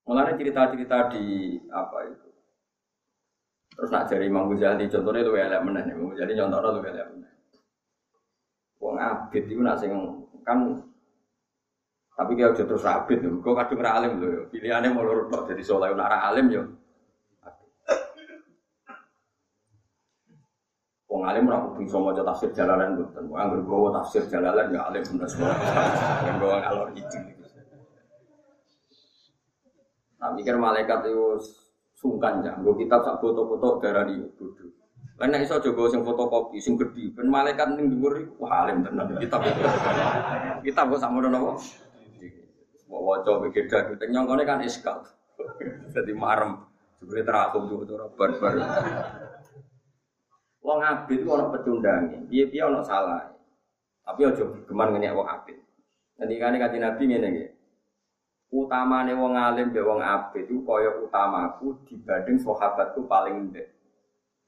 Mulanya 0.07 0.39
cerita-cerita 0.39 1.11
di 1.11 1.59
apa 1.67 1.97
itu. 2.07 2.29
Terus 3.75 3.91
nak 3.91 4.07
jadi 4.07 4.25
Imam 4.31 4.47
Ghazali 4.47 4.87
contohnya 4.87 5.27
lu 5.27 5.35
elek 5.35 5.61
meneh, 5.67 5.83
Imam 5.91 6.15
Ghazali 6.15 6.33
contohnya 6.39 6.71
lu 6.71 6.79
elek 6.79 7.07
meneh. 7.11 7.33
Wong 8.79 8.95
abid 8.95 9.43
itu 9.51 9.59
nak 9.59 9.83
sing 9.83 9.91
kan 10.47 10.86
tapi 12.17 12.33
dia 12.33 12.49
udah 12.49 12.65
terus 12.65 12.81
abid, 12.81 13.21
kok 13.21 13.53
kadung 13.53 13.85
ra 13.85 14.01
alim 14.01 14.17
lho. 14.17 14.49
Pilihannya 14.49 14.89
mau 14.89 15.05
lurus 15.05 15.29
tok 15.29 15.53
jadi 15.53 15.61
soleh 15.61 15.93
ra 15.93 16.33
alim 16.33 16.49
yo. 16.49 16.65
Wong 21.07 21.21
alim 21.29 21.45
ora 21.45 21.61
kudu 21.69 21.85
iso 21.85 22.01
maca 22.01 22.25
tafsir 22.25 22.49
jalalan 22.57 22.97
mboten. 22.97 23.29
Wong 23.29 23.37
anggere 23.37 23.61
gowo 23.69 23.93
tafsir 23.93 24.25
jalalan 24.33 24.73
ya 24.73 24.89
alim 24.89 25.05
bener 25.05 25.29
semua. 25.29 25.53
Yang 26.25 26.35
gowo 26.41 26.55
ngalor 26.57 26.89
itu. 26.97 27.17
Nah, 30.17 30.33
mikir 30.33 30.57
malaikat 30.57 31.05
itu 31.05 31.37
sungkan 31.93 32.41
ya, 32.41 32.57
gue 32.57 32.73
kitab 32.81 33.05
sak 33.05 33.21
foto-foto 33.21 33.77
darah 33.77 34.09
di 34.09 34.17
bodoh. 34.17 34.73
Lain 35.21 35.29
nek 35.29 35.45
iso 35.45 35.61
jogo 35.61 35.85
sing 35.89 36.01
fotokopi 36.01 36.57
sing 36.57 36.73
gedhi, 36.73 37.13
ben 37.13 37.29
malaikat 37.29 37.77
ning 37.77 37.93
dhuwur 37.93 38.25
iku 38.25 38.33
wah 38.41 38.65
alim 38.65 38.81
tenan 38.81 39.13
kitab. 39.21 39.45
Kitab 40.65 40.89
kok 40.89 40.97
sakmono 40.97 41.29
napa? 41.29 41.61
Mau 42.87 43.03
waca 43.03 43.43
pikir 43.43 43.67
dak 43.67 43.99
nyongkone 44.07 44.47
kan 44.47 44.63
iskal. 44.63 45.03
Jadi 45.91 46.11
marem. 46.15 46.63
Jebule 46.97 47.21
terakum 47.21 47.69
tuh 47.69 47.85
ora 47.93 48.07
barbar. 48.09 48.53
Wong 50.65 50.79
abid 50.81 51.19
ku 51.21 51.29
ana 51.35 51.51
pecundange. 51.53 52.25
Piye-piye 52.31 52.63
ana 52.63 52.81
salah. 52.81 53.37
Tapi 54.01 54.23
aja 54.23 54.43
geman 54.65 54.95
ngene 54.95 55.13
wong 55.13 55.27
abid. 55.27 55.59
Ngendikane 56.17 56.57
kanjeng 56.57 56.81
Nabi 56.81 57.03
ngene 57.05 57.27
nggih. 57.27 57.49
Utamane 58.55 59.11
wong 59.13 59.35
alim 59.35 59.69
mbek 59.69 59.83
wong 59.83 59.99
abid 59.99 60.47
itu 60.47 60.63
kaya 60.63 60.91
utamaku 61.03 61.83
dibanding 61.85 62.39
sahabatku 62.39 63.05
paling 63.05 63.51
ndek. 63.51 63.67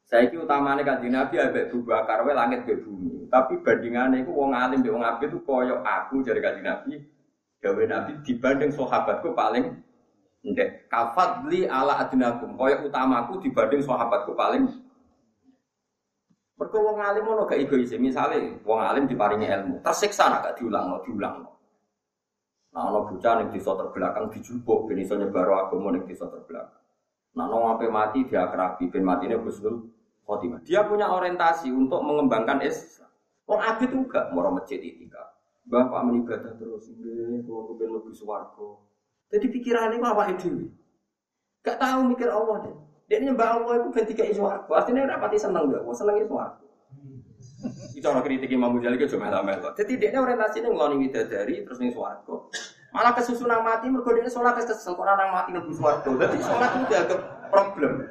Saiki 0.07 0.39
utamane 0.39 0.81
kanjeng 0.87 1.13
Nabi 1.13 1.37
ambek 1.37 1.69
Abu 1.69 1.85
Bakar 1.85 2.23
langit 2.25 2.65
mbek 2.65 2.81
bumi. 2.87 3.27
Tapi 3.29 3.61
bandingane 3.61 4.23
iku 4.25 4.31
wong 4.33 4.55
alim 4.55 4.79
mbek 4.81 4.95
wong 4.95 5.05
abid 5.05 5.29
itu 5.29 5.39
kaya 5.45 5.75
aku 5.85 6.23
jare 6.25 6.39
kanjeng 6.41 6.65
Nabi 6.65 7.18
gawe 7.59 7.83
Nabi 7.87 8.11
dibanding 8.23 8.71
sahabatku 8.71 9.35
paling 9.35 9.79
ndek. 10.43 10.87
Kafadli 10.87 11.67
ala 11.67 12.03
adinakum 12.03 12.55
kaya 12.55 12.83
utamaku 12.83 13.43
dibanding 13.43 13.83
sahabatku 13.83 14.35
paling 14.35 14.67
Mergo 16.59 16.75
wong 16.83 16.99
alim 16.99 17.23
ono 17.23 17.47
gak 17.47 17.55
egois, 17.55 17.95
misale 17.95 18.59
wong 18.67 18.83
alim 18.83 19.07
diparingi 19.07 19.47
ilmu, 19.47 19.79
tersiksa 19.79 20.27
nak 20.27 20.43
gak 20.43 20.55
diulang, 20.59 20.91
diulang. 21.07 21.47
Nah, 22.75 22.83
ono 22.91 23.07
bocah 23.07 23.33
ning 23.39 23.47
desa 23.55 23.79
terbelakang 23.79 24.27
dijupuk 24.27 24.91
ben 24.91 24.99
iso 24.99 25.15
nyebaro 25.15 25.55
agama 25.55 25.95
ning 25.95 26.03
desa 26.03 26.27
terbelakang. 26.27 26.83
Nah, 27.39 27.47
ono 27.47 27.73
sampai 27.73 27.87
mati 27.87 28.19
dia 28.27 28.43
kerabi 28.51 28.91
ben 28.91 29.07
matine 29.07 29.39
Husnul 29.39 29.87
Khotimah. 30.27 30.59
Dia 30.67 30.83
punya 30.83 31.07
orientasi 31.09 31.71
untuk 31.71 32.03
mengembangkan 32.03 32.59
Islam. 32.61 33.07
Wong 33.47 33.59
abid 33.63 33.89
juga 33.95 34.27
mau 34.35 34.51
masjid 34.51 34.83
itika. 34.83 35.28
Bapak 35.69 36.01
menibadah 36.09 36.57
terus, 36.57 36.89
nggih, 36.89 37.45
kula 37.45 37.61
kepen 37.69 37.89
lebih 37.93 38.13
swarga. 38.17 38.69
Jadi 39.29 39.45
pikirannya 39.53 40.01
itu 40.01 40.05
apa 40.09 40.23
itu? 40.33 40.49
Gak 41.61 41.77
tahu 41.77 42.09
mikir 42.09 42.25
Allah 42.33 42.65
deh. 42.65 42.75
Dia 43.05 43.21
nyembah 43.21 43.61
Allah 43.61 43.73
itu 43.85 43.89
tiga 44.09 44.25
isu 44.25 44.41
aku. 44.41 44.73
Artinya 44.73 45.05
rapati 45.05 45.37
seneng 45.37 45.69
gak? 45.69 45.85
Wah 45.85 45.93
seneng 45.93 46.25
aku. 46.25 46.65
Itu 47.93 48.05
orang 48.07 48.23
kritik 48.23 48.49
Imam 48.49 48.79
Ghazali 48.79 48.95
ke 48.95 49.11
cuma 49.11 49.29
melo. 49.43 49.75
Jadi 49.75 49.99
dia 49.99 50.15
orientasinya 50.15 50.71
ngeloni 50.71 50.95
widadari 51.05 51.61
terus 51.67 51.77
nih 51.83 51.91
suwargo. 51.91 52.47
Malah 52.95 53.13
kesusunan 53.13 53.61
mati 53.61 53.91
mergo 53.91 54.09
dia 54.15 54.31
sholat 54.31 54.55
kesel 54.57 54.95
orang 54.95 55.29
mati 55.29 55.51
lebih 55.51 55.75
suwargo. 55.75 56.15
Jadi 56.15 56.39
sholat 56.39 56.69
itu 56.79 56.85
dianggap 56.87 57.19
problem. 57.51 58.07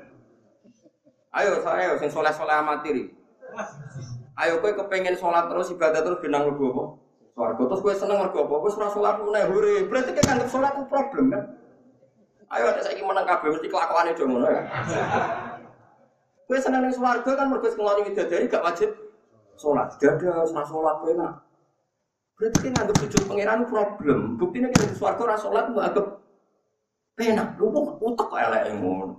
Ayo 1.33 1.65
saya 1.65 1.97
sing 1.97 2.13
sholat 2.13 2.37
sholat 2.37 2.61
amati 2.61 3.09
Ayo 4.39 4.63
kowe 4.63 4.71
kepengen 4.71 5.17
sholat 5.17 5.51
terus 5.51 5.73
ibadah 5.73 6.05
terus 6.05 6.21
benang 6.23 6.53
lebu 6.53 6.71
apa? 6.71 6.85
Suwargo 7.39 7.71
terus 7.71 7.83
kowe 7.87 7.95
seneng 7.95 8.19
mergo 8.19 8.51
apa? 8.51 8.67
Wis 8.67 8.75
ora 8.75 8.91
sholat 8.91 9.23
meneh 9.23 9.47
hore. 9.47 9.87
Berarti 9.87 10.11
kan 10.11 10.35
anggap 10.35 10.51
sholat 10.51 10.75
itu 10.75 10.91
problem 10.91 11.31
kan? 11.31 11.55
Ayo 12.51 12.75
ada 12.75 12.83
saya 12.83 12.99
menang 12.99 13.31
kabeh 13.31 13.55
mesti 13.55 13.71
kelakuannya 13.71 14.19
dong 14.19 14.29
ngono 14.35 14.49
ya. 14.51 14.63
Kowe 16.51 16.59
seneng 16.59 16.83
ning 16.83 16.91
swarga 16.99 17.31
kan 17.39 17.47
mergo 17.47 17.71
ngeloni 17.71 18.11
widadari 18.11 18.51
gak 18.51 18.67
wajib 18.67 18.91
sholat. 19.55 19.95
Dada 20.03 20.51
ora 20.51 20.67
sholat 20.67 20.97
kowe 20.99 21.13
nak. 21.15 21.47
Berarti 22.35 22.59
kan 22.59 22.71
nganggep 22.75 22.97
sujud 23.07 23.23
pangeran 23.31 23.61
problem. 23.71 24.19
Buktinya 24.35 24.75
kan 24.75 24.91
swarga 24.99 25.23
ora 25.23 25.37
sholat 25.39 25.65
mbok 25.71 25.87
anggap 25.95 26.07
penak. 27.15 27.55
Lu 27.63 27.71
kok 27.71 28.03
utek 28.03 28.35
elek 28.35 28.63
ngono. 28.83 29.15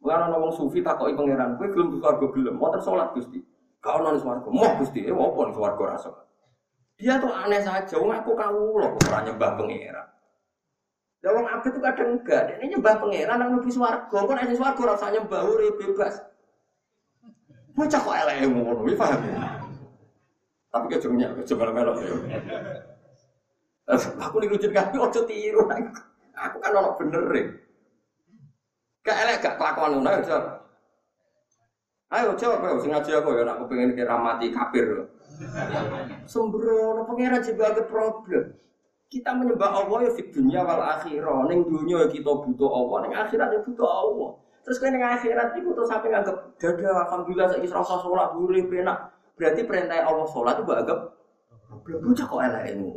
Mulane 0.00 0.32
ana 0.32 0.36
wong 0.40 0.56
sufi 0.56 0.80
takoki 0.80 1.12
pangeran, 1.12 1.60
kowe 1.60 1.68
gelem 1.68 2.00
swarga 2.00 2.24
gelem, 2.32 2.56
mboten 2.56 2.80
sholat 2.80 3.12
Gusti. 3.12 3.44
Ono 3.84 4.16
ning 4.16 4.22
swarga. 4.24 4.48
Moh 4.48 4.72
Gusti, 4.80 5.04
eh 5.04 5.12
opo 5.12 5.44
ning 5.44 5.52
swarga 5.52 6.00
sholat. 6.00 6.29
Dia 7.00 7.16
tuh 7.16 7.32
aneh 7.32 7.64
saja, 7.64 7.96
wong 7.96 8.12
aku 8.12 8.36
kawula 8.36 8.92
kok 8.92 9.08
ora 9.08 9.24
nyembah 9.24 9.56
pangeran. 9.56 10.06
Lah 11.24 11.30
wong 11.32 11.46
abet 11.48 11.72
itu 11.72 11.80
kadang 11.80 12.10
enggak, 12.20 12.42
dia 12.52 12.66
nyembah 12.68 12.94
pangeran 13.00 13.36
nang 13.40 13.48
mlebu 13.56 13.72
swarga, 13.72 14.04
kok 14.20 14.34
nek 14.36 14.52
swarga 14.52 14.80
ora 14.84 14.94
usah 15.00 15.10
nyembah 15.16 15.40
urip 15.48 15.80
bebas. 15.80 16.20
Bocah 17.72 18.00
kok 18.04 18.16
eleke 18.20 18.44
ngono, 18.52 18.84
iki 18.84 19.00
paham 19.00 19.20
ya? 19.24 19.40
Tapi 20.70 20.86
ke 20.92 21.00
jengnya, 21.00 21.32
ke 21.32 21.42
jembal 21.48 21.72
melok 21.72 21.96
ya. 22.04 22.12
Aku 23.96 24.36
ning 24.38 24.52
rujut 24.52 24.70
kaki 24.70 24.96
ojo 25.00 25.20
tiru. 25.24 25.64
Aku 26.36 26.56
kan 26.62 26.76
ono 26.76 26.94
bener 27.00 27.24
e. 27.32 27.42
Gak 29.02 29.18
elek 29.24 29.40
gak 29.40 29.56
kelakuan 29.56 29.98
ngono 29.98 30.10
aja. 30.12 30.36
Ayo 32.10 32.34
ayo 32.36 32.76
sing 32.82 32.90
ngaji 32.90 33.10
aku 33.16 33.38
ya 33.38 33.46
aku 33.48 33.64
pengen 33.70 33.96
kira 33.96 34.14
mati 34.18 34.52
kafir. 34.52 35.10
Sembrono 36.28 37.08
pangeran 37.08 37.40
ada 37.40 37.82
problem. 37.88 38.44
Kita 39.10 39.34
menyembah 39.34 39.70
Allah 39.74 40.06
ya 40.06 40.10
di 40.14 40.22
dunia 40.30 40.62
wal 40.62 40.84
akhirah. 40.86 41.50
Neng 41.50 41.66
dunia 41.66 42.06
ya 42.06 42.08
kita 42.12 42.30
butuh 42.30 42.70
Allah, 42.70 42.96
neng 43.08 43.14
akhirat 43.18 43.48
ya 43.50 43.60
butuh 43.66 43.88
Allah. 43.88 44.30
Terus 44.62 44.78
kan 44.78 44.94
neng 44.94 45.02
akhirat 45.02 45.56
itu 45.56 45.66
butuh 45.66 45.82
sampai 45.88 46.14
nganggep 46.14 46.36
dada 46.60 46.90
alhamdulillah 47.08 47.46
saya 47.50 47.60
kisah 47.64 47.82
rasa 47.82 47.96
sholat 48.04 48.28
boleh 48.36 48.62
enak. 48.70 48.98
Berarti 49.34 49.66
perintah 49.66 50.04
Allah 50.04 50.26
sholat 50.30 50.62
itu 50.62 50.70
anggap 50.70 50.98
belum 51.82 51.98
bocah 52.06 52.26
kok 52.28 52.42
elek 52.44 52.64
ini. 52.76 52.90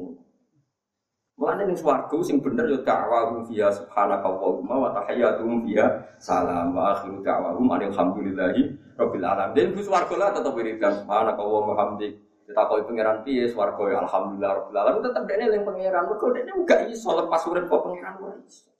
Mulane 1.33 1.65
ning 1.65 1.77
swarga 1.79 2.17
sing 2.21 2.45
bener 2.45 2.69
ya 2.69 2.77
da'wahum 2.85 3.41
fiha 3.49 3.73
subhanaka 3.73 4.21
Allahumma 4.21 4.75
wa 4.85 4.89
tahiyyatuhum 4.93 5.65
fiha 5.65 5.87
salam 6.21 6.77
wa 6.77 6.93
akhiru 6.93 7.25
da'wahum 7.25 7.73
alhamdulillahi 7.73 8.69
rabbil 8.93 9.25
alamin. 9.25 9.73
Dan 9.73 9.81
swarga 9.81 10.13
lah 10.13 10.29
tetep 10.29 10.53
wiridan 10.53 10.93
subhanaka 10.93 11.41
Allahumma 11.41 11.73
hamdik 11.73 12.21
kita 12.43 12.61
kau 12.67 12.79
pangeran 12.83 13.23
piye 13.23 13.47
swarga 13.47 13.83
ya 13.87 13.97
alhamdulillah 14.03 14.51
rabbil 14.59 14.77
alamin 14.77 15.01
tetep 15.07 15.23
dene 15.23 15.43
yang 15.47 15.63
pangeran 15.63 16.03
mergo 16.11 16.27
dene 16.35 16.51
enggak 16.51 16.81
iso 16.91 17.09
lepas 17.15 17.41
urip 17.47 17.65
kok 17.71 17.81
pangeran 17.87 18.13
ora 18.19 18.35
iso 18.43 18.71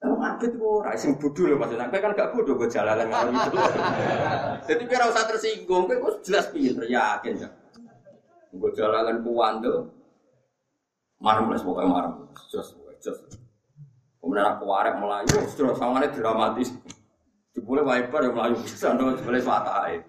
Kalau 0.00 0.16
ngabit 0.16 0.52
ora 0.56 0.96
sing 0.96 1.20
bodho 1.20 1.44
lho 1.44 1.60
maksudnya 1.60 1.92
kowe 1.92 2.00
kan 2.00 2.16
gak 2.16 2.32
bodho 2.32 2.56
gue 2.56 2.72
jalalan 2.72 3.04
ngono 3.04 3.30
itu. 3.36 3.58
Jadi 4.64 4.82
kowe 4.88 4.96
ora 4.96 5.06
usah 5.12 5.24
tersinggung, 5.28 5.84
kowe 5.84 5.96
wis 6.08 6.16
jelas 6.24 6.48
pinter 6.48 6.88
yakin 6.88 7.44
ya. 7.44 7.48
Gue 8.48 8.72
jalalan 8.72 9.20
ku 9.20 9.36
wandel. 9.36 9.92
Marem 11.20 11.52
lah 11.52 11.60
pokoknya 11.60 11.88
marem. 11.92 12.12
Jos 12.48 12.80
jos. 13.04 13.18
Kemudian 14.20 14.56
aku 14.56 14.64
warek 14.68 14.96
melayu, 15.00 15.36
terus 15.52 15.76
sangane 15.76 16.08
dramatis. 16.12 16.72
Jebule 17.52 17.84
wiper 17.84 18.24
yang 18.24 18.36
melayu 18.36 18.56
bisa, 18.64 18.96
jebule 18.96 19.40
swatahe. 19.40 20.00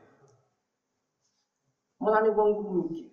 Mulane 2.02 2.34
wong 2.34 2.48
iku 2.58 2.64
mikir. 2.82 3.06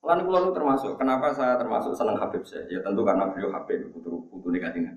Mulane 0.00 0.22
kula 0.24 0.48
termasuk 0.56 0.96
kenapa 0.96 1.36
saya 1.36 1.60
termasuk 1.60 1.92
senang 1.92 2.16
Habib 2.16 2.40
saya? 2.48 2.64
Ya 2.72 2.80
tentu 2.80 3.04
karena 3.04 3.28
beliau 3.28 3.52
Habib 3.52 3.92
putu 3.92 4.24
putu 4.32 4.48
negatif. 4.48 4.88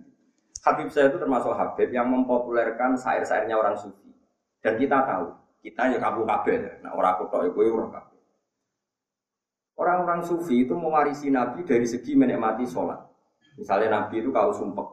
Habib 0.63 0.87
saya 0.87 1.11
itu 1.11 1.19
termasuk 1.19 1.51
Habib 1.51 1.91
yang 1.91 2.07
mempopulerkan 2.07 2.95
syair-syairnya 2.95 3.59
orang 3.59 3.75
sufi. 3.75 4.15
Dan 4.63 4.79
kita 4.79 5.03
tahu, 5.03 5.27
kita 5.59 5.91
ya 5.91 5.99
kabu 5.99 6.23
kabeh 6.23 6.55
ya. 6.55 6.73
Nah, 6.87 6.95
orang 6.95 7.19
aku 7.19 7.27
iku 7.51 7.59
ya 7.67 7.71
orang 7.75 7.91
kabeh. 7.91 8.19
Orang-orang 9.75 10.21
sufi 10.23 10.63
itu 10.63 10.71
mewarisi 10.71 11.27
Nabi 11.27 11.67
dari 11.67 11.83
segi 11.83 12.15
menikmati 12.15 12.63
sholat. 12.63 13.03
Misalnya 13.59 13.99
Nabi 13.99 14.23
itu 14.23 14.31
kalau 14.31 14.55
sumpek, 14.55 14.87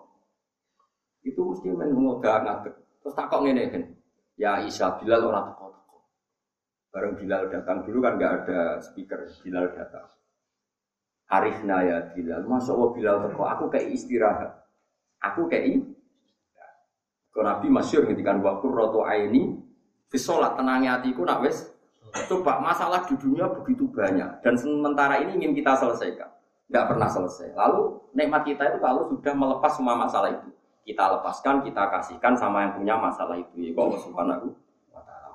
itu 1.22 1.38
mesti 1.38 1.70
mengoda 1.70 2.42
ngadeg. 2.42 2.74
Terus 3.00 3.14
takok 3.16 3.46
ngene 3.46 3.62
kan, 3.72 3.82
ya 4.36 4.60
Isa 4.64 4.98
Bilal 4.98 5.24
orang 5.24 5.52
teko. 5.52 5.79
Bareng 6.90 7.14
Bilal 7.14 7.46
datang 7.46 7.86
dulu 7.86 8.02
kan 8.02 8.18
nggak 8.18 8.32
ada 8.44 8.82
speaker, 8.82 9.22
Bilal 9.46 9.70
datang. 9.70 10.10
Arifna 11.30 11.86
ya 11.86 11.98
Bilal, 12.10 12.42
masuk 12.42 12.74
Allah 12.74 12.90
Bilal 12.98 13.16
teko, 13.30 13.42
aku 13.46 13.64
kayak 13.70 13.94
istirahat. 13.94 14.50
Aku 15.22 15.46
kayak 15.46 15.86
Kalau 17.30 17.46
Nabi 17.46 17.70
masyur 17.70 18.02
ngendikan 18.10 18.42
waktu 18.42 18.66
roto 18.66 19.06
aini, 19.06 19.54
fisolat 20.10 20.58
tenangnya 20.58 20.98
hatiku 20.98 21.22
nak 21.22 21.46
wes. 21.46 21.70
Coba 22.26 22.58
masalah 22.58 23.06
di 23.06 23.14
dunia 23.14 23.46
begitu 23.54 23.86
banyak 23.86 24.42
dan 24.42 24.58
sementara 24.58 25.22
ini 25.22 25.38
ingin 25.38 25.54
kita 25.54 25.78
selesaikan, 25.78 26.26
nggak 26.66 26.84
pernah 26.90 27.06
selesai. 27.06 27.54
Lalu 27.54 28.02
nikmat 28.18 28.42
kita 28.42 28.66
itu 28.66 28.82
kalau 28.82 29.06
sudah 29.06 29.30
melepas 29.30 29.70
semua 29.78 29.94
masalah 29.94 30.34
itu, 30.34 30.50
kita 30.82 31.06
lepaskan, 31.06 31.62
kita 31.62 31.86
kasihkan 31.86 32.34
sama 32.34 32.66
yang 32.66 32.74
punya 32.74 32.98
masalah 32.98 33.38
itu. 33.38 33.54
Ya 33.62 33.70
Allah 33.78 34.00
Subhanahu 34.02 34.58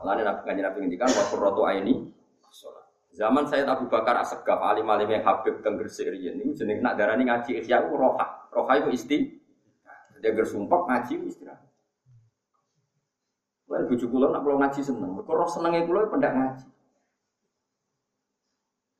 Mulane 0.05 0.21
Nabi 0.21 0.41
kanjeng 0.45 0.65
Nabi 0.69 0.77
ngendikan 0.85 1.09
wa 1.09 1.23
qurratu 1.33 1.65
aini 1.65 2.13
Zaman 3.15 3.49
saya 3.49 3.65
Abu 3.65 3.89
Bakar 3.89 4.21
Asegaf 4.21 4.61
alim 4.61 4.85
alim 4.85 5.09
yang 5.09 5.25
Habib 5.25 5.65
teng 5.65 5.81
Gresik 5.81 6.13
riyen 6.13 6.37
niku 6.37 6.61
jeneng 6.61 6.83
nak 6.83 6.99
darani 6.99 7.25
ngaji 7.25 7.63
ihya 7.63 7.87
ku 7.87 7.95
roha. 7.95 8.51
Roha 8.51 8.75
itu 8.75 8.91
isti. 8.91 9.17
Dia 10.19 10.35
gersumpek 10.35 10.83
ngaji 10.85 11.25
istirahat. 11.31 11.63
Lalu 13.71 13.95
bujuk 13.95 14.11
kula 14.11 14.35
nak 14.35 14.43
kula 14.43 14.67
ngaji 14.67 14.79
seneng. 14.83 15.15
Mergo 15.15 15.31
roh 15.31 15.47
senenge 15.47 15.87
kula 15.87 16.11
pendak 16.11 16.35
ngaji. 16.35 16.67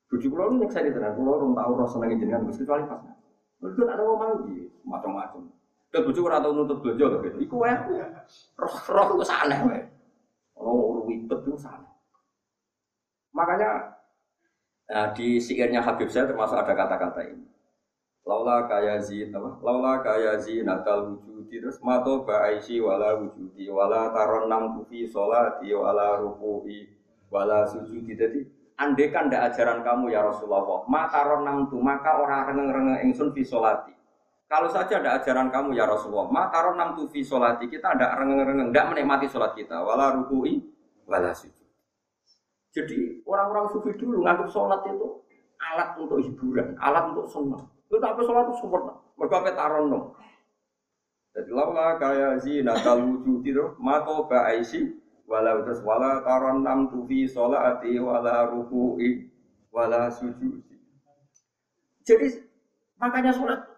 Bujuk 0.10 0.30
kula 0.32 0.44
nu 0.48 0.64
nyeksa 0.64 0.80
tenan 0.80 1.12
kula 1.20 1.30
ora 1.36 1.48
tau 1.60 1.72
roh 1.76 1.90
senenge 1.92 2.16
jenengan 2.16 2.48
kecuali 2.48 2.88
pas. 2.88 3.04
Mergo 3.60 3.82
ada 3.84 4.02
wong 4.08 4.18
mangi 4.18 4.58
macam-macam. 4.88 5.44
Dan 5.92 6.02
bujuk 6.08 6.24
ora 6.24 6.40
tau 6.40 6.56
nuntut 6.56 6.80
bojo 6.80 7.06
to. 7.14 7.18
Iku 7.36 7.56
wae. 7.62 7.76
Roh 8.58 8.76
roh 8.96 9.06
ku 9.12 9.16
aneh 9.28 9.60
wae. 9.68 9.95
Oh, 10.56 11.04
ribet 11.08 11.40
itu 11.44 11.56
sana. 11.60 11.92
Makanya 13.36 14.00
nah, 14.88 15.08
di 15.12 15.36
syairnya 15.38 15.84
Habib 15.84 16.08
saya 16.08 16.32
termasuk 16.32 16.56
ada 16.56 16.72
kata-kata 16.72 17.22
ini. 17.28 17.46
Laula 18.26 18.66
kaya 18.66 18.98
zin 19.06 19.30
apa? 19.38 19.62
Laula 19.62 20.02
kaya 20.02 20.42
natal 20.66 21.14
wujudi 21.14 21.62
terus 21.62 21.78
mato 21.86 22.26
ba'aisi 22.26 22.82
wala 22.82 23.22
wujudi 23.22 23.70
wala 23.70 24.10
taron 24.10 24.50
nam 24.50 24.82
tufi 24.82 25.06
sholati 25.06 25.70
wala 25.78 26.18
ruku'i 26.18 26.90
wala 27.30 27.70
sujudi. 27.70 28.18
Jadi 28.18 28.40
andekan 28.82 29.30
ndak 29.30 29.54
ajaran 29.54 29.86
kamu 29.86 30.10
ya 30.10 30.26
Rasulullah, 30.26 30.82
maka 30.90 31.22
ronam 31.22 31.70
tu 31.70 31.78
maka 31.78 32.18
orang 32.18 32.50
rengeng-rengeng 32.50 33.00
ingsun 33.06 33.30
fi 33.30 33.46
sholati. 33.46 33.94
Kalau 34.46 34.70
saja 34.70 35.02
ada 35.02 35.18
ajaran 35.18 35.50
kamu 35.50 35.74
ya 35.74 35.90
Rasulullah, 35.90 36.30
maka 36.30 36.62
ronam 36.62 36.94
tu 36.94 37.10
fi 37.10 37.26
solati 37.26 37.66
kita 37.66 37.98
ada 37.98 38.14
rengeng-rengeng, 38.22 38.70
tidak 38.70 38.94
menikmati 38.94 39.26
sholat 39.26 39.58
kita, 39.58 39.82
wala 39.82 40.14
ruku'i, 40.14 40.62
wala 41.10 41.34
sujud. 41.34 41.66
Jadi 42.70 43.26
orang-orang 43.26 43.74
sufi 43.74 43.98
dulu 43.98 44.22
nganggap 44.22 44.54
sholat 44.54 44.86
itu 44.86 45.26
alat 45.58 45.98
untuk 45.98 46.22
hiburan, 46.22 46.78
alat 46.78 47.10
untuk 47.10 47.26
senang. 47.34 47.66
Itu 47.90 47.98
apa 47.98 48.22
sholat 48.22 48.46
itu 48.46 48.56
sempurna, 48.62 48.94
mereka 49.18 49.50
taron 49.58 49.90
dong. 49.90 50.06
Jadi 51.34 51.52
laula 51.52 51.98
kaya 51.98 52.38
zina 52.38 52.78
wujud 52.80 53.42
itu, 53.44 53.66
mako 53.82 54.30
ba'aisi, 54.30 54.94
wala 55.26 55.58
terus 55.66 55.82
wala 55.82 56.22
taron 56.22 56.62
nam 56.62 56.88
tu 56.94 57.02
fi 57.10 57.26
sholati, 57.26 57.98
wala 57.98 58.46
ruku'i, 58.46 59.26
wala 59.74 60.08
sujud. 60.14 60.62
Jadi 62.06 62.46
makanya 63.02 63.34
sholat 63.34 63.75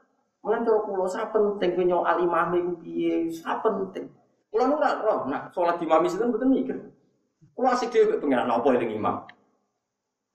Mulai 0.47 0.63
cara 0.63 0.79
kulo 0.79 1.03
sa 1.11 1.27
penting 1.27 1.75
punya 1.75 1.99
alimah 2.07 2.55
iku 2.55 2.79
piye, 2.79 3.27
sa 3.27 3.59
penting. 3.59 4.07
Kulo 4.47 4.63
nu 4.63 4.79
ora 4.79 4.95
roh, 5.03 5.27
nak 5.27 5.51
salat 5.51 5.75
di 5.75 5.83
mami 5.83 6.07
sinten 6.07 6.31
mboten 6.31 6.55
mikir. 6.55 6.79
Kulo 7.51 7.67
asik 7.67 7.91
dhewe 7.91 8.15
pengen 8.15 8.47
apa 8.47 8.63
eling 8.71 8.95
imam. 8.95 9.27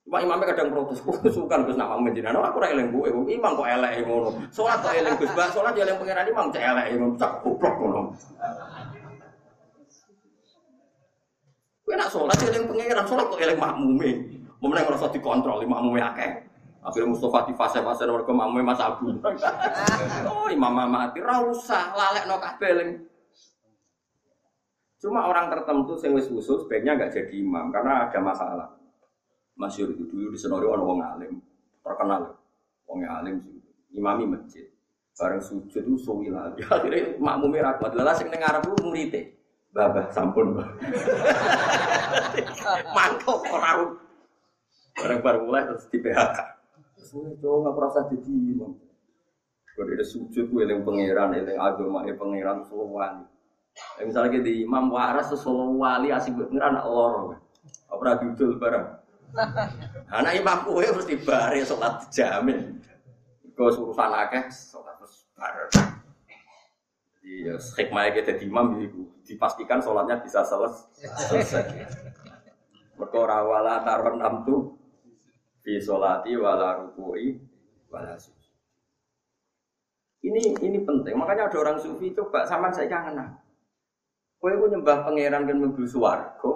Cuma 0.05 0.21
imamnya 0.21 0.53
kadang 0.53 0.69
protes, 0.69 1.01
suka 1.33 1.65
Gus 1.65 1.81
nak 1.81 1.97
mampu 1.97 2.13
jenengan, 2.13 2.45
aku 2.45 2.61
ora 2.61 2.77
eling 2.77 2.93
kowe, 2.93 3.09
imam 3.09 3.57
kok 3.57 3.71
elek 3.73 4.05
ngono. 4.05 4.29
Salat 4.53 4.85
kok 4.85 4.93
eling 4.93 5.17
Gus, 5.17 5.33
salat 5.33 5.73
ya 5.73 5.89
eling 5.89 6.29
imam 6.29 6.47
cek 6.53 6.61
elek 6.61 6.87
ngono, 6.93 7.17
cak 7.17 7.33
goblok 7.41 7.75
ngono. 7.81 8.01
Kowe 11.89 11.95
nak 11.97 12.13
salat 12.13 12.37
ya 12.37 12.53
eling 12.53 12.65
pangeran, 12.69 13.07
salat 13.09 13.27
kok 13.33 13.41
eling 13.41 13.57
makmume. 13.57 14.11
Memenang 14.61 14.85
ngrasa 14.93 15.09
dikontrol, 15.09 15.65
makmume 15.65 16.05
akeh. 16.05 16.52
Akhirnya 16.83 17.14
Mustafa 17.14 17.47
di 17.47 17.55
fase-fase 17.55 18.03
ke 18.03 18.33
mamu 18.35 18.59
Mas 18.59 18.83
Abu. 18.83 19.14
oh, 20.26 20.51
imam 20.51 20.74
mati. 20.91 21.22
Ra 21.22 21.39
lalek 21.95 22.26
no 22.26 22.43
kabel. 22.43 23.07
Cuma 24.99 25.30
orang 25.30 25.51
tertentu 25.51 25.95
sing 25.99 26.14
wis 26.14 26.26
khusus 26.26 26.66
sebaiknya 26.66 26.99
nggak 26.99 27.14
jadi 27.14 27.35
imam 27.39 27.70
karena 27.70 28.11
ada 28.11 28.18
masalah. 28.18 28.68
Masyur 29.55 29.95
itu 29.95 30.11
dulu 30.11 30.35
di 30.35 30.39
Senori 30.39 30.66
orang 30.66 30.87
wong 30.87 31.01
alim 31.03 31.33
terkenal. 31.87 32.35
Wong 32.91 33.07
alim 33.07 33.39
sih. 33.47 33.62
Imami 33.95 34.26
masjid. 34.26 34.66
Bareng 35.14 35.43
sujud 35.45 35.83
itu 35.87 35.99
suwi 36.01 36.33
lagi 36.33 36.64
akhirnya 36.72 37.20
makmumnya 37.20 37.76
rapat 37.76 37.93
lalu 37.93 38.16
sing 38.16 38.33
dengar 38.33 38.59
Arab 38.59 38.74
muridé 38.80 39.37
babah 39.70 40.09
sampun. 40.09 40.57
Mantap 42.97 43.45
orang 43.45 43.93
bareng 44.97 45.20
bareng 45.20 45.43
mulai 45.45 45.68
terus 45.68 45.85
di 45.93 46.01
PHK 46.01 46.52
Suwe 47.03 47.35
cowok 47.43 47.59
nggak 47.67 47.75
merasa 47.75 47.99
jadi 48.07 48.31
imam. 48.31 48.73
Kalau 49.73 49.89
ada 49.89 50.05
sujud, 50.05 50.45
gue 50.53 50.63
yang 50.69 50.85
pangeran, 50.85 51.33
yang 51.33 51.59
agama, 51.59 52.05
yang 52.05 52.21
pangeran 52.21 52.61
solo 52.69 52.93
wali. 52.93 53.25
Ya, 53.97 54.05
misalnya 54.05 54.37
kita 54.37 54.45
di 54.45 54.55
imam 54.69 54.93
waras, 54.93 55.33
solo 55.33 55.73
wali 55.81 56.13
asik 56.13 56.37
pangeran 56.37 56.77
lor. 56.85 57.41
Apa 57.89 58.21
dudul 58.21 58.61
barang. 58.61 58.87
Anak 60.17 60.33
imam 60.37 60.59
kue 60.69 60.85
harus 60.85 61.09
dibari 61.09 61.65
sholat 61.65 62.05
jamin. 62.13 62.85
Kau 63.57 63.73
urusan 63.73 64.13
akeh, 64.13 64.45
sholat 64.53 64.95
terus 65.01 65.25
bareng. 65.33 65.73
Jadi 67.17 67.33
ya 67.49 67.57
hikmahnya 67.57 68.11
kita 68.13 68.33
di 68.37 68.45
imam 68.53 68.77
dipastikan 69.25 69.81
sholatnya 69.81 70.21
bisa 70.21 70.45
selesai. 70.45 71.65
Berkora 73.01 73.41
wala 73.41 73.81
taron 73.89 74.21
tuh 74.45 74.82
fi 75.63 75.79
sholati 75.79 76.35
wala 76.35 76.83
ruku'i 76.83 77.39
wala 77.89 78.19
sujud. 78.19 78.55
Ini 80.23 80.59
ini 80.63 80.79
penting. 80.83 81.15
Makanya 81.19 81.51
ada 81.51 81.59
orang 81.59 81.79
sufi 81.83 82.15
coba 82.15 82.47
sama 82.47 82.71
saya 82.71 82.87
kangen. 82.87 83.19
Kowe 84.39 84.51
ku 84.59 84.67
nyembah 84.71 85.07
pangeran 85.07 85.47
kan 85.47 85.57
mlebu 85.59 85.83
swarga. 85.87 86.53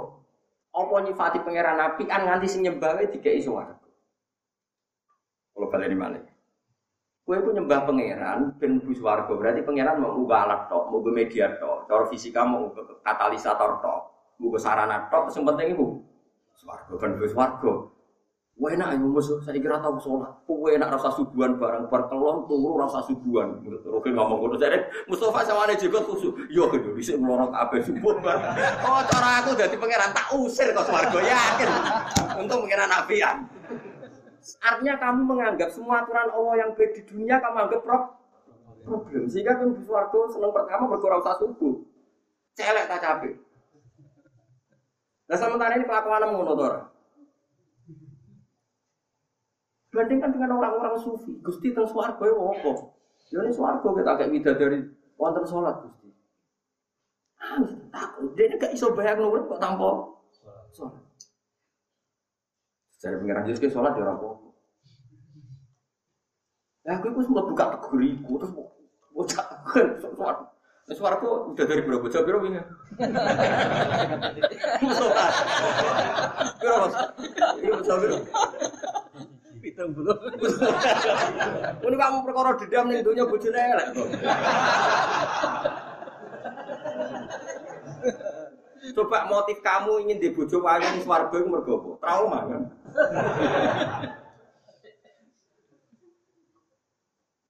Apa 0.75 0.95
nyifati 1.07 1.39
pangeran 1.43 1.79
api 1.79 2.07
an 2.11 2.27
nganti 2.27 2.47
sing 2.51 2.63
nyembah 2.67 2.99
wae 2.99 3.11
dikeki 3.11 3.43
swarga. 3.43 3.87
Kalau 5.57 5.73
di 5.73 5.99
mana? 5.99 6.21
Kue 7.27 7.43
pun 7.43 7.59
nyembah 7.59 7.91
pangeran 7.91 8.55
ben 8.59 8.79
mlebu 8.79 8.95
swarga 8.95 9.35
berarti 9.35 9.67
pangeran 9.67 9.99
mau 9.99 10.15
ubah 10.15 10.47
alat 10.47 10.61
tok, 10.71 10.95
mau 10.95 11.03
media 11.11 11.59
tok, 11.59 11.91
cara 11.91 12.07
fisika 12.07 12.47
mau 12.47 12.71
katalisator 13.03 13.83
tok, 13.83 14.01
mau 14.39 14.55
sarana 14.63 15.11
tok, 15.11 15.35
sing 15.35 15.43
penting 15.43 15.75
iku 15.75 16.07
swarga 16.55 16.95
kan 16.95 17.19
mlebu 17.19 17.27
swarga. 17.27 17.96
Wah 18.57 18.73
enak 18.73 18.97
ya 18.97 19.05
musuh, 19.05 19.37
saya 19.45 19.61
kira 19.61 19.77
tahu 19.85 20.01
sholat. 20.01 20.33
Wah 20.49 20.73
enak 20.73 20.89
rasa 20.97 21.13
subuhan 21.13 21.61
barang 21.61 21.93
berkelon 21.93 22.49
turu 22.49 22.81
rasa 22.81 23.05
subuhan. 23.05 23.61
Roke 23.85 24.09
ngomong 24.09 24.41
ngono 24.41 24.57
jadi 24.57 24.81
Mustafa 25.05 25.45
sama 25.45 25.69
ada 25.69 25.77
juga 25.77 26.01
khusus. 26.01 26.33
Yo 26.49 26.73
gitu, 26.73 26.97
bisa 26.97 27.21
melorot 27.21 27.53
apa 27.53 27.85
subuh 27.85 28.17
barang. 28.17 28.57
Oh 28.81 29.05
cara 29.13 29.45
aku 29.45 29.61
jadi 29.61 29.77
pangeran 29.77 30.09
tak 30.17 30.33
usir 30.41 30.73
kok 30.73 30.89
swargo 30.89 31.21
yakin. 31.21 31.69
Untung 32.41 32.65
pangeran 32.65 32.97
apian. 32.97 33.37
Artinya 34.65 34.95
kamu 35.05 35.21
menganggap 35.29 35.69
semua 35.69 36.01
aturan 36.01 36.33
Allah 36.33 36.55
yang 36.57 36.71
baik 36.73 36.97
di 36.97 37.03
dunia 37.05 37.37
kamu 37.37 37.61
anggap 37.61 37.85
problem. 37.85 39.29
Sehingga 39.29 39.53
kamu 39.61 39.77
di 39.77 39.85
swargo 39.85 40.33
seneng 40.33 40.57
pertama 40.57 40.89
berkurang 40.89 41.21
rasa 41.21 41.45
subuh. 41.45 41.85
Celek 42.57 42.89
tak 42.89 43.05
capek. 43.05 43.37
Nah 45.29 45.37
sementara 45.37 45.77
ini 45.77 45.85
kelakuan 45.85 46.25
ngono 46.25 46.57
to 46.57 46.96
Bandingkan 49.97 50.29
dengan 50.29 50.61
orang-orang 50.61 51.01
sufi, 51.01 51.41
Gusti 51.41 51.73
teng 51.73 51.89
swarga 51.89 52.21
ya 52.21 52.37
apa? 52.37 52.73
Ya 53.33 53.41
ini 53.41 53.49
swarga 53.49 53.81
kita 53.81 54.13
kayak 54.21 54.61
dari 54.61 54.85
wonten 55.17 55.49
sholat 55.49 55.81
Gusti. 55.81 56.13
Ah, 57.41 57.65
takut. 57.89 58.37
Dia 58.37 58.61
gak 58.61 58.77
iso 58.77 58.93
bayang 58.93 59.25
nomor 59.25 59.49
kok 59.49 59.57
tanpa 59.57 60.13
sholat. 60.77 61.01
Dari 63.01 63.17
pengiran 63.25 63.49
Yesus 63.49 63.65
ke 63.65 63.73
sholat 63.73 63.97
ya 63.97 64.05
orang. 64.05 64.21
Ya 66.85 67.01
aku 67.01 67.17
itu 67.17 67.21
sempat 67.25 67.45
buka 67.49 67.65
teguriku 67.81 68.33
terus 68.37 68.53
bocah 69.17 69.47
kan. 69.65 69.97
Nah, 70.87 70.95
suara 70.95 71.19
kok 71.19 71.57
udah 71.57 71.65
dari 71.65 71.83
berapa 71.83 72.05
bocah 72.05 72.21
berapa 72.21 72.45
ini? 72.53 72.61
Sholat. 74.93 75.33
Berapa? 76.61 76.87
Iya 77.65 77.71
bocah 77.81 77.97
belum. 79.77 80.17
Ini 81.85 81.97
kamu 82.01 82.19
perkara 82.25 82.51
dendam 82.57 82.89
nih 82.89 83.05
dunia 83.05 83.25
bojone 83.29 83.61
elek. 83.61 83.89
Coba 88.97 89.29
motif 89.29 89.61
kamu 89.61 90.09
ingin 90.09 90.19
di 90.23 90.29
bojo 90.33 90.65
ning 90.65 91.05
swarga 91.05 91.37
iku 91.37 91.49
mergo? 91.53 92.01
Trauma 92.01 92.49
kan? 92.49 92.63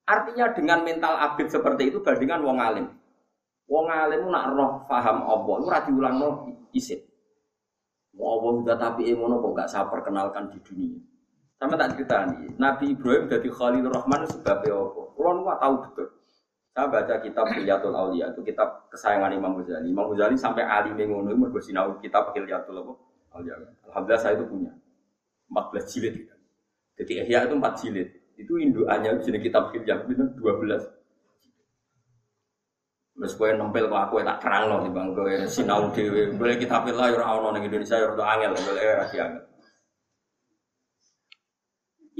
Artinya 0.07 0.55
dengan 0.55 0.83
mental 0.87 1.14
abid 1.18 1.51
seperti 1.51 1.95
itu 1.95 2.03
bandingan 2.03 2.43
wong 2.43 2.59
alim. 2.59 2.87
Wong 3.66 3.87
alim 3.91 4.31
nak 4.31 4.55
roh 4.55 4.87
paham 4.87 5.27
apa, 5.27 5.53
ora 5.62 5.79
diulangno 5.83 6.51
isip. 6.70 7.03
Mau 8.14 8.39
Allah 8.39 8.53
udah 8.62 8.77
tapi 8.79 9.11
ngono 9.12 9.43
kok 9.43 9.53
gak 9.59 9.70
saya 9.70 9.91
perkenalkan 9.91 10.49
di 10.49 10.59
dunia. 10.62 10.99
Sama 11.57 11.73
tak 11.81 11.97
cerita 11.97 12.29
nih, 12.29 12.53
Nabi 12.61 12.93
Ibrahim 12.93 13.33
jadi 13.33 13.49
Khalilur 13.49 13.89
Rahman 13.89 14.29
sebabnya 14.29 14.77
apa? 14.77 15.03
Kulo 15.17 15.31
nu 15.41 15.43
tahu 15.57 15.75
betul. 15.89 16.09
Saya 16.77 16.93
baca 16.93 17.15
kitab 17.25 17.49
Hilyatul 17.57 17.97
Aulia 17.97 18.29
itu 18.29 18.45
kitab 18.45 18.85
kesayangan 18.93 19.33
Imam 19.33 19.57
Ghazali. 19.57 19.89
Imam 19.89 20.13
Ghazali 20.13 20.37
sampai 20.37 20.69
Ali 20.69 20.93
mengono 20.93 21.33
itu 21.33 21.41
mergo 21.41 21.57
sinau 21.65 21.97
kitab 22.05 22.37
Hilyatul 22.37 22.85
Aulia. 23.33 23.57
Alhamdulillah 23.89 24.21
saya 24.21 24.37
itu 24.37 24.45
punya 24.45 24.77
14 25.49 25.89
jilid. 25.89 26.29
Jadi 27.01 27.13
Ihya 27.25 27.49
itu 27.49 27.57
4 27.57 27.81
jilid. 27.81 28.09
Itu 28.37 28.61
indukannya 28.61 29.17
jenis 29.25 29.41
kitab 29.41 29.73
Hilyat 29.73 30.05
itu 30.05 30.25
12. 30.37 30.85
Wes 33.17 33.33
kowe 33.33 33.49
nempel 33.49 33.89
kok 33.89 33.97
aku 33.97 34.21
tak 34.21 34.45
terang 34.45 34.69
loh 34.69 34.85
bang 34.93 35.09
kowe 35.17 35.33
sinau 35.49 35.89
dhewe. 35.89 36.37
Boleh 36.37 36.61
kitab 36.61 36.85
lah 36.85 37.09
ya 37.09 37.17
ora 37.17 37.41
ono 37.41 37.57
ning 37.57 37.65
Indonesia 37.65 37.97
ya 37.97 38.13
ora 38.13 38.37
angel, 38.37 38.53
boleh 38.53 38.85
ora 38.85 39.09
angel. 39.09 39.56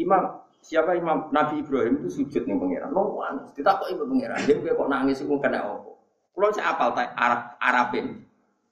Imam 0.07 0.22
siapa 0.62 0.94
Imam 0.94 1.26
Nabi 1.34 1.66
Ibrahim 1.66 1.98
itu 1.98 2.22
sujud 2.22 2.42
nih 2.46 2.54
pangeran. 2.54 2.94
Lo 2.94 3.18
nangis, 3.18 3.50
kok 3.59 3.90
ibu 3.90 4.07
pangeran. 4.07 4.38
Dia 4.46 4.72
kok 4.78 4.86
nangis 4.86 5.18
itu 5.18 5.34
kena 5.42 5.66
apa? 5.66 5.90
Kalau 6.36 6.52
saya 6.54 6.70
apal 6.70 6.94
tak 6.94 7.11
Arab 7.18 7.40
Arabin. 7.59 8.07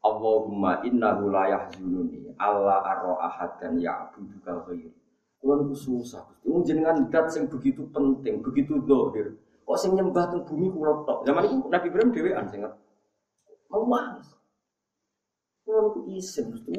Allahumma 0.05 0.85
innahu 0.85 1.33
la 1.33 1.49
yahzununi 1.49 2.37
Allah 2.37 2.85
arro 2.85 3.17
ahad 3.17 3.57
dan 3.57 3.81
ya'budu 3.81 4.37
kal 4.45 4.61
ghairi. 4.69 4.93
Kulo 5.41 5.65
niku 5.65 5.73
susah. 5.73 6.29
Wong 6.45 6.61
jenengan 6.61 7.09
dat 7.09 7.33
sing 7.33 7.49
begitu 7.49 7.89
penting, 7.89 8.45
begitu 8.45 8.85
dohir. 8.85 9.33
Kok 9.65 9.79
sing 9.81 9.97
nyembah 9.97 10.29
teng 10.29 10.45
bumi 10.45 10.69
kulo 10.69 11.09
tok. 11.09 11.25
Zaman 11.25 11.49
itu 11.49 11.57
Nabi 11.73 11.87
Ibrahim 11.89 12.11
dhewean 12.13 12.45
sing 12.53 12.61
mau 13.73 13.85
nangis. 13.89 14.29
Niku 15.65 16.01
isin 16.13 16.53
mesti. 16.53 16.73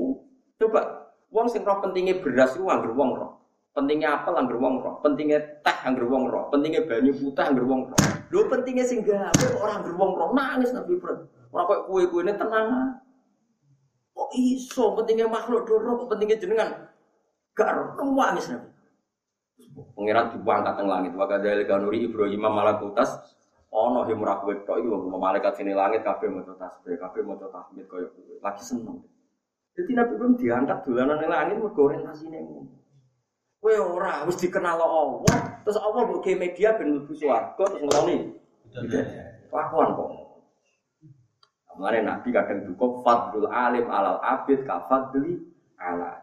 Coba 0.62 1.10
wong 1.34 1.50
sing 1.50 1.66
roh 1.66 1.82
pentingnya 1.82 2.22
beras 2.22 2.54
iku 2.54 2.70
anggere 2.70 2.94
wong 2.94 3.10
roh. 3.18 3.42
Pentingnya 3.76 4.24
apel 4.24 4.40
angger 4.40 4.56
wong 4.56 4.80
roh, 4.80 5.04
pentingnya 5.04 5.60
teh 5.60 5.78
angger 5.84 6.08
wong 6.08 6.32
roh, 6.32 6.48
pentingnya 6.48 6.88
banyu 6.88 7.12
putih 7.12 7.44
angger 7.44 7.68
wong 7.68 7.92
roh. 7.92 8.00
Lho 8.32 8.48
pentingnya 8.48 8.88
sing 8.88 9.04
gawe 9.04 9.36
kok 9.36 9.60
ora 9.60 9.84
angger 9.84 9.92
wong 10.00 10.16
roh 10.16 10.32
nangis 10.32 10.72
Nabi 10.72 10.96
Ibrahim. 10.96 11.28
Ora 11.52 11.68
kok 11.68 11.92
kue-kuene 11.92 12.40
tenang. 12.40 12.96
Kok 14.16 14.32
iso 14.32 14.96
pentingnya 14.96 15.28
makhluk 15.28 15.68
doro 15.68 16.08
pentingnya 16.08 16.40
jenengan 16.40 16.88
gak 17.52 18.00
roh 18.00 18.16
nangis 18.16 18.48
Nabi. 18.48 18.72
Pengiran 19.92 20.32
dibuang 20.32 20.64
teng 20.64 20.88
langit. 20.88 21.12
Wa 21.12 21.28
kadzalika 21.28 21.76
kanuri 21.76 22.08
Ibrahim 22.08 22.48
malakutas 22.48 23.12
ono 23.76 24.08
yang 24.08 24.24
murah 24.24 24.40
kowe 24.40 24.56
tok 24.64 24.80
iku 24.80 25.04
malaikat 25.20 25.52
sini 25.60 25.76
langit 25.76 26.00
kabeh 26.08 26.32
maca 26.32 26.56
tasbih, 26.56 26.96
kabeh 26.96 27.28
maca 27.28 27.52
tahmid 27.52 27.92
koyo 27.92 28.08
lagi 28.40 28.64
seneng. 28.64 29.04
Jadi 29.76 29.92
Nabi 30.00 30.16
Ibrahim 30.16 30.36
diangkat 30.40 30.78
dolanan 30.88 31.28
langit 31.28 31.60
mergo 31.60 31.92
orientasine 31.92 32.40
ngono. 32.40 32.85
Kowe 33.66 33.98
ora 33.98 34.22
wis 34.30 34.38
dikenal 34.38 34.78
Allah, 34.78 35.26
terus 35.66 35.82
Allah 35.82 36.06
mbok 36.06 36.22
media 36.38 36.78
ben 36.78 37.02
mlebu 37.02 37.18
swarga 37.18 37.58
terus 37.66 37.82
ngeloni. 37.82 38.38
Kelakuan 39.50 39.98
kok. 39.98 40.10
Mulane 41.74 42.06
Nabi 42.06 42.30
kadang 42.30 42.62
duka 42.70 43.02
fadlul 43.02 43.50
alim 43.50 43.90
alal 43.90 44.22
abid 44.22 44.70
ka 44.70 44.86
fadli 44.86 45.42
ala 45.82 46.22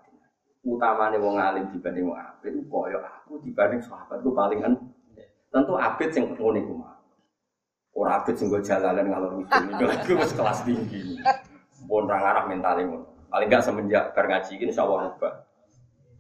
utamane 0.63 1.19
wong 1.19 1.35
alim 1.35 1.67
dibanding 1.75 2.07
wong 2.07 2.15
abid 2.15 2.63
kaya 2.63 3.03
aku 3.11 3.43
dibanding 3.43 3.83
sahabatku 3.83 4.31
paling 4.31 4.63
kan 4.63 4.79
tentu 5.51 5.75
abid 5.75 6.15
sing 6.15 6.39
ngene 6.39 6.63
iku 6.63 6.79
mah 6.79 6.95
ora 7.99 8.23
abid 8.23 8.39
sing 8.39 8.55
go 8.55 8.63
jalalan 8.63 9.11
ngalor 9.11 9.43
ngidul. 9.43 9.91
Niku 9.91 10.15
wis 10.23 10.31
kelas 10.31 10.63
tinggi. 10.63 11.19
Pun 11.91 12.07
ra 12.07 12.23
ngarah 12.23 12.47
mentale 12.47 12.87
ngono. 12.87 13.11
Paling 13.35 13.51
gak 13.51 13.67
semenjak 13.67 14.15
bar 14.15 14.31
ngaji 14.31 14.55
iki 14.55 14.71
insyaallah 14.71 15.11
rubah 15.11 15.51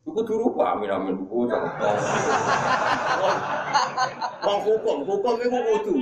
Buku 0.03 0.20
turu 0.26 0.50
pak, 0.59 0.74
amin 0.74 0.90
amin 0.90 1.14
buku 1.14 1.46
Wong 4.42 4.59
hukum, 4.66 4.96
hukum 5.07 5.34
itu 5.38 5.46
kudu. 5.55 5.94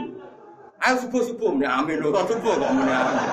Ayo 0.80 0.96
subuh 1.04 1.20
subuh, 1.20 1.52
nih 1.60 1.68
amin 1.68 2.00
loh, 2.00 2.16
subuh 2.24 2.56
kok 2.56 2.70
amin 2.72 2.88
amin. 2.88 3.28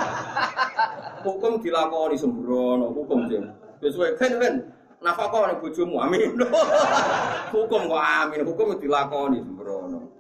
Hukum 1.23 1.63
dilakoni 1.63 2.19
sembrono, 2.19 2.91
hukum 2.91 3.31
sih. 3.31 3.39
Sesuai 3.79 4.19
kan 4.19 4.35
kan, 4.35 4.53
nafkah 4.99 5.47
nih 5.47 5.55
bujumu, 5.63 6.03
amin. 6.03 6.35
Hukum 7.55 7.87
kok 7.87 8.03
amin, 8.03 8.43
hukum 8.43 8.75
dilakoni 8.75 9.39
sembrono. 9.39 10.11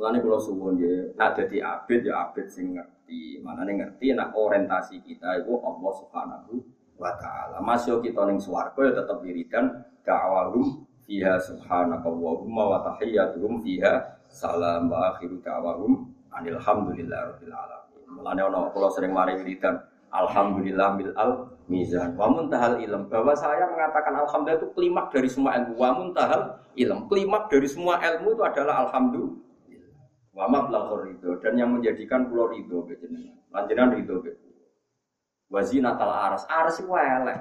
Mulane 0.00 0.24
kalau 0.24 0.40
suwun 0.40 0.80
ya, 0.80 1.12
nak 1.12 1.36
dadi 1.36 1.60
abid 1.60 2.08
ya 2.08 2.32
abid 2.32 2.48
sing 2.48 2.72
ngerti. 2.72 3.44
Mana 3.44 3.68
nih 3.68 3.84
ngerti, 3.84 4.16
nak 4.16 4.32
orientasi 4.32 5.04
kita 5.04 5.44
itu 5.44 5.52
Allah 5.60 5.92
Subhanahu 5.92 6.77
wa 6.98 7.14
ta'ala. 7.16 7.62
Masuk 7.62 8.02
kita 8.02 8.26
ning 8.26 8.42
swarga 8.42 8.90
ya 8.90 8.92
tetep 9.02 9.18
wiridan 9.22 9.64
da'awahum 10.02 10.84
fiha 11.06 11.38
subhanakallahumma 11.40 12.62
wa 12.74 12.78
tahiyyatuhum 12.92 13.62
fiha 13.62 14.18
salam 14.28 14.90
wa 14.90 15.14
akhiru 15.14 15.40
da'awahum 15.40 16.10
alhamdulillah 16.34 17.34
rabbil 17.34 17.54
alamin. 17.54 18.02
Mulane 18.12 18.40
ana 18.42 18.68
kula 18.74 18.90
sering 18.90 19.14
mari 19.14 19.38
wiridan 19.38 19.78
Alhamdulillah 20.08 20.96
mil 20.96 21.12
al 21.20 21.52
mizan. 21.68 22.16
Wa 22.16 22.32
muntahal 22.32 22.80
ilm. 22.80 23.12
Bahwa 23.12 23.36
saya 23.36 23.68
mengatakan 23.68 24.16
alhamdulillah 24.16 24.60
itu 24.64 24.68
klimak 24.72 25.06
dari 25.12 25.28
semua 25.28 25.60
ilmu. 25.60 25.76
Wa 25.76 25.90
muntahal 25.92 26.42
ilm. 26.80 26.98
Klimak 27.12 27.52
dari 27.52 27.68
semua 27.68 28.00
ilmu 28.00 28.32
itu 28.32 28.42
adalah 28.44 28.88
alhamdulillah. 28.88 29.36
Wa 30.32 30.46
mablaghur 30.48 31.12
ridho 31.12 31.36
dan 31.44 31.60
yang 31.60 31.76
menjadikan 31.76 32.24
pulau 32.30 32.48
ridho 32.48 32.88
bejenengan. 32.88 33.36
Lanjutan 33.52 33.88
ridho. 34.00 34.16
Wazina 35.48 35.96
tal 35.96 36.12
aras, 36.12 36.44
aras 36.44 36.76
itu 36.76 36.92
elek. 36.92 37.40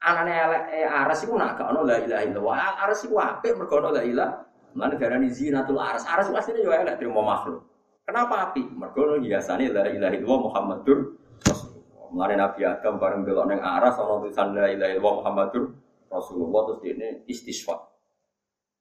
Anane 0.00 0.32
elek 0.32 0.62
eh 0.72 0.88
aras 0.88 1.20
itu 1.20 1.36
nak 1.36 1.60
ono 1.60 1.84
la 1.84 2.00
ilaha 2.00 2.22
illallah. 2.24 2.56
Aras 2.80 3.04
itu 3.04 3.20
apik 3.20 3.60
mergo 3.60 3.76
ono 3.76 3.92
la 3.92 4.00
ilaha. 4.00 4.40
Lan 4.72 4.96
darani 4.96 5.28
zinatul 5.28 5.76
aras. 5.76 6.08
Aras 6.08 6.32
itu 6.32 6.36
asline 6.40 6.64
yo 6.64 6.72
elek 6.72 6.96
terima 6.96 7.20
makhluk. 7.20 7.60
Kenapa 8.08 8.48
api? 8.48 8.64
Mergo 8.72 9.20
biasane 9.20 9.68
la 9.68 9.84
ilaha 9.92 10.12
illallah 10.16 10.40
Muhammadur 10.48 10.98
Rasulullah. 11.44 12.08
Mulane 12.08 12.34
Nabi 12.40 12.60
Adam 12.64 12.94
bareng 12.96 13.22
delok 13.28 13.44
ning 13.52 13.60
aras 13.60 13.94
ono 14.00 14.24
tulisan 14.24 14.56
la 14.56 14.72
ilaha 14.72 14.90
illallah 14.96 15.14
Muhammadur 15.20 15.64
Rasulullah 16.08 16.60
terus 16.72 16.80
ini 16.88 17.08
istisfa. 17.28 17.76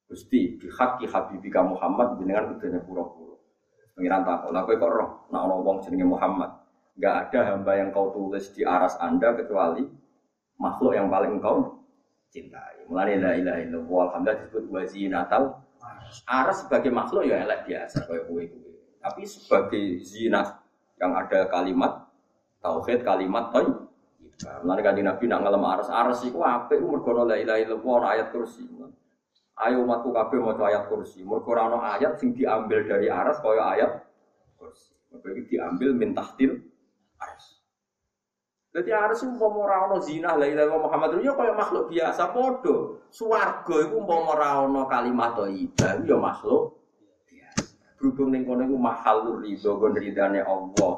Gusti 0.07 0.55
bi 0.55 0.71
haqqi 0.71 1.11
habibika 1.11 1.59
Muhammad 1.59 2.15
jenengan 2.17 2.55
kudune 2.55 2.79
pura-pura. 2.81 3.35
Pengiran 3.93 4.23
takut, 4.23 4.49
lha 4.55 4.63
kok 4.63 4.79
roh 4.87 5.09
nek 5.27 5.43
ana 5.43 5.55
wong 5.59 5.83
jenenge 5.83 6.07
Muhammad 6.07 6.58
nggak 6.97 7.15
ada 7.29 7.39
hamba 7.53 7.73
yang 7.77 7.89
kau 7.91 8.09
tulis 8.15 8.49
di 8.55 8.63
aras 8.63 8.95
anda 8.97 9.35
kecuali 9.35 9.83
makhluk 10.59 10.93
yang 10.95 11.07
paling 11.07 11.39
kau 11.39 11.79
cintai. 12.29 12.85
Mulai 12.89 13.17
la 13.17 13.31
ilaha 13.37 13.59
illallah 13.61 14.01
alhamdulillah 14.09 14.37
disebut 14.45 14.63
wazinatal 14.69 15.43
aras 16.25 16.65
sebagai 16.65 16.89
makhluk 16.89 17.29
ya 17.29 17.45
elek 17.45 17.69
biasa 17.69 18.05
kayak 18.05 18.23
kue 18.29 18.43
kue. 18.49 18.73
Tapi 18.99 19.21
sebagai 19.23 20.03
zina 20.03 20.59
yang 20.99 21.15
ada 21.15 21.47
kalimat 21.47 22.09
tauhid 22.59 23.01
kalimat 23.05 23.49
toy. 23.55 23.65
Mulai 24.39 24.83
kan 24.83 24.95
nabi 24.95 25.27
nak 25.27 25.39
ngalem 25.43 25.63
aras 25.67 25.89
aras 25.91 26.23
itu 26.23 26.39
apa? 26.39 26.71
Mergono 26.79 27.27
la 27.27 27.35
ilaha 27.35 27.59
illallah 27.59 28.01
ayat 28.15 28.27
kursi. 28.31 28.63
Ayo 29.59 29.83
umatku 29.83 30.15
kabeh 30.15 30.39
mau 30.39 30.55
ayat 30.55 30.87
kursi. 30.87 31.19
Mergo 31.27 31.51
ayat 31.55 32.15
sing 32.15 32.31
diambil 32.31 32.87
dari 32.87 33.11
aras 33.11 33.43
kaya 33.43 33.63
ayat 33.75 33.91
kursi. 34.55 34.95
Mergo 35.11 35.43
diambil 35.43 35.91
min 35.91 36.15
tahtil 36.15 36.63
Aras. 37.19 37.59
Jadi 38.69 38.89
Aras 38.93 39.25
itu 39.25 39.33
mau 39.33 39.65
ora 39.65 39.89
zina 39.97 40.37
la 40.37 40.45
ilaha 40.45 40.77
Muhammad 40.77 41.19
ya 41.25 41.33
kaya 41.33 41.57
makhluk 41.57 41.89
biasa 41.89 42.29
podo. 42.31 43.01
Swarga 43.09 43.75
iku 43.81 44.05
umpama 44.05 44.37
ora 44.37 44.49
ana 44.61 44.85
kalimat 44.85 45.33
thayyibah 45.33 46.05
ya 46.05 46.15
makhluk. 46.15 46.77
Berhubung 47.99 48.31
ning 48.31 48.45
kono 48.47 48.63
iku 48.63 48.77
mahal 48.77 49.41
ridho 49.41 49.71
gon 49.81 49.97
ridane 49.97 50.45
Allah. 50.45 50.93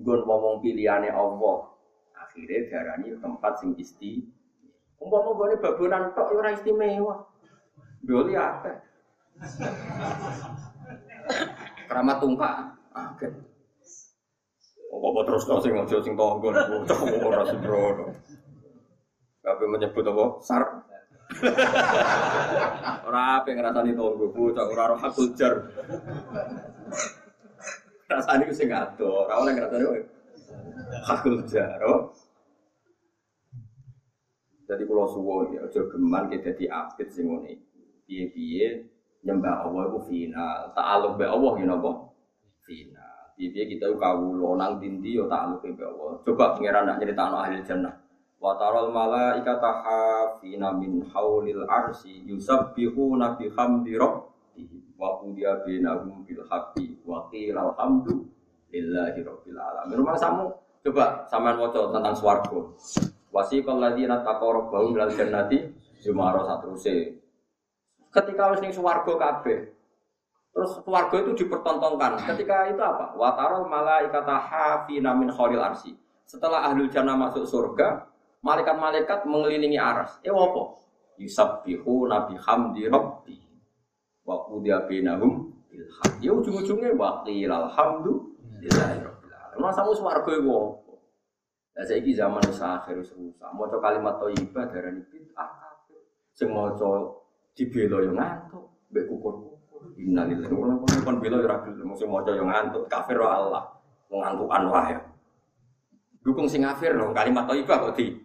Gon 0.00 0.20
ngomong 0.24 0.64
pilihane 0.64 1.12
Allah. 1.12 1.70
Akhirnya 2.16 2.72
darani 2.72 3.14
tempat 3.20 3.52
sing 3.60 3.76
isti. 3.76 4.24
Umpama 4.96 5.36
gone 5.36 5.60
babonan 5.60 6.16
tok 6.16 6.32
ya 6.32 6.36
ora 6.40 6.50
istimewa. 6.56 7.14
Doli 8.00 8.32
apa? 8.32 8.80
Keramat 11.84 12.16
tungkak. 12.16 12.56
Agen. 12.96 13.49
Apa 15.00 15.20
terus 15.24 15.48
tau 15.48 15.56
sing 15.64 15.72
aja 15.72 15.96
sing 16.04 16.12
tonggo 16.12 16.52
bocah 16.52 16.98
ora 17.24 17.42
sembrono. 17.48 18.12
Kabeh 19.40 19.66
menyebut 19.72 20.04
apa? 20.04 20.24
Sar. 20.44 20.62
ora 23.08 23.40
ape 23.40 23.56
ngrasani 23.56 23.96
tonggo 23.96 24.28
bocah 24.28 24.64
ora 24.68 24.92
roh 24.92 25.00
hakul 25.00 25.32
jar. 25.32 25.72
Rasane 28.12 28.44
ku 28.44 28.52
sing 28.52 28.68
ado, 28.68 29.24
ora 29.24 29.40
oleh 29.40 29.52
ngrasani 29.56 29.84
hakul 31.08 31.48
jar. 31.48 31.80
Jadi 34.68 34.86
kalau 34.86 35.08
suwon 35.10 35.56
ya, 35.56 35.66
aja 35.66 35.82
geman 35.82 36.30
kita 36.30 36.54
dadi 36.54 36.70
apit 36.70 37.08
sing 37.10 37.26
ngene. 37.26 37.58
Piye-piye 38.06 38.86
nyembah 39.24 39.66
Allah 39.66 39.90
itu 39.90 40.00
final. 40.06 40.70
Ta'aluk 40.76 41.18
be 41.18 41.26
Allah 41.26 41.52
ya 41.58 41.66
napa? 41.66 42.09
Piye-piye 43.40 43.72
kita 43.72 43.88
kawula 43.96 44.52
nang 44.60 44.76
dindi 44.76 45.16
ya 45.16 45.24
ta'aluk 45.24 45.64
be 45.64 45.80
Allah. 45.80 46.20
Coba 46.28 46.60
pangeran 46.60 46.84
nak 46.84 47.00
nyeritakno 47.00 47.40
ahli 47.40 47.64
jannah. 47.64 47.96
Wa 48.36 48.52
taral 48.60 48.92
malaikata 48.92 49.80
hafina 49.80 50.76
min 50.76 51.00
haulil 51.08 51.64
arsi 51.64 52.20
yusabbihuna 52.28 53.40
bihamdi 53.40 53.96
rabbihim 53.96 54.92
wa 55.00 55.16
qudiya 55.24 55.64
bainahum 55.64 56.20
bil 56.28 56.44
haqqi 56.52 57.00
wa 57.08 57.32
qila 57.32 57.72
alhamdu 57.72 58.28
lillahi 58.68 59.24
rabbil 59.24 59.56
alamin. 59.56 59.96
Rumah 60.04 60.20
samu 60.20 60.44
coba 60.84 61.24
sampean 61.32 61.56
waca 61.64 61.96
tentang 61.96 62.12
swarga. 62.12 62.60
Wasiqal 63.32 63.80
ladzina 63.80 64.20
taqaw 64.20 64.52
rabbahum 64.52 65.00
ilal 65.00 65.16
jannati 65.16 65.64
zumara 65.96 66.44
satruse. 66.44 67.16
Ketika 68.12 68.52
wis 68.52 68.60
ning 68.60 68.76
swarga 68.76 69.16
kabeh. 69.16 69.79
Terus 70.50 70.82
swarga 70.82 71.16
itu 71.22 71.46
dipertontonkan. 71.46 72.26
Ketika 72.26 72.66
itu 72.66 72.82
apa? 72.82 73.14
Wa 73.14 73.38
taral 73.38 73.70
malaikata 73.70 74.34
hafina 74.34 75.14
min 75.14 75.30
khairil 75.30 75.62
arsi. 75.62 75.94
Setelah 76.26 76.66
ahlul 76.66 76.90
jannah 76.90 77.14
masuk 77.14 77.46
surga, 77.46 78.06
malaikat-malaikat 78.42 79.26
mengelilingi 79.30 79.78
aras. 79.78 80.18
Eh 80.26 80.34
apa? 80.34 80.62
Yusabbihu 81.22 82.10
nabi 82.10 82.34
hamdi 82.34 82.90
rabbi. 82.90 83.38
Wa 84.26 84.42
qudiya 84.50 84.90
bainahum 84.90 85.54
bil. 85.70 85.86
Ya 86.18 86.34
ujung-ujungnya 86.34 86.98
wa 86.98 87.22
qila 87.22 87.70
alhamdulillahi 87.70 88.98
rabbil 89.06 89.34
alamin. 89.34 89.58
Masamu 89.62 89.94
swarga 89.94 90.32
iku 90.34 90.50
apa? 90.50 90.94
Lah 91.78 91.84
saiki 91.86 92.12
zaman 92.18 92.42
wis 92.50 92.58
akhir 92.58 92.98
wis 92.98 93.14
rusak. 93.14 93.50
Maca 93.54 93.78
kalimat 93.78 94.18
thayyibah 94.18 94.66
darani 94.68 95.06
bid'ah 95.06 95.50
kafir. 95.62 96.02
Sing 96.34 96.50
maca 96.50 97.14
dibela 97.54 98.02
yo 98.02 98.10
ngantuk, 98.12 98.64
mbek 98.90 99.06
kukur-kukur. 99.06 99.59
Innalillahi 100.00 100.54
wa 100.54 100.64
inna 100.66 100.76
ilaihi 100.80 101.04
kon 101.04 101.16
bela 101.20 101.36
yo 101.40 101.46
ra 101.48 101.58
gelem 101.64 101.92
sing 101.96 102.08
maca 102.08 102.32
yo 102.32 102.44
ngantuk, 102.44 102.84
kafir 102.88 103.16
wa 103.20 103.30
Allah. 103.36 103.64
Wong 104.08 104.20
ngantukan 104.24 104.62
wae. 104.72 104.96
Dukung 106.20 106.46
sing 106.48 106.64
kafir 106.64 106.96
dong 106.96 107.16
kalimat 107.16 107.48
thayyibah 107.48 107.76
kok 107.88 107.92
di. 107.96 108.16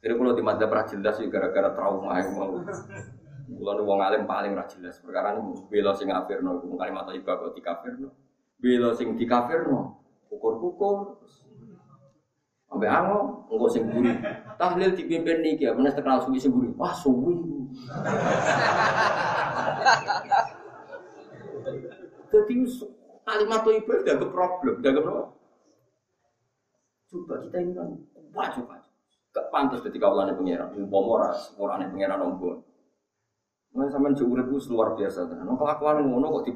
Jadi 0.00 0.12
kalau 0.12 0.32
di 0.38 0.42
madzhab 0.44 0.70
ra 0.70 0.86
jelas 0.86 1.18
gara-gara 1.18 1.70
trauma 1.74 2.20
yang 2.20 2.36
mau. 2.36 2.62
Kulo 3.46 3.82
wong 3.86 3.98
alim 4.02 4.26
paling 4.26 4.52
ra 4.54 4.66
jelas 4.66 4.98
perkara 4.98 5.38
ini 5.38 5.54
bela 5.70 5.94
sing 5.94 6.10
kafir 6.10 6.42
no 6.42 6.60
kalimat 6.76 7.04
thayyibah 7.08 7.34
kok 7.36 7.52
di 7.56 7.62
kafir 7.64 7.92
no. 8.00 8.08
Bela 8.60 8.92
sing 8.96 9.16
di 9.16 9.24
kafir 9.28 9.68
no. 9.68 10.00
Kukur-kukur. 10.32 11.22
Sampai 12.66 12.90
ango, 12.90 13.46
enggak 13.46 13.70
sing 13.70 13.84
buri. 13.86 14.10
Tahlil 14.58 14.90
dipimpin 14.98 15.38
niki 15.40 15.70
ya, 15.70 15.72
menes 15.72 15.94
terkenal 15.94 16.18
suwi 16.22 16.38
sing. 16.42 16.50
Wah, 16.74 16.90
suwi. 16.90 17.34
Jadi 22.26 22.54
kalimat 23.26 23.60
itu 23.62 23.70
ibadah 23.80 24.02
dianggap 24.02 24.30
problem, 24.34 24.74
dianggap 24.82 25.04
apa? 25.06 25.24
Coba 27.06 27.34
kita 27.46 27.56
ini 27.62 27.72
kan 27.72 27.88
kuat 28.34 28.50
coba. 28.58 28.82
Gak 29.30 29.46
pantas 29.54 29.80
ketika 29.84 30.10
ulane 30.10 30.34
pangeran, 30.34 30.74
umpama 30.74 31.08
ora 31.22 31.30
orane 31.60 31.86
pangeran 31.86 32.24
ombon. 32.24 32.66
Nah, 33.76 33.92
sampean 33.92 34.16
jauh 34.16 34.32
urip 34.32 34.48
luar 34.48 34.96
biasa. 34.96 35.28
Nek 35.28 35.54
kelakuan 35.60 36.00
ngono 36.00 36.40
kok? 36.40 36.48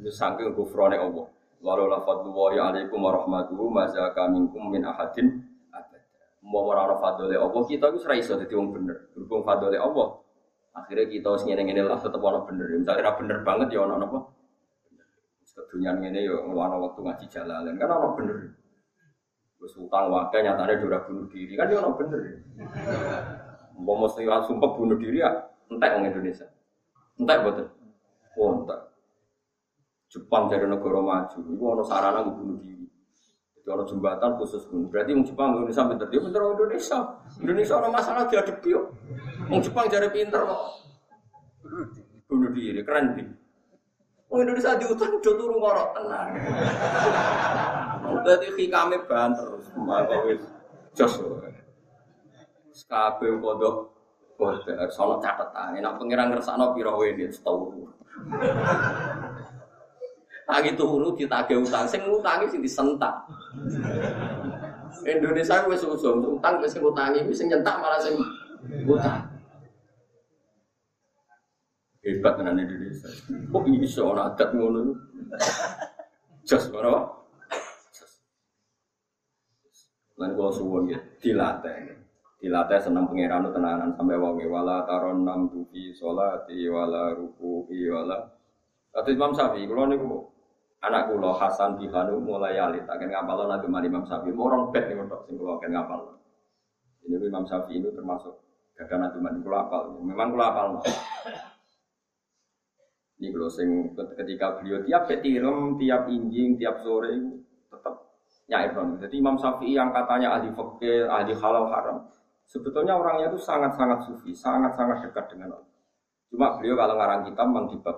Wis 0.00 0.14
saking 0.14 0.54
gufrone 0.54 0.96
Allah. 0.96 1.26
Walau 1.64 1.88
la 1.88 2.04
fadlullahi 2.04 2.60
alaikum 2.60 3.00
warahmatuhu 3.00 3.72
mazaka 3.72 4.28
minkum 4.28 4.70
min 4.70 4.84
ahadin. 4.84 5.42
Mau 6.46 6.62
ora 6.70 6.86
ana 6.86 6.94
fadlile 7.02 7.34
Allah, 7.42 7.62
kita 7.66 7.90
iku 7.90 8.06
ora 8.06 8.14
iso 8.14 8.38
dadi 8.38 8.54
wong 8.54 8.70
bener. 8.70 9.10
Berhubung 9.10 9.42
fadlile 9.42 9.82
Allah, 9.82 10.22
akhirnya 10.78 11.10
kita 11.10 11.34
wis 11.34 11.42
ngene-ngene 11.42 11.82
lah 11.82 11.98
tetep 11.98 12.22
ana 12.22 12.46
bener. 12.46 12.70
Misalnya 12.70 13.02
ora 13.02 13.12
bener 13.18 13.38
banget 13.42 13.68
ya 13.74 13.82
ana 13.82 13.98
apa? 13.98 14.18
Kedunyaan 15.56 15.98
ngene 16.04 16.20
ya 16.22 16.36
ana 16.46 16.76
waktu 16.78 17.00
ngaji 17.02 17.26
jalalan 17.26 17.74
kan 17.74 17.90
ana 17.90 18.08
bener. 18.14 18.36
Wis 19.58 19.74
utang 19.74 20.06
wae 20.06 20.38
nyatane 20.38 20.78
ora 20.86 21.02
bunuh 21.02 21.26
diri 21.26 21.52
kan 21.58 21.66
ya 21.66 21.82
ana 21.82 21.90
bener. 21.98 22.20
Mau 23.74 23.98
mesti 23.98 24.22
sumpah 24.22 24.70
bunuh 24.78 24.94
diri 25.02 25.26
ya 25.26 25.50
entek 25.66 25.98
wong 25.98 26.14
Indonesia. 26.14 26.46
Entek 27.18 27.42
boten. 27.42 27.66
Oh, 28.38 28.62
entek. 28.62 28.80
Jepang 30.16 30.48
dari 30.48 30.64
negara 30.64 31.04
maju, 31.04 31.38
itu 31.44 31.64
ada 31.68 31.84
sarana 31.84 32.24
bunuh 32.24 32.56
diri. 32.64 32.88
Itu 33.60 33.68
ada 33.68 33.84
jembatan 33.84 34.40
khusus 34.40 34.64
bunuh. 34.64 34.88
Berarti 34.88 35.12
orang 35.12 35.28
Jepang 35.28 35.48
Indonesia 35.60 35.84
pinter 35.84 36.06
dia 36.08 36.20
pinter 36.24 36.40
Indonesia. 36.40 36.98
Indonesia 37.44 37.74
ada 37.76 37.88
masalah 37.92 38.24
dia 38.32 38.40
depi 38.40 38.72
yo. 38.72 38.96
Orang 39.52 39.60
Jepang 39.60 39.84
jadi 39.92 40.08
pinter 40.08 40.40
kok. 40.40 40.62
Bunuh 42.32 42.50
diri 42.56 42.80
keren 42.80 43.12
nih. 43.12 43.28
Orang 44.32 44.48
Indonesia 44.48 44.80
diutang 44.80 45.20
do 45.20 45.32
turu 45.36 45.60
ngorok 45.60 45.88
tenang. 45.92 46.28
Berarti 48.24 48.64
kami 48.72 48.96
banter 49.04 49.48
maka 49.76 50.16
wis 50.24 50.40
jos. 50.96 51.12
Kabeh 52.88 53.36
kodok 53.36 53.92
kodok 54.40 54.88
sono 54.88 55.20
catatan. 55.20 55.76
Nek 55.76 56.00
pengiran 56.00 56.32
ngersakno 56.32 56.72
pira 56.72 56.96
wene 56.96 57.28
setahun. 57.28 57.92
Tangi 60.46 60.78
turu 60.78 61.10
ditagih 61.18 61.58
utang, 61.58 61.90
sing 61.90 62.06
ngutangi 62.06 62.46
sing 62.46 62.62
disentak. 62.62 63.14
Indonesia 65.02 65.66
wis 65.66 65.82
usum 65.82 66.38
utang 66.38 66.62
wis 66.62 66.78
ngutangi, 66.78 67.26
wis 67.26 67.42
sing 67.42 67.50
nyentak 67.50 67.82
malah 67.82 67.98
sing 67.98 68.14
utang. 68.86 69.26
Hebat 72.06 72.38
tenan 72.38 72.62
Indonesia. 72.62 73.10
Kok 73.50 73.66
iso 73.82 74.14
ana 74.14 74.30
adat 74.30 74.54
ngono? 74.54 74.94
Jos 76.46 76.70
ora 76.70 77.02
Lan 80.16 80.32
kula 80.32 80.48
suwun 80.54 80.94
ya 80.94 81.02
dilatih. 81.18 81.92
Dilatih 82.38 82.78
seneng 82.78 83.10
pangeran 83.10 83.50
tenanan 83.50 83.90
sampai 83.98 84.16
wonge 84.16 84.46
wala 84.46 84.86
taron 84.86 85.26
nam 85.26 85.50
tufi 85.50 85.90
sholati 85.92 86.70
wala 86.70 87.12
ruku'i 87.12 87.90
wala 87.90 88.36
Kata 88.96 89.12
Imam 89.12 89.36
Syafi'i, 89.36 89.68
kalau 89.68 89.92
niku 89.92 90.24
anak 90.86 91.10
kula 91.10 91.34
Hasan 91.34 91.76
Bihanu 91.78 92.22
mulai 92.22 92.56
alit 92.56 92.86
akan 92.86 93.08
ngapal 93.10 93.50
nanti 93.50 93.66
mari 93.66 93.90
Imam 93.90 94.06
Syafi'i. 94.06 94.34
Orang 94.34 94.70
bet 94.70 94.86
nih 94.86 94.96
untuk 95.02 95.26
sing 95.26 95.34
kula 95.34 95.58
akan 95.58 95.70
ngapal. 95.74 96.00
Ini 97.06 97.16
Imam 97.26 97.44
Syafi'i 97.46 97.82
itu 97.82 97.90
termasuk 97.90 98.34
gagah 98.78 98.98
nanti 99.02 99.18
mari 99.18 99.38
kula 99.42 99.66
apal. 99.66 99.98
Memang 100.00 100.34
kula 100.34 100.46
apal 100.54 100.68
ini 103.16 103.32
kalau 103.32 103.48
sing 103.48 103.96
ketika 103.96 104.60
beliau 104.60 104.84
tiap 104.84 105.08
petirem 105.08 105.80
tiap 105.80 106.04
injing 106.12 106.60
tiap 106.60 106.84
sore 106.84 107.16
tetap 107.72 108.12
nyair 108.44 108.76
jadi 109.00 109.14
Imam 109.16 109.40
Syafi'i 109.40 109.72
yang 109.72 109.88
katanya 109.88 110.36
ahli 110.36 110.52
fakir 110.52 111.08
ahli 111.08 111.32
halal 111.32 111.72
haram 111.72 112.04
sebetulnya 112.44 112.92
orangnya 112.92 113.32
itu 113.32 113.40
sangat 113.40 113.72
sangat 113.72 114.04
sufi 114.04 114.36
sangat 114.36 114.76
sangat 114.76 115.08
dekat 115.08 115.32
dengan 115.32 115.56
Allah. 115.56 115.72
Cuma 116.28 116.58
beliau 116.60 116.76
kalau 116.76 116.94
ngarang 117.00 117.22
kitab 117.24 117.46
memang 117.48 117.66
di 117.72 117.76
bab 117.80 117.96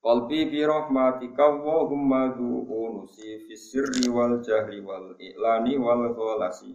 Qalbi 0.00 0.48
bi 0.48 0.64
rahmatika 0.64 1.60
wa 1.60 1.84
humma 1.84 2.32
unusi 2.32 3.44
fi 3.44 3.52
sirri 3.52 4.08
wal 4.08 4.40
jahri 4.40 4.80
wal 4.80 5.12
i'lani 5.20 5.76
wal 5.76 6.16
ghalasi. 6.16 6.72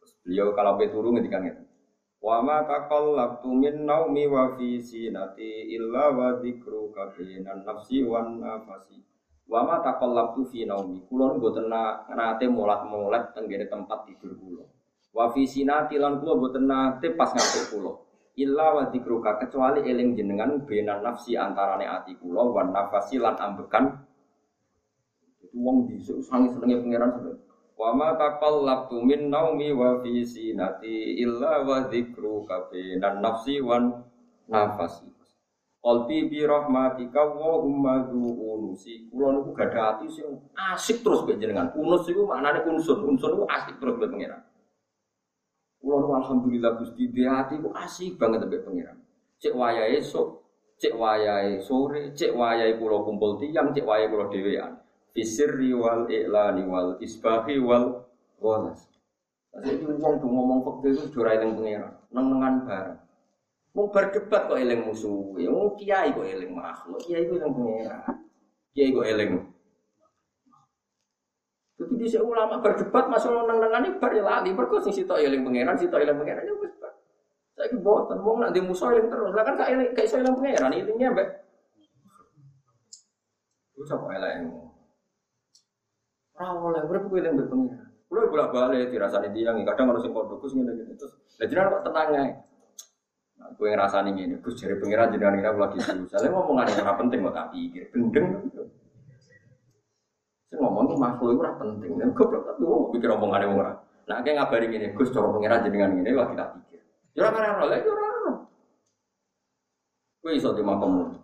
Terus 0.00 0.12
beliau 0.24 0.56
kalau 0.56 0.80
beturu 0.80 1.12
ngendikan 1.12 1.44
ngeten. 1.44 1.68
Wa 2.24 2.40
ma 2.40 2.64
taqallabtu 2.64 3.52
min 3.52 3.84
naumi 3.84 4.24
wa 4.24 4.56
fi 4.56 4.80
sinati 4.80 5.68
illa 5.76 6.16
wa 6.16 6.40
dzikruka 6.40 7.12
bainan 7.12 7.60
nafsi 7.60 8.08
wan 8.08 8.40
nafasi. 8.40 9.04
Wa 9.44 9.60
ma 9.60 9.84
taqallabtu 9.84 10.48
fi 10.48 10.64
naumi. 10.64 11.04
Kula 11.12 11.36
mboten 11.36 11.68
nate 11.68 12.48
molat-molat 12.48 13.36
tenggene 13.36 13.68
tempat 13.68 14.08
tidur 14.08 14.32
kula. 14.40 14.64
Wa 15.12 15.28
fi 15.28 15.44
sinati 15.44 16.00
lan 16.00 16.16
kula 16.24 16.40
mboten 16.40 16.64
nate 16.64 17.12
pas 17.12 17.36
ngantuk 17.36 17.68
kula 17.68 18.09
illa 18.38 18.66
wa 18.76 18.82
dzikruka 18.90 19.40
kecuali 19.42 19.82
eling 19.86 20.14
jenengan 20.14 20.62
benan 20.62 21.02
nafsi 21.02 21.34
antarane 21.34 21.86
ati 21.88 22.14
kula 22.18 22.46
wan 22.50 22.70
nafasi 22.70 23.18
lan 23.18 23.34
ambekan 23.38 24.06
Wong 25.50 25.90
bisa 25.90 26.14
sangi 26.22 26.54
senengnya 26.54 26.78
pangeran 26.78 27.10
sampai. 27.10 27.34
Wa 27.74 27.90
ma 27.96 28.14
taqallabtu 28.14 29.02
min 29.02 29.32
naumi 29.32 29.74
wa 29.74 29.98
fi 29.98 30.22
sinati 30.22 31.18
illa 31.18 31.64
wa 31.64 31.90
dzikru 31.90 32.46
kafinan 32.46 33.18
nafsi 33.18 33.58
wan 33.58 34.04
nafasi. 34.46 35.10
Qalbi 35.80 36.28
bi 36.28 36.44
rahmatika 36.44 37.24
wa 37.24 37.56
humma 37.64 38.04
unusi. 38.12 39.08
Kula 39.08 39.40
niku 39.40 39.50
gadah 39.56 39.96
ati 39.96 40.06
sing 40.12 40.28
asik 40.54 41.00
terus 41.00 41.24
mbek 41.24 41.40
jenengan. 41.40 41.72
Unus 41.72 42.04
iku 42.06 42.28
maknane 42.28 42.62
unsur. 42.68 43.00
Unsur 43.00 43.32
iku 43.32 43.44
asik 43.48 43.80
terus 43.80 43.96
mbek 43.96 44.12
pangeran. 44.12 44.40
Niku 45.80 46.12
alhamdulillah 46.12 46.76
Gusti 46.76 47.08
di 47.08 47.24
ati 47.24 47.56
ku 47.56 47.72
asik 47.72 48.20
banget 48.20 48.44
mbek 48.44 48.68
pangeran. 48.68 49.00
Cek 49.40 49.56
wayahe 49.56 49.96
esuk, 49.96 50.44
cek 50.76 50.92
wayahe 50.92 51.56
sore, 51.64 52.12
cek 52.12 52.36
wayahe 52.36 52.76
kula 52.76 53.00
kumpul 53.00 53.40
tiang, 53.40 53.72
cek 53.72 53.88
wayahe 53.88 54.12
kula 54.12 54.28
dhewean. 54.28 54.76
Fisirri 55.16 55.72
wal 55.72 56.04
i'lani 56.06 56.68
wal 56.68 57.00
isbahi 57.00 57.56
wal 57.58 58.04
walas. 58.38 58.86
Jadi 59.50 59.82
wong 59.82 60.22
tuh 60.22 60.30
ngomong 60.30 60.60
fakir 60.62 60.94
itu 60.94 61.10
jura 61.10 61.34
eling 61.34 61.58
pangeran, 61.58 61.92
neng-nengan 62.14 62.54
bareng. 62.62 62.98
Mau 63.74 63.90
berdebat 63.90 64.46
kok 64.46 64.60
eling 64.60 64.86
musuh, 64.86 65.34
ya 65.42 65.50
mau 65.50 65.74
kiai 65.74 66.14
kok 66.14 66.22
eling 66.22 66.54
makhluk, 66.54 67.02
kiai 67.02 67.26
kok 67.26 67.34
eling 67.42 67.54
pangeran, 67.58 68.02
kiai 68.70 68.94
kok 68.94 69.06
eling. 69.10 69.49
Jadi 72.00 72.16
di 72.16 72.20
ulama 72.24 72.56
berdebat 72.64 73.12
masalah 73.12 73.44
neng-nengan 73.44 73.84
ini 73.84 74.00
bar 74.00 74.08
ya 74.16 74.24
lali, 74.24 74.56
berkos 74.56 74.88
sing 74.88 75.04
sitok 75.04 75.20
eling 75.20 75.44
pangeran, 75.44 75.76
sitok 75.76 76.00
eling 76.00 76.16
pangeran 76.16 76.48
ya 76.48 76.54
wis. 76.56 76.72
Saya 77.52 77.76
wong 77.76 78.40
nak 78.40 78.56
di 78.56 78.60
musuh 78.64 78.88
eling 78.88 79.12
terus, 79.12 79.36
lah 79.36 79.44
kan 79.44 79.60
gak 79.60 79.68
eling, 79.68 79.92
gak 79.92 80.08
iso 80.08 80.16
eling 80.16 80.32
pangeran, 80.32 80.72
intinya 80.72 81.12
mbak. 81.12 81.28
Itu 83.76 83.84
siapa 83.84 84.08
eling? 84.16 84.48
Ora 86.40 86.46
oleh, 86.56 86.82
berapa 86.88 87.04
gue 87.04 87.20
eling 87.20 87.32
mbak 87.36 87.48
pangeran. 87.52 87.88
Kulo 88.08 88.20
bolak 88.32 88.48
balik 88.48 88.88
dirasani 88.88 89.28
tiang, 89.36 89.60
kadang 89.68 89.92
harus 89.92 90.00
sing 90.00 90.16
pondok 90.16 90.40
Gus 90.40 90.56
ngene 90.56 90.72
ngene 90.72 90.96
terus. 90.96 91.12
Lah 91.36 91.46
jenengan 91.52 91.68
kok 91.68 91.84
tenang 91.84 92.08
ae. 92.16 92.32
Nah, 93.36 93.48
gue 93.60 93.68
ngrasani 93.76 94.10
ngene, 94.16 94.40
Gus 94.40 94.56
jare 94.56 94.80
pangeran 94.80 95.12
jenengan 95.12 95.36
kira 95.36 95.52
lagi 95.52 95.78
susah. 95.84 96.16
Lah 96.16 96.30
ngomongan 96.32 96.64
yang 96.64 96.80
ora 96.80 96.96
penting 96.96 97.20
tak 97.28 97.52
pikir, 97.52 97.84
gendeng. 97.92 98.48
Sing 100.50 100.58
ngomong 100.58 100.98
makhluk 100.98 101.38
ora 101.38 101.54
penting. 101.62 101.94
Nek 101.94 102.10
goblok 102.10 102.42
tapi 102.42 102.62
wong 102.66 102.90
pikir 102.90 103.06
omongane 103.14 103.46
wong 103.46 103.62
ora. 103.62 103.72
Nah, 104.10 104.18
kayak 104.26 104.42
ngabari 104.42 104.66
ngene, 104.66 104.98
Gus 104.98 105.14
cara 105.14 105.30
pangeran 105.30 105.62
jenengan 105.62 105.94
ngene 105.94 106.10
lagi 106.10 106.34
tak 106.34 106.50
pikir. 106.58 106.82
Ya 107.14 107.30
ora 107.30 107.38
ora 107.38 107.50
ora, 107.62 107.76
ya 107.78 107.86
ora 107.86 108.06
ora. 108.10 108.32
Iso 110.34 110.50
di 110.50 110.62
makom 110.66 111.14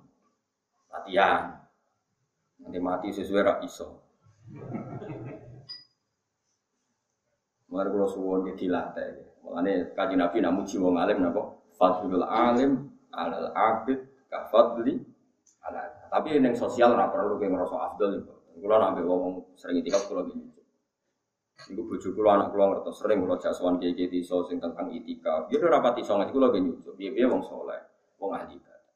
latihan. 0.94 1.58
Nanti 2.62 2.78
mati 2.78 3.10
sesuai 3.10 3.42
rak 3.42 3.58
iso. 3.66 3.98
Mulai 7.66 7.90
kalau 7.90 8.06
suwon 8.06 8.46
dia 8.46 8.54
dilatih. 8.54 9.42
Mulane 9.42 9.90
kaji 9.90 10.14
nabi 10.14 10.38
namu 10.38 10.62
jiwa 10.62 10.94
alim 11.02 11.26
napa? 11.26 11.42
Fadlul 11.74 12.22
alim 12.22 12.94
alal 13.10 13.50
abid 13.50 14.06
kafadli 14.30 15.02
ala. 15.66 15.82
Tapi 16.14 16.38
yang 16.38 16.54
sosial 16.54 16.94
ora 16.94 17.10
perlu 17.10 17.42
kayak 17.42 17.50
ngerasa 17.50 17.76
afdal 17.76 18.22
itu. 18.22 18.35
Kulo 18.56 18.76
nambe 18.80 19.04
ngomong 19.04 19.52
sering 19.52 19.84
itikaf 19.84 20.08
kulo 20.08 20.24
gini. 20.32 20.48
Iku 21.68 21.82
bojo 21.84 22.08
kulo 22.16 22.28
anak 22.32 22.48
kulo 22.56 22.64
ngertos 22.72 22.96
sering 23.04 23.20
kulo 23.20 23.36
jaksuan 23.36 23.76
kiai 23.76 23.92
kiai 23.92 24.16
iso 24.16 24.44
sing 24.48 24.56
tentang 24.56 24.88
itikaf. 24.88 25.52
Dia 25.52 25.60
udah 25.60 25.70
rapat 25.76 26.00
iso 26.00 26.16
ngaji 26.16 26.32
kulo. 26.32 26.46
Biar 26.96 27.12
biar 27.12 27.28
wong 27.28 27.42
soleh, 27.44 27.80
wong 28.16 28.30
ahli 28.32 28.56
ibadah. 28.56 28.92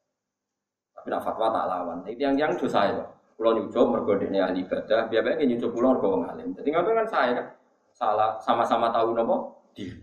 Tapi 0.97 1.07
nak 1.13 1.21
fatwa 1.21 1.47
tak 1.53 1.65
lawan. 1.69 1.97
Tapi 2.01 2.17
yang 2.17 2.33
yang 2.33 2.57
dosa 2.57 2.89
ya. 2.89 3.05
Kulo 3.37 3.57
nyucup 3.57 3.85
mergo 3.93 4.13
dekne 4.17 4.41
ahli 4.41 4.65
ibadah. 4.65 5.09
Biar 5.13 5.21
biar 5.21 5.37
nyucup 5.45 5.69
kulo 5.69 5.87
mergo 5.93 6.07
wong 6.17 6.23
alim. 6.25 6.49
Jadi 6.57 6.67
ngapain 6.73 6.97
kan 6.97 7.07
saya 7.07 7.31
kan 7.37 7.47
salah 7.93 8.41
sama-sama 8.41 8.89
tahu 8.89 9.13
nopo 9.13 9.69
diri. 9.77 10.01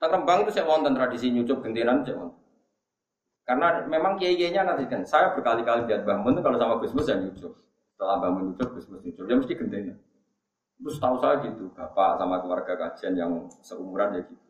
Tak 0.00 0.08
Rembang 0.08 0.44
itu 0.44 0.52
saya 0.56 0.68
wonten 0.68 0.96
tradisi 0.96 1.28
nyucup 1.32 1.60
gentenan 1.60 2.00
saya 2.00 2.16
wonten. 2.16 2.40
Karena 3.44 3.84
memang 3.84 4.16
kiai-kiainya 4.16 4.64
nanti 4.64 4.88
kan 4.88 5.04
saya 5.04 5.36
berkali-kali 5.36 5.84
lihat 5.84 6.08
Mbah 6.08 6.24
Mun 6.24 6.40
kalau 6.40 6.56
sama 6.56 6.80
Gus 6.80 6.96
Mus 6.96 7.12
ya 7.12 7.20
nyucup. 7.20 7.52
Setelah 7.94 8.34
Mun 8.34 8.50
nyucup, 8.50 8.74
Gus 8.74 8.90
Mus 8.90 9.06
nyucup, 9.06 9.24
ya 9.30 9.38
mesti 9.38 9.54
gentenan. 9.54 9.98
Terus 10.82 10.98
tahu 10.98 11.16
saya 11.22 11.38
gitu, 11.46 11.70
bapak 11.70 12.18
sama 12.18 12.42
keluarga 12.42 12.74
kajian 12.74 13.14
yang 13.14 13.46
seumuran 13.62 14.18
ya 14.18 14.20
gitu. 14.26 14.44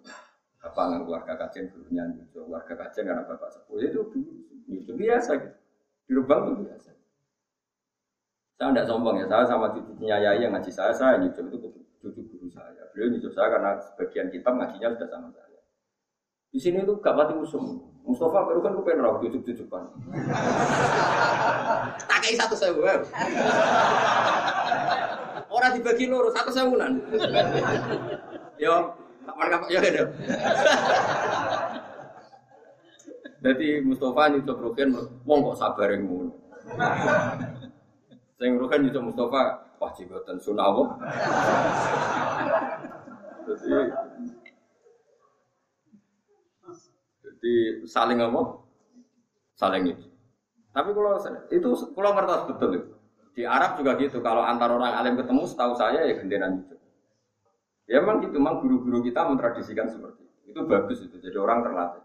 Bapak 0.64 0.82
dengan 0.88 1.01
keluarga 1.05 1.32
kajian 1.36 1.68
dulunya 1.68 2.09
nyucup, 2.09 2.49
keluarga 2.49 2.74
kajian 2.80 3.05
karena 3.12 3.22
bapak 3.28 3.49
sepuh 3.53 3.76
itu 3.84 4.01
dulu 4.09 4.32
nyucup 4.64 4.97
biasa 4.97 5.30
gitu. 5.36 5.57
Di 6.05 6.12
Rembang 6.16 6.40
itu 6.49 6.55
biasa. 6.64 6.90
Saya 8.55 8.70
tidak 8.72 8.86
sombong 8.88 9.16
ya, 9.20 9.26
saya 9.28 9.45
sama 9.45 9.66
cucunya 9.76 10.16
Yai 10.24 10.40
yang 10.40 10.57
ngaji 10.57 10.72
saya, 10.72 10.92
saya 10.97 11.20
nyucup 11.20 11.53
itu 11.53 11.68
cucu 12.01 12.20
guru 12.32 12.49
saya. 12.49 12.88
Beliau 12.97 13.12
nyusul 13.12 13.32
saya 13.36 13.49
karena 13.53 13.70
sebagian 13.76 14.28
kitab 14.32 14.57
ngajinya 14.57 14.88
sudah 14.97 15.09
sama 15.12 15.28
saya. 15.36 15.53
Di 16.55 16.62
sini 16.62 16.86
itu 16.86 16.94
gak 17.02 17.18
mati 17.18 17.34
musuh. 17.34 17.59
Mustafa 18.07 18.46
baru 18.46 18.62
kan 18.62 18.78
gue 18.78 18.86
pengen 18.86 19.02
rawat 19.02 19.26
cucu 19.26 19.42
cucukan. 19.42 19.82
Tak 22.07 22.18
kayak 22.22 22.38
satu 22.46 22.55
sewu. 22.55 22.80
Orang 25.50 25.70
dibagi 25.74 26.07
loro 26.07 26.30
satu 26.30 26.55
sewunan. 26.55 27.02
Yo, 28.57 28.94
kapan 29.26 29.46
kapan 29.50 29.68
ya 29.68 29.80
ada. 29.82 30.05
Jadi 33.44 33.68
Mustafa 33.84 34.32
nyucuk 34.32 34.57
Rukin, 34.57 34.88
wong 35.26 35.38
kok 35.52 35.59
sabar 35.59 35.90
yang 35.90 36.07
ngono. 36.07 36.32
Sing 38.38 38.57
Rukin 38.57 38.88
nyucuk 38.88 39.11
Mustafa, 39.11 39.42
wah 39.82 39.90
jigotan 39.92 40.38
sunawo. 40.40 40.96
Jadi, 43.44 43.90
jadi 47.45 47.84
saling 47.84 48.24
apa? 48.24 48.57
Saling 49.53 49.84
itu. 49.92 50.09
Tapi 50.72 50.97
kalau 50.97 51.20
itu 51.53 51.68
kalau 51.92 52.11
ngertos 52.16 52.42
betul 52.49 52.70
itu. 52.72 52.92
Di 53.36 53.45
Arab 53.45 53.76
juga 53.76 54.01
gitu. 54.01 54.24
Kalau 54.24 54.40
antar 54.40 54.72
orang 54.72 54.97
alim 54.97 55.20
ketemu, 55.20 55.45
setahu 55.45 55.76
saya 55.76 56.09
ya 56.09 56.16
gendenan 56.16 56.64
itu. 56.64 56.74
Ya 57.84 58.01
memang 58.01 58.24
gitu, 58.24 58.40
memang 58.40 58.64
guru-guru 58.64 59.05
kita 59.05 59.28
mentradisikan 59.28 59.92
seperti 59.92 60.24
itu. 60.24 60.57
Itu 60.57 60.64
bagus 60.64 61.05
itu. 61.05 61.20
Jadi 61.20 61.36
orang 61.36 61.61
terlatih. 61.61 62.01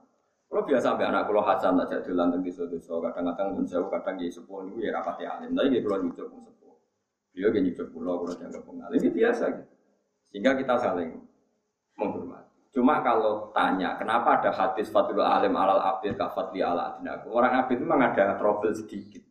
Kalau 0.52 0.66
biasa 0.68 0.86
sampai 0.92 1.08
anak 1.08 1.24
kulo 1.30 1.46
Hasan 1.46 1.80
aja 1.80 2.04
lantai 2.10 2.44
di 2.44 2.52
sodo 2.52 3.00
kadang-kadang 3.00 3.56
pun 3.56 3.64
jauh, 3.64 3.88
kadang 3.88 4.18
di 4.20 4.28
sepuh 4.34 4.66
ini 4.68 4.90
ya 4.90 5.00
rapati 5.00 5.24
alim. 5.24 5.56
Tapi 5.56 5.72
dia 5.72 5.80
kulo 5.80 5.96
nyucuk 6.04 6.26
pun 6.28 6.42
sepuh. 6.44 6.76
Dia 7.32 7.48
gak 7.48 7.64
nyucuk 7.64 7.88
kulo, 7.96 8.12
kulo 8.26 8.32
dianggap 8.36 8.64
pengalim. 8.68 9.00
Ini 9.00 9.10
biasa 9.16 9.44
gitu. 9.56 9.74
Sehingga 10.34 10.52
kita 10.60 10.76
saling 10.76 11.16
menghormati. 11.96 12.49
Cuma 12.70 13.02
kalau 13.02 13.50
tanya, 13.50 13.98
kenapa 13.98 14.38
ada 14.38 14.54
hadis 14.54 14.94
Fatul 14.94 15.26
Alim 15.26 15.58
alal 15.58 15.82
abid 15.82 16.14
kafatli 16.14 16.62
ala 16.62 16.94
adinaku? 16.94 17.34
Orang 17.34 17.66
abid 17.66 17.82
memang 17.82 18.14
ada 18.14 18.38
trouble 18.38 18.70
sedikit. 18.78 19.26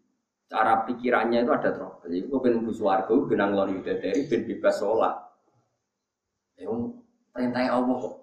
Cara 0.51 0.83
pikirannya 0.83 1.47
itu 1.47 1.53
ada 1.55 1.71
trouble. 1.71 2.03
Jadi 2.03 2.27
gue 2.27 2.39
pengen 2.43 2.67
bus 2.67 2.83
warga, 2.83 3.15
benang 3.31 3.55
lori 3.55 3.79
dari 3.79 4.27
ben 4.27 4.43
bebas 4.43 4.83
sholat. 4.83 5.15
Ya, 6.59 6.67
perintahnya 7.31 7.71
Allah 7.79 7.95
kok. 8.03 8.15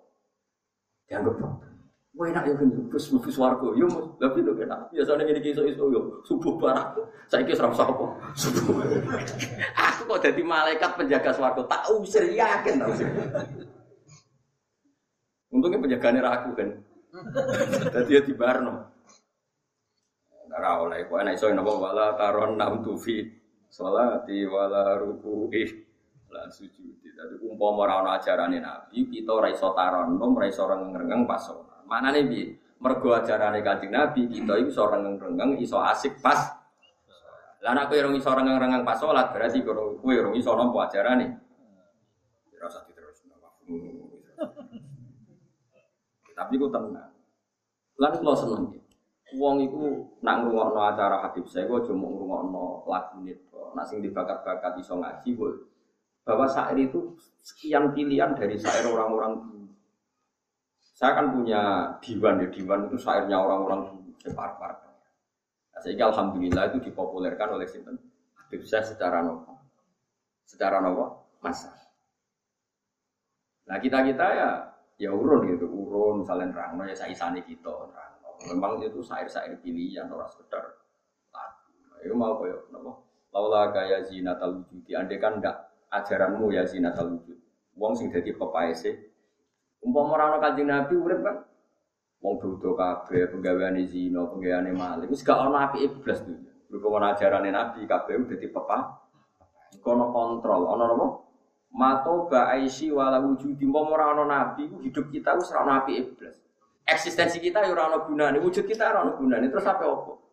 Dianggap 1.07 1.35
problem. 1.39 1.71
Wah 2.15 2.31
enak 2.31 2.43
ya 2.47 2.53
bus 2.91 3.05
bus 3.11 3.35
warga. 3.39 3.67
Yo, 3.75 3.87
tapi 4.19 4.39
lo 4.43 4.51
enak. 4.55 4.91
Biasanya 4.91 5.23
ini 5.31 5.39
kisah 5.39 5.63
iso 5.67 5.91
yo 5.91 6.19
subuh 6.23 6.59
barang. 6.59 6.95
Saya 7.27 7.43
kira 7.43 7.59
serap 7.59 7.75
apa? 7.75 8.05
Subuh. 8.35 8.83
Aku 9.91 10.01
kok 10.11 10.19
jadi 10.23 10.43
malaikat 10.43 10.95
penjaga 10.95 11.31
swarga. 11.35 11.63
Tak 11.67 11.91
usir 11.95 12.23
yakin 12.31 12.83
tak 12.83 12.87
usir. 12.91 13.07
Untungnya 15.55 15.79
penjagaannya 15.79 16.21
ragu 16.21 16.51
kan. 16.51 16.69
Jadi 17.95 18.11
ya 18.11 18.21
di 18.27 18.33
Barno. 18.35 18.91
Ora 20.55 20.71
oleh 20.83 21.07
kok 21.07 21.19
enak 21.19 21.35
iso 21.35 21.51
napa 21.51 21.71
wala 21.75 22.15
taron 22.15 22.55
nam 22.55 22.79
tufi 22.79 23.27
salati 23.67 24.47
wala 24.47 24.95
ruku'i 24.99 25.67
la 26.31 26.47
sujudi. 26.51 27.11
Dadi 27.15 27.39
umpama 27.43 27.87
ora 27.87 28.03
ana 28.03 28.11
ajarane 28.19 28.59
Nabi, 28.59 29.07
kita 29.07 29.31
ora 29.31 29.47
iso 29.51 29.71
taron, 29.71 30.19
ora 30.19 30.47
iso 30.47 30.67
rengeng-rengeng 30.67 31.23
pas 31.23 31.39
sholat. 31.39 31.83
Manane 31.87 32.27
piye? 32.27 32.55
Mergo 32.79 33.15
ajarane 33.15 33.63
Kanjeng 33.63 33.91
Nabi, 33.95 34.27
kita 34.27 34.59
iso 34.59 34.83
iso 34.83 34.83
rengeng-rengeng, 34.91 35.59
iso 35.63 35.79
asik 35.79 36.19
pas. 36.19 36.55
Lah 37.63 37.71
nek 37.71 37.87
kowe 37.87 37.99
ora 37.99 38.11
iso 38.11 38.31
rengeng-rengeng 38.31 38.83
pas 38.83 38.99
sholat, 38.99 39.31
berarti 39.31 39.63
kowe 39.63 40.11
ora 40.11 40.29
iso 40.35 40.51
nampa 40.55 40.91
ajarane. 40.91 41.27
Ora 42.51 42.67
usah 42.67 42.83
diterusno. 42.87 43.35
Tapi 46.35 46.53
ku 46.59 46.67
tenang. 46.67 47.11
Lan 47.95 48.11
kula 48.19 48.35
seneng. 48.35 48.75
Wong 49.39 49.55
iku 49.65 50.05
nak 50.21 50.45
ngrungokno 50.45 50.79
acara 50.85 51.25
Habib 51.25 51.49
saya 51.49 51.65
kok 51.65 51.89
cuma 51.89 52.11
ngrungokno 52.11 52.85
lagu 52.85 53.23
nito. 53.23 53.71
Nak 53.73 53.87
sing 53.87 54.03
dibakat-bakat 54.03 54.77
iso 54.83 54.99
ngaji 54.99 55.29
kok. 55.33 55.51
Bahwa 56.27 56.45
syair 56.45 56.77
itu 56.77 57.15
sekian 57.41 57.95
pilihan 57.95 58.35
dari 58.35 58.59
syair 58.59 58.85
orang-orang 58.85 59.41
dulu. 59.41 59.65
Saya 60.95 61.11
kan 61.17 61.31
punya 61.35 61.91
diwan 61.99 62.39
ya, 62.43 62.47
diwan 62.49 62.87
itu 62.87 62.95
syairnya 62.95 63.35
orang-orang 63.35 63.91
dulu, 63.91 64.09
separ-par. 64.23 64.79
Nah, 65.75 65.79
sehingga 65.83 66.07
alhamdulillah 66.07 66.71
itu 66.71 66.87
dipopulerkan 66.87 67.59
oleh 67.59 67.67
sinten 67.67 67.99
Habib 68.39 68.63
saya 68.63 68.85
secara 68.87 69.19
normal. 69.19 69.59
secara 70.45 70.77
nopo 70.77 71.33
masa. 71.41 71.73
Nah 73.65 73.81
kita 73.81 74.05
kita 74.05 74.25
ya 74.29 74.49
ya 74.95 75.11
urun 75.11 75.51
gitu, 75.51 75.67
urun 75.67 76.23
misalnya 76.23 76.55
nerang, 76.55 76.79
ya 76.87 76.95
saya 76.95 77.11
isani 77.11 77.43
kita 77.43 77.71
nerang. 77.71 78.13
Memang 78.51 78.83
itu 78.83 78.99
sair-sair 78.99 79.55
pilihan 79.63 80.11
orang 80.11 80.27
sekedar 80.27 80.63
lagu. 81.31 81.71
Itu 82.03 82.15
mau 82.15 82.35
koyo 82.35 82.67
nopo. 82.69 83.07
Laula 83.31 83.71
kaya 83.71 84.03
zina 84.03 84.35
wujudi, 84.39 84.95
andai 84.95 85.19
kan 85.19 85.39
ndak 85.43 85.71
ajaranmu 85.91 86.51
ya 86.51 86.63
zina 86.67 86.91
wujud. 86.95 87.35
Wong 87.75 87.91
sing 87.95 88.07
dadi 88.11 88.31
pepaese. 88.31 89.11
Umpama 89.83 90.15
ora 90.15 90.23
ana 90.31 90.37
kanjeng 90.39 90.71
Nabi 90.71 90.93
urip 90.95 91.19
kan 91.19 91.43
wong 92.23 92.41
dodo 92.41 92.73
kabeh 92.73 93.27
penggaweane 93.29 93.83
zina, 93.83 94.23
penggaweane 94.23 94.71
maling. 94.71 95.11
Wis 95.11 95.21
gak 95.21 95.35
ana 95.35 95.71
apike 95.71 95.99
blas 95.99 96.23
tuh. 96.23 96.39
Berhubung 96.71 97.03
ajarane 97.03 97.51
Nabi 97.51 97.83
kabeh 97.83 98.23
dadi 98.23 98.47
pepa. 98.47 99.03
Kono 99.83 100.09
kontrol, 100.15 100.71
ana 100.71 100.95
apa? 100.95 101.07
Mato 101.75 102.31
ba'aisi 102.31 102.87
wala 102.87 103.19
wujudi 103.19 103.67
mau 103.67 103.83
ora 103.91 104.15
ana 104.15 104.23
nabi 104.23 104.71
hidup 104.79 105.11
kita 105.11 105.35
wis 105.35 105.51
ora 105.51 105.67
ana 105.67 105.73
apike 105.83 106.15
blas. 106.15 106.39
Eksistensi 106.87 107.43
kita 107.43 107.67
ya 107.67 107.75
ora 107.75 107.91
ana 107.91 107.99
gunane, 108.07 108.39
wujud 108.39 108.63
kita 108.63 108.95
ora 108.95 109.03
ana 109.03 109.11
gunane. 109.19 109.51
Terus 109.51 109.67
apa 109.67 109.83
opo? 109.83 110.23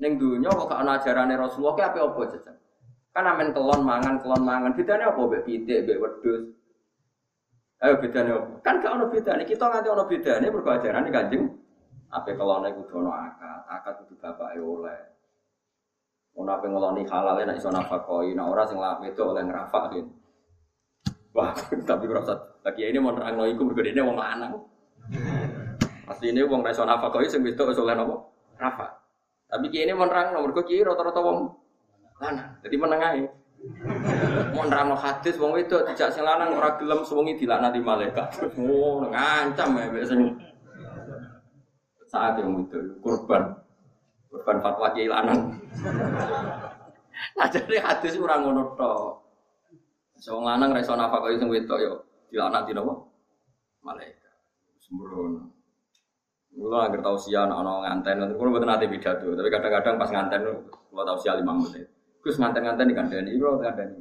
Ning 0.00 0.16
dunya 0.16 0.48
kok 0.48 0.64
gak 0.72 0.80
ana 0.80 0.96
ajarane 0.96 1.36
Rasulullah 1.36 1.76
ki 1.76 1.82
apa 1.84 1.98
opo 2.00 2.20
jajan? 2.32 2.56
Kan 3.12 3.28
amen 3.28 3.52
kelon 3.52 3.84
mangan, 3.84 4.24
kelon 4.24 4.40
mangan. 4.40 4.72
Bedane 4.72 5.04
apa 5.04 5.20
mbek 5.20 5.44
pitik, 5.44 5.84
mbek 5.84 6.00
wedhus? 6.00 6.42
Ayo 7.84 7.94
bedane 8.00 8.30
apa? 8.32 8.52
Kan 8.64 8.80
gak 8.80 8.92
ono 8.96 9.04
bedane. 9.12 9.42
Kita 9.44 9.68
nganti 9.68 9.88
ono 9.92 10.04
bedane 10.08 10.46
mergo 10.48 10.70
ajarane 10.72 11.08
Kanjeng 11.12 11.44
Ape 12.14 12.38
kelone 12.38 12.70
kudu 12.72 13.04
ono 13.04 13.10
akad, 13.10 13.66
akad 13.68 13.94
kudu 14.00 14.14
bapake 14.16 14.62
oleh. 14.62 15.00
Ono 16.40 16.50
ape 16.50 16.66
ngeloni 16.70 17.02
halal 17.10 17.42
nek 17.42 17.58
iso 17.58 17.68
nafakoi, 17.68 18.32
nek 18.32 18.46
ora 18.48 18.62
sing 18.64 18.78
lak 18.78 19.02
wedok 19.02 19.34
oleh 19.34 19.42
ngrafakin. 19.44 20.23
Wah, 21.34 21.50
tapi 21.82 22.06
rasa 22.06 22.38
lagi 22.62 22.86
ini 22.86 23.02
mau 23.02 23.10
nerangno 23.10 23.42
iku 23.50 23.66
mergo 23.66 23.82
dene 23.82 24.06
wong 24.06 24.14
lanang. 24.14 24.54
Asli 26.06 26.30
ini 26.30 26.46
wong 26.46 26.62
iso 26.70 26.86
nafakoi 26.86 27.26
sing 27.26 27.42
wedok 27.42 27.74
iso 27.74 27.82
oleh 27.82 27.98
napa? 27.98 28.22
Rafa. 28.54 28.86
Tapi 29.50 29.66
kiai 29.66 29.90
ini 29.90 29.98
mau 29.98 30.06
nerangno 30.06 30.46
mergo 30.46 30.62
kiai 30.62 30.86
rata-rata 30.86 31.18
wong 31.18 31.50
lanang. 32.22 32.54
Jadi 32.62 32.76
meneng 32.78 33.00
ae. 33.02 33.22
Mau 34.54 34.62
nerangno 34.62 34.94
hadis 34.94 35.34
wong 35.34 35.58
wedok 35.58 35.90
dijak 35.90 36.14
sing 36.14 36.22
lanang 36.22 36.54
ora 36.54 36.78
gelem 36.78 37.02
suwengi 37.02 37.34
dilaknati 37.34 37.82
malaikat. 37.82 38.54
Oh, 38.54 39.02
ngancam 39.02 39.74
ya 39.74 40.06
sing 40.06 40.38
saat 42.06 42.38
yang 42.38 42.62
itu 42.62 42.78
kurban 43.02 43.58
kurban 44.30 44.62
fatwa 44.62 44.94
kiai 44.94 45.10
lanang. 45.10 45.50
Nah 47.34 47.46
jadi 47.50 47.82
hadis 47.82 48.14
ora 48.22 48.38
ngono 48.38 48.78
tok. 48.78 49.23
Wong 50.32 50.44
lanang 50.48 50.72
ra 50.72 50.80
iso 50.80 50.96
nafkah 50.96 51.28
sing 51.36 51.52
wedok 51.52 51.78
yo 51.80 51.92
dilaknati 52.32 52.72
napa? 52.72 52.94
Malaikat. 53.84 54.34
Sembrono. 54.80 55.52
Mula 56.54 56.88
agar 56.88 57.02
tau 57.02 57.18
sia 57.18 57.44
ana 57.44 57.60
nganten, 57.60 58.38
kulo 58.38 58.54
mboten 58.54 58.70
nate 58.70 58.86
pidato, 58.86 59.34
tapi 59.34 59.50
kadang-kadang 59.50 59.98
pas 59.98 60.08
nganten 60.08 60.40
kulo 60.70 61.02
tau 61.02 61.18
sia 61.18 61.34
5 61.34 61.44
menit. 61.44 61.90
Gus 62.22 62.38
nganten-nganten 62.40 62.88
di 62.88 62.94
kandani, 62.94 63.30
kulo 63.36 63.58
kandani. 63.60 64.00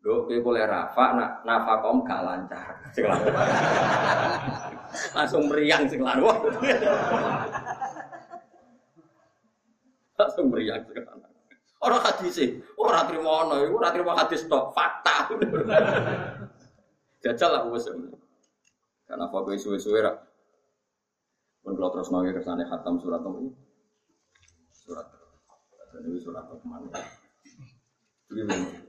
Lho, 0.00 0.24
kowe 0.24 0.38
boleh 0.40 0.64
rafa 0.64 1.12
nak 1.12 1.30
nafakom 1.44 2.00
gak 2.08 2.24
lancar. 2.24 2.72
Langsung 5.12 5.44
meriang 5.44 5.84
lanang. 5.84 6.40
Langsung 10.16 10.46
meriang 10.48 10.80
sing 10.88 11.04
lanang. 11.80 11.88
Ora 11.88 11.98
hadis 12.04 12.36
e, 12.36 12.46
ora 12.76 13.08
trimo 13.08 13.30
ono, 13.32 13.64
iku 13.64 13.80
ora 13.80 13.88
trimo 13.88 14.12
hadis 14.12 14.44
tok, 14.44 14.76
fakta. 14.76 15.32
Jajal 17.24 17.50
lah 17.52 17.62
wis. 17.72 17.88
Karena 19.08 19.26
apa 19.26 19.36
kowe 19.40 19.56
suwe-suwe 19.56 20.04
ra. 20.04 20.12
Pun 21.64 21.76
kalau 21.76 21.92
terus 21.92 22.08
nongol 22.12 22.36
kersane 22.36 22.64
khatam 22.68 23.00
surat 23.00 23.20
ini. 23.20 23.52
Surat. 24.72 25.04
Dan 25.90 26.06
ini 26.06 26.20
surat 26.22 26.46
ke 26.46 26.54
mana? 26.64 26.86
Jadi 28.30 28.88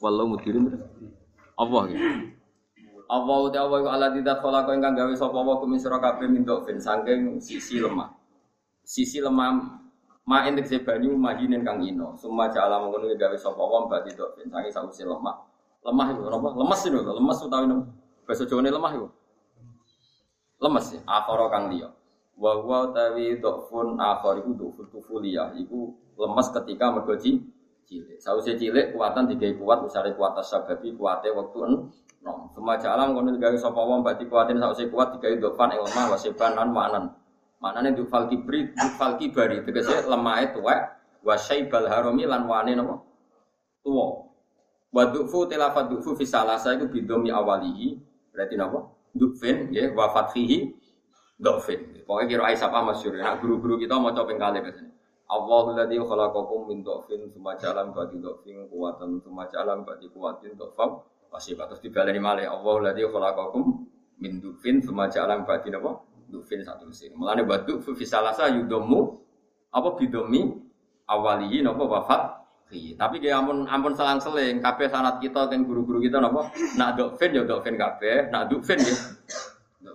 Walau 0.00 0.32
mudirin 0.32 0.68
Allah 1.56 1.82
ya. 1.92 2.00
Allah 3.10 3.36
uti 3.42 3.58
Allah 3.60 3.80
ala 3.84 4.08
tidak 4.16 4.40
kala 4.40 4.64
kau 4.64 4.72
ingkang 4.72 4.96
gawe 4.96 5.12
sapa 5.12 5.34
wa 5.34 5.60
kumin 5.60 5.76
sira 5.76 6.00
kabeh 6.00 6.24
mintuk 6.30 6.64
fin 6.64 6.80
saking 6.80 7.36
sisi 7.42 7.80
lemah. 7.80 8.08
Sisi 8.84 9.20
lemah 9.20 9.79
ma 10.30 10.46
entek 10.46 10.62
se 10.70 10.78
banyu 10.78 11.18
kang 11.66 11.82
ino. 11.82 12.14
Summa 12.14 12.46
ja'ala 12.54 12.78
mengkono 12.78 13.10
gawe 13.18 13.34
sapa 13.34 13.58
wa 13.58 13.90
mbati 13.90 14.14
tok 14.14 14.38
saking 14.38 14.70
sausi 14.70 15.02
lemah. 15.02 15.42
Lemah 15.82 16.06
itu 16.14 16.22
apa? 16.22 16.48
Lemes 16.54 16.80
itu, 16.86 16.98
lemes 17.02 17.38
utawi 17.42 17.66
nopo? 17.66 17.90
Bahasa 18.28 18.46
Jawane 18.46 18.70
lemah 18.70 18.92
itu. 18.94 19.08
Lemes 20.62 20.86
ya, 20.94 21.00
akhara 21.02 21.50
kang 21.50 21.74
liya. 21.74 21.90
Wa 22.38 22.62
wa 22.62 22.86
utawi 22.86 23.42
dhafun 23.42 23.98
akhar 23.98 24.38
iku 24.38 24.54
dhafun 24.54 24.86
tufuliyah 24.94 25.50
iku 25.58 25.98
lemes 26.14 26.46
ketika 26.54 26.94
mergo 26.94 27.18
cilik. 27.18 28.22
Sausé 28.22 28.54
cilik 28.54 28.94
kuatan 28.94 29.26
tiga 29.34 29.50
kuat 29.58 29.82
misalnya 29.82 30.14
kuat 30.14 30.38
sababi 30.46 30.94
kuatnya 30.94 31.34
waktu 31.34 31.58
en 31.66 31.72
nom. 32.22 32.46
Semua 32.54 32.78
jalan 32.78 33.18
kono 33.18 33.34
digawe 33.34 33.56
sapa 33.58 33.82
wong 33.82 34.06
berarti 34.06 34.30
kuatin 34.30 34.62
sausé 34.62 34.86
kuat 34.86 35.18
tiga 35.18 35.34
dofan 35.42 35.74
ing 35.74 35.82
lemah 35.82 36.14
wasiban 36.14 36.54
lan 36.54 36.70
manan. 36.70 37.04
Manane 37.60 37.92
du 37.92 38.08
fal 38.08 38.24
kibri 38.26 38.72
du 38.72 38.88
fal 38.96 39.20
kibari 39.20 39.60
tegese 39.60 40.08
lemahe 40.08 40.56
tuwek 40.56 40.80
wa 41.20 41.34
syaibal 41.36 41.86
harami 41.86 42.24
lan 42.24 42.48
wane 42.48 42.72
napa? 42.72 43.04
Tuwa. 43.84 44.24
Wa 44.90 45.04
dufu 45.12 45.44
tilafat 45.44 45.92
dufu 45.92 46.16
fi 46.16 46.24
salasa 46.24 46.72
iku 46.74 46.88
bidomi 46.88 47.28
awalihi 47.28 48.00
berarti 48.32 48.56
napa? 48.56 48.88
Dufin 49.12 49.68
nggih 49.68 49.92
wa 49.92 50.08
fathihi 50.08 50.72
dofin. 51.40 52.04
Pokoknya 52.04 52.26
kira 52.28 52.42
Aisyah 52.52 52.68
apa 52.68 52.80
masyhur. 52.92 53.16
Nah 53.16 53.36
guru-guru 53.40 53.80
kita 53.80 53.96
mau 53.96 54.12
coba 54.12 54.32
kali 54.36 54.60
biasanya. 54.60 54.92
Allahul 55.30 55.78
ladzi 55.78 55.94
khalaqakum 55.94 56.60
min 56.66 56.82
dhafin 56.82 57.30
tsumma 57.30 57.54
ja'alam 57.54 57.94
ba'di 57.94 58.18
dhafin 58.18 58.66
quwatan 58.66 59.22
tsumma 59.22 59.46
ja'alam 59.46 59.86
ba'di 59.86 60.10
quwatin 60.10 60.58
dhafam 60.58 61.06
masih 61.30 61.54
terus 61.54 61.78
dibaleni 61.78 62.18
malih 62.18 62.50
Allahul 62.50 62.82
ladzi 62.82 63.06
khalaqakum 63.06 63.86
min 64.18 64.42
dhafin 64.42 64.82
tsumma 64.82 65.06
ja'alam 65.06 65.46
ba'di 65.46 65.70
napa 65.70 66.02
dhafin 66.30 66.62
satu 66.62 66.86
mesin 66.86 67.12
mulane 67.18 67.42
batu 67.42 67.82
fi 67.82 68.04
salasa 68.06 68.48
yudomu 68.48 69.18
apa 69.74 69.98
bidomi 69.98 70.54
awalihi 71.10 71.66
napa 71.66 71.84
wafat 71.84 72.22
tapi 72.70 73.18
kayak 73.18 73.42
ampun 73.42 73.66
ampun 73.66 73.92
selang-seling 73.98 74.62
kabeh 74.62 74.86
sanat 74.86 75.18
kita 75.18 75.50
kan 75.50 75.66
guru-guru 75.66 75.98
kita 75.98 76.22
napa 76.22 76.54
nak 76.78 76.94
dhafin 76.94 77.34
ya 77.34 77.42
dhafin 77.42 77.74
kabeh 77.74 78.30
nak 78.30 78.46
dhafin 78.46 78.78
ya 78.78 78.96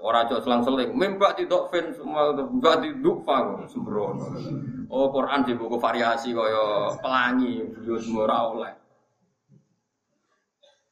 Orang 0.06 0.30
cok 0.30 0.42
selang-seling, 0.46 0.94
membak 0.94 1.38
tidak 1.38 1.70
fin 1.74 1.90
semua, 1.94 2.30
mbak 2.34 2.82
tidak 2.82 3.22
fa 3.26 3.58
sembrono. 3.66 4.38
Oh 4.90 5.10
Quran 5.10 5.46
di 5.46 5.54
buku 5.58 5.78
variasi 5.82 6.30
kaya 6.34 6.94
pelangi, 7.02 7.66
beliau 7.74 7.98
semua 7.98 8.54
oleh. 8.54 8.74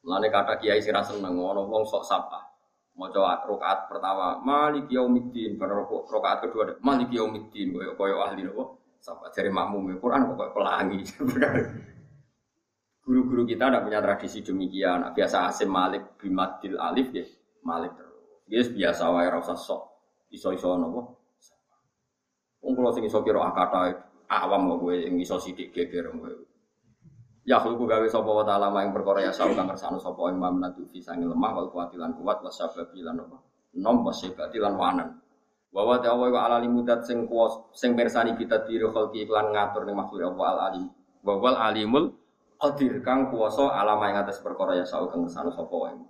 Lalu 0.02 0.28
kata 0.30 0.58
kiai 0.58 0.82
sira 0.82 1.02
seneng, 1.02 1.38
ono 1.38 1.62
wong 1.66 1.82
sok 1.86 2.02
sapa. 2.06 2.53
Mau 2.94 3.10
coba 3.10 3.42
rokaat 3.42 3.90
pertama, 3.90 4.38
Malik 4.38 4.86
Yaumiddin, 4.86 5.58
karena 5.58 5.82
rokaat 5.82 6.46
kedua 6.46 6.78
Malik 6.78 7.10
Yaumiddin, 7.10 7.74
kaya 7.74 7.90
kaya 7.98 8.14
ahli 8.22 8.46
nopo. 8.46 8.78
Sapa 9.02 9.28
cari 9.34 9.50
makmum 9.50 9.98
Quran 10.00 10.32
kok 10.32 10.54
pelangi. 10.54 11.00
Guru-guru 13.04 13.44
kita 13.44 13.68
tidak 13.68 13.84
punya 13.84 14.00
tradisi 14.00 14.40
demikian. 14.40 15.12
Biasa 15.12 15.50
asim 15.50 15.68
Malik 15.68 16.16
bimadil 16.16 16.80
alif 16.80 17.12
ya, 17.12 17.26
Malik 17.66 17.92
dia 18.44 18.60
biasa 18.60 19.08
wae 19.08 19.28
ora 19.28 19.40
usah 19.40 19.56
sok. 19.56 19.82
Iso-iso 20.32 20.76
napa? 20.76 21.00
Wong 22.64 22.72
kula 22.72 22.96
sing 22.96 23.04
iso 23.04 23.20
kira 23.20 23.44
akata 23.44 23.92
awam 24.28 24.72
kok 24.72 24.78
kowe 24.84 24.94
sing 24.96 25.16
iso 25.20 25.36
sithik 25.40 25.72
geger 25.72 26.12
kowe. 26.12 26.32
Ya 27.44 27.60
khulku 27.60 27.84
gawe 27.84 28.08
sapa 28.08 28.24
wa 28.24 28.40
ta'ala 28.40 28.72
maing 28.72 28.96
perkara 28.96 29.20
ya 29.20 29.28
sau 29.28 29.52
kang 29.52 29.68
kersane 29.68 30.00
sapa 30.00 30.32
imam 30.32 30.64
natu 30.64 30.88
fi 30.88 30.96
sange 31.04 31.28
lemah 31.28 31.52
wal 31.52 31.68
kuatilan 31.68 32.16
kuat 32.16 32.40
wa 32.40 32.48
sababi 32.48 33.04
lan 33.04 33.20
apa? 33.20 33.36
Nom 33.76 34.00
wa 34.00 34.08
sebati 34.08 34.56
lan 34.56 34.80
wanan. 34.80 35.20
Wa 35.68 35.84
wa 35.84 36.00
ta'ala 36.00 36.32
wa 36.32 36.40
ala 36.40 36.56
limudat 36.64 37.04
sing 37.04 37.28
kuwas 37.28 37.68
sing 37.76 37.92
mirsani 37.92 38.32
kita 38.40 38.64
diri 38.64 38.88
khalqi 38.88 39.28
iklan 39.28 39.52
ngatur 39.52 39.84
ning 39.84 39.92
makhluk 39.92 40.24
Allah 40.24 40.46
al 40.56 40.60
alim. 40.72 40.84
Wa 41.20 41.36
wal 41.36 41.56
alimul 41.60 42.16
qadir 42.56 43.04
kang 43.04 43.28
kuwasa 43.28 43.76
alama 43.76 44.08
ing 44.08 44.24
atas 44.24 44.40
perkara 44.40 44.80
ya 44.80 44.88
sau 44.88 45.04
kang 45.12 45.28
kersane 45.28 45.52
sapa 45.52 45.74
wae. 45.76 46.00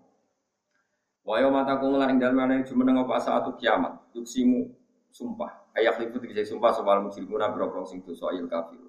Wayo 1.24 1.48
mata 1.48 1.80
ku 1.80 1.88
ngelaring 1.88 2.20
dalam 2.20 2.36
mana 2.36 2.60
yang 2.60 2.68
jumeneng 2.68 3.00
apa 3.00 3.16
saat 3.16 3.48
kiamat. 3.56 3.96
Yuksimu 4.12 4.70
sumpah. 5.08 5.72
Ayak 5.72 5.98
lipu 5.98 6.20
tiga 6.20 6.44
sumpah 6.44 6.70
soal 6.70 7.00
muslimuna 7.02 7.48
berobong 7.50 7.88
sing 7.88 8.04
dosa 8.04 8.28
il 8.36 8.44
kafir. 8.44 8.83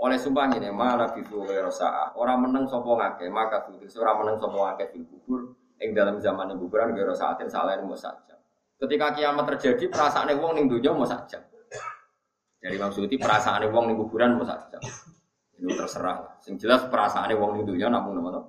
Oleh 0.00 0.16
sumpah 0.16 0.48
ini 0.56 0.72
malah 0.72 1.12
bisu 1.12 1.44
rosa. 1.44 2.16
Orang 2.16 2.48
menang 2.48 2.64
sopo 2.64 2.96
ngake 2.96 3.28
maka 3.28 3.68
tuh 3.68 3.76
orang 4.00 4.24
menang 4.24 4.36
sopo 4.40 4.64
ngake 4.64 4.96
fil 4.96 5.04
kubur. 5.04 5.52
Ing 5.80 5.92
dalam 5.92 6.20
zaman 6.20 6.52
yang 6.52 6.60
kuburan 6.60 6.92
gero 6.96 7.12
saatin 7.12 7.48
salah 7.48 7.76
mau 7.84 7.96
saja. 7.96 8.36
Ketika 8.80 9.12
kiamat 9.16 9.44
terjadi 9.56 9.92
perasaan 9.92 10.32
wong 10.40 10.56
ning 10.56 10.72
dunia 10.72 10.92
mau 10.96 11.04
saja. 11.04 11.40
Jadi 12.60 12.76
maksudnya 12.80 13.16
perasaan 13.16 13.64
wong 13.68 13.92
ning 13.92 13.96
kuburan 14.00 14.40
mau 14.40 14.44
saja. 14.44 14.80
Ini 15.60 15.72
terserah. 15.76 16.40
Sing 16.40 16.56
jelas 16.56 16.88
perasaannya 16.88 17.36
wong 17.36 17.64
itu 17.64 17.76
ya 17.76 17.92
namun 17.92 18.16
nama 18.16 18.40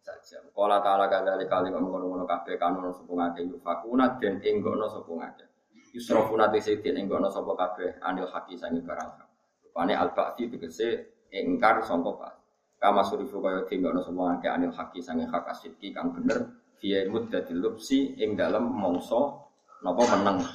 saja. 0.00 0.40
Kala 0.56 0.80
taala 0.80 1.08
kali 1.08 1.44
kali 1.44 1.68
kok 1.68 1.80
ngono-ngono 1.84 2.24
kabeh 2.24 2.56
kanono 2.56 2.92
sapa 2.96 3.12
ngake 3.12 3.40
yufakuna 3.44 4.16
den 4.16 4.40
enggono 4.40 4.88
sapa 4.88 5.12
ngake. 5.12 5.44
Yusrafuna 5.92 6.48
tese 6.48 6.80
den 6.80 6.96
enggono 6.96 7.28
sapa 7.28 7.52
kabeh 7.52 8.00
anil 8.00 8.28
haki 8.28 8.56
sangi 8.56 8.80
barang 8.80 9.33
hak. 9.74 9.82
Rupane 9.82 9.94
al-ba'ti 9.98 10.46
tegese 10.46 10.88
engkar 11.34 11.82
sangka 11.82 12.14
pak. 12.14 12.32
Kama 12.78 13.02
surifu 13.02 13.42
kaya 13.42 13.66
tinggono 13.66 13.98
sapa 14.06 14.38
ngake 14.38 14.48
anil 14.48 14.70
haki 14.70 15.02
sangi 15.02 15.26
hak 15.26 15.50
asidki 15.50 15.90
kang 15.90 16.14
bener 16.14 16.62
fiye 16.78 17.08
muddatil 17.10 17.58
lubsi 17.58 18.14
ing 18.22 18.38
dalem 18.38 18.70
mongso 18.70 19.50
napa 19.82 20.04
meneng. 20.14 20.46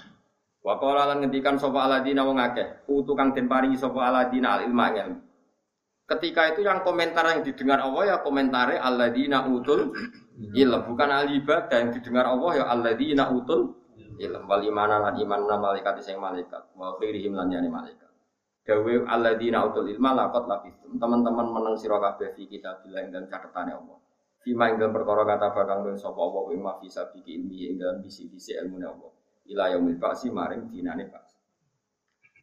Wa 0.64 0.80
qala 0.80 1.12
lan 1.12 1.26
ngendikan 1.26 1.60
sapa 1.60 1.84
aladina 1.90 2.24
wong 2.24 2.40
akeh, 2.40 2.88
utu 2.88 3.16
kang 3.16 3.36
den 3.36 3.50
paringi 3.50 3.76
sapa 3.76 4.08
aladina 4.08 4.60
al 4.60 4.62
ilma 4.70 4.88
ilmu. 4.94 5.20
Ketika 6.10 6.50
itu 6.54 6.66
yang 6.66 6.82
komentar 6.82 7.22
yang 7.30 7.46
didengar 7.46 7.86
Allah 7.86 8.18
ya 8.18 8.18
komentare 8.26 8.82
alladzina 8.82 9.46
utul 9.46 9.94
ilm, 10.41 10.82
bukan 10.90 11.10
al 11.14 11.30
ibadah 11.30 11.78
yang 11.86 11.94
didengar 11.94 12.26
Allah 12.26 12.52
ya 12.58 12.66
alladzina 12.66 13.30
utul 13.30 13.78
ilm 14.18 14.44
wal 14.50 14.64
imana 14.66 15.06
lan 15.06 15.14
iman 15.22 15.41
malaikat 15.62 16.02
sing 16.02 16.18
malaikat 16.18 16.66
wa 16.74 16.98
khairihim 16.98 17.38
lan 17.38 17.54
yani 17.54 17.70
malaikat. 17.70 18.09
Dawe 18.70 18.94
alladzina 19.10 19.66
utul 19.66 19.90
ilma 19.90 20.14
laqad 20.14 20.46
labistum. 20.46 21.02
Teman-teman 21.02 21.50
meneng 21.50 21.74
sira 21.74 21.98
kabeh 21.98 22.38
fi 22.38 22.46
kitabillah 22.46 23.10
dan 23.10 23.26
catetane 23.26 23.74
Allah. 23.74 23.98
Fima 24.46 24.70
ing 24.70 24.78
dalam 24.78 24.94
perkara 24.94 25.26
kata 25.26 25.58
bakang 25.58 25.90
dan 25.90 25.98
sapa 25.98 26.22
Allah 26.22 26.54
ma 26.62 26.78
bisa 26.78 27.10
biki 27.10 27.41
ilmi 27.41 27.66
ing 27.66 27.82
dalam 27.82 27.98
bisi-bisi 27.98 28.54
ilmu 28.62 28.78
Allah. 28.86 29.10
Ila 29.50 29.74
yaumil 29.74 29.98
ba'si 29.98 30.30
maring 30.30 30.70
dinane 30.70 31.10
ba'si. 31.10 31.34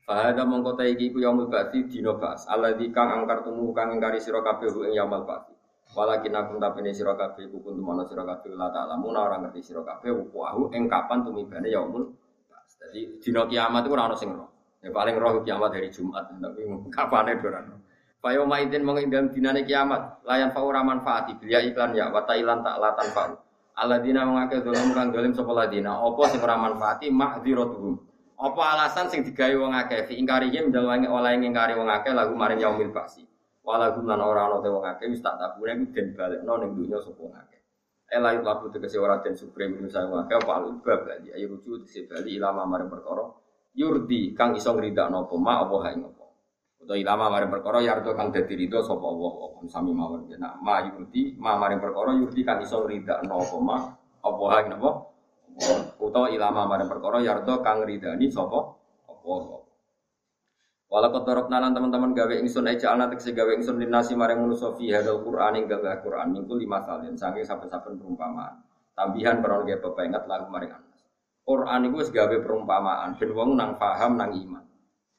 Fahada 0.02 0.42
mongko 0.42 0.74
ta 0.74 0.82
iki 0.82 1.14
ku 1.14 1.22
yaumul 1.22 1.46
ba'si 1.46 1.86
dina. 1.86 2.10
Alladzi 2.18 2.90
kang 2.90 3.22
angkar 3.22 3.46
tumu 3.46 3.70
kang 3.70 3.94
ingkari 3.94 4.18
sira 4.18 4.42
kabeh 4.42 4.66
ing 4.90 4.98
yaumul 4.98 5.22
ba'si. 5.22 5.54
Walakin 5.94 6.34
aku 6.34 6.58
tapene 6.58 6.90
sira 6.90 7.14
kabeh 7.14 7.46
ku 7.54 7.62
kuntum 7.62 7.86
ana 7.94 8.02
sira 8.02 8.26
kabeh 8.26 8.50
la 8.50 8.66
ta'lamu 8.74 9.14
ora 9.14 9.38
ngerti 9.46 9.62
sira 9.62 9.86
kabeh 9.86 10.10
wuku 10.10 10.74
ing 10.74 10.90
kapan 10.90 11.22
tumibane 11.22 11.70
yaumul 11.70 12.10
ba'as. 12.50 12.82
Jadi 12.82 13.22
dina 13.22 13.46
kiamat 13.46 13.86
itu 13.86 13.94
ora 13.94 14.10
ono 14.10 14.18
sing 14.18 14.34
roh. 14.34 14.55
Ya 14.86 14.94
paling 14.94 15.18
roh 15.18 15.42
kiamat 15.42 15.74
dari 15.74 15.90
Jumat, 15.90 16.30
tapi 16.30 16.62
kapane 16.94 17.34
ora 17.42 17.58
ono. 17.58 17.82
Fayo 18.22 18.46
maidin 18.46 18.86
dalam 18.86 19.34
dinane 19.34 19.66
kiamat, 19.66 20.22
layan 20.22 20.54
faura 20.54 20.86
manfaati 20.86 21.42
biya 21.42 21.58
iklan 21.66 21.90
ya 21.98 22.14
wa 22.14 22.22
ilan 22.30 22.62
tak 22.62 22.78
latan 22.78 23.08
fa. 23.10 23.34
Aladina 23.82 24.22
mengake 24.22 24.62
dolim 24.62 24.94
kang 24.94 25.10
dolim 25.10 25.34
ladina, 25.34 25.98
apa 25.98 26.22
sing 26.30 26.38
ora 26.38 26.54
manfaati 26.54 27.10
mahdziratuhum. 27.10 27.98
Apa 28.38 28.62
alasan 28.78 29.10
sing 29.10 29.26
digawe 29.26 29.58
wong 29.58 29.74
akeh 29.74 30.06
fi 30.06 30.22
ingkarihim 30.22 30.70
dalwange 30.70 31.10
oleh 31.10 31.34
ngingkari 31.34 31.74
wong 31.74 31.90
akeh 31.90 32.14
lagu 32.14 32.38
maring 32.38 32.62
yaumil 32.62 32.94
ba'si. 32.94 33.26
Walagu 33.66 34.06
lan 34.06 34.22
ora 34.22 34.46
ana 34.46 34.62
te 34.62 34.70
wong 34.70 34.86
akeh 34.86 35.10
wis 35.10 35.18
tak 35.18 35.34
tabune 35.42 35.82
iku 35.82 35.84
den 35.90 36.14
balekno 36.14 36.62
ning 36.62 36.70
dunya 36.78 37.02
sapa 37.02 37.18
wong 37.18 37.34
akeh. 37.34 37.58
Ela 38.06 38.38
itu 38.38 38.46
lagu 38.46 38.70
tegese 38.70 39.02
ora 39.02 39.18
den 39.18 39.34
supreme 39.34 39.82
minusa 39.82 40.06
wong 40.06 40.30
akeh 40.30 40.38
apa 40.38 40.52
alul 40.62 40.78
bab 40.78 41.10
bali 41.10 41.34
ayo 41.34 41.58
rujuk 41.58 41.84
tegese 41.84 42.06
bali 42.06 42.38
ilama 42.38 42.62
maring 42.68 42.86
perkara 42.86 43.24
yurdi 43.76 44.32
kang 44.32 44.56
iso 44.56 44.72
ngridakno 44.72 45.28
apa 45.28 45.34
ma 45.36 45.52
apa 45.62 45.76
hae 45.84 45.94
ngopo. 46.00 46.24
Utawa 46.80 46.96
ilama 46.96 47.26
maring 47.28 47.50
perkara 47.52 47.78
yardo 47.84 48.10
kang 48.16 48.32
dadi 48.32 48.54
ridho 48.56 48.80
sapa 48.80 49.04
Allah 49.04 49.32
apa 49.44 49.58
sami 49.68 49.92
mawon. 49.92 50.32
Nah 50.40 50.56
ma 50.64 50.80
yurdi 50.88 51.36
ma 51.36 51.60
maring 51.60 51.78
perkara 51.78 52.16
yurdi 52.16 52.40
kang 52.40 52.64
iso 52.64 52.80
ngridakno 52.82 53.36
apa 53.36 53.56
ma 53.60 53.76
apa 54.24 54.44
hae 54.50 54.64
ngopo 54.72 54.90
utawa 56.00 56.28
ilama 56.28 56.68
marang 56.68 56.88
perkara 56.88 57.24
yardo 57.24 57.64
kang 57.64 57.82
ridani 57.84 58.28
sapa 58.28 58.76
apa 59.08 59.64
Walau 60.86 61.10
kotorok 61.10 61.50
nalan 61.50 61.74
teman-teman 61.74 62.14
gawe 62.14 62.30
ingsun 62.46 62.70
aja 62.70 62.94
anak 62.94 63.18
tegese 63.18 63.34
gawe 63.34 63.58
ingsun 63.58 63.82
linasi 63.82 64.14
maring 64.14 64.38
manusa 64.38 64.70
fi 64.78 64.94
hadal 64.94 65.18
Qur'an 65.18 65.58
ing 65.58 65.66
gawe 65.66 65.98
Qur'an 65.98 66.30
minggu 66.30 66.54
lima 66.54 66.78
salin 66.86 67.18
saking 67.18 67.42
saben-saben 67.42 67.98
perumpamaan. 67.98 68.62
Tambihan 68.94 69.42
peron 69.42 69.66
gawe 69.66 69.82
pepengat 69.82 70.30
lagu 70.30 70.46
maring. 70.46 70.85
Qur'an 71.46 71.86
iku 71.86 72.02
wis 72.02 72.10
gawe 72.10 72.36
perumpamaan 72.42 73.14
ben 73.14 73.30
wong 73.30 73.54
nang 73.54 73.78
paham 73.78 74.18
nang 74.18 74.34
iman. 74.34 74.64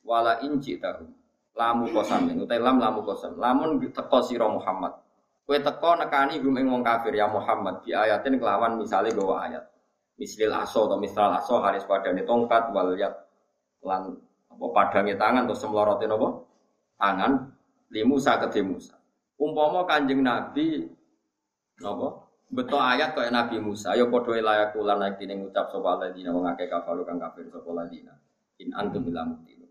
Wala 0.03 0.43
inci 0.43 0.75
tahu. 0.75 1.07
Lamu 1.55 1.89
kosam 1.89 2.27
utai 2.27 2.59
lam 2.59 2.77
lamu 2.77 3.01
kosam. 3.07 3.39
Lamun 3.39 3.79
teko 3.79 4.19
sira 4.21 4.45
Muhammad. 4.51 4.91
Kowe 5.47 5.55
teko 5.55 5.95
nekani 5.95 6.43
gum 6.43 6.59
ing 6.59 6.67
wong 6.67 6.83
kafir 6.83 7.15
ya 7.15 7.31
Muhammad 7.31 7.79
di 7.87 7.95
ayatin 7.95 8.35
kelawan 8.35 8.75
misale 8.75 9.15
gawa 9.15 9.47
ayat 9.47 9.63
mislil 10.17 10.51
aso 10.51 10.89
atau 10.89 10.97
misal 10.97 11.29
aso 11.31 11.61
haris 11.61 11.85
padane 11.85 12.25
tongkat 12.25 12.73
wal 12.73 12.97
yat 12.97 13.13
lan 13.85 14.17
apa 14.49 14.65
padange 14.73 15.13
tangan 15.15 15.45
atau 15.45 15.55
semlorote 15.55 16.09
apa 16.09 16.29
tangan 16.97 17.31
limusa 17.93 18.41
ke 18.41 18.59
Musa 18.65 18.97
umpama 19.37 19.85
kanjeng 19.85 20.25
Nabi 20.25 20.89
napa 21.77 22.26
betul 22.47 22.79
ayat 22.79 23.11
kaya 23.13 23.29
Nabi 23.29 23.59
Musa 23.59 23.93
ya 23.93 24.07
padha 24.07 24.39
layak 24.39 24.75
lan 24.75 24.97
nek 25.03 25.19
dene 25.19 25.35
ngucap 25.39 25.67
sapa 25.71 25.99
ladina 25.99 26.31
wong 26.31 26.47
akeh 26.47 26.67
kafaru 26.71 27.03
kang 27.03 27.19
kafir 27.19 27.47
sapa 27.51 27.69
ladina 27.75 28.15
in 28.63 28.71
antum 28.73 29.03
ila 29.07 29.27
mutinu 29.27 29.67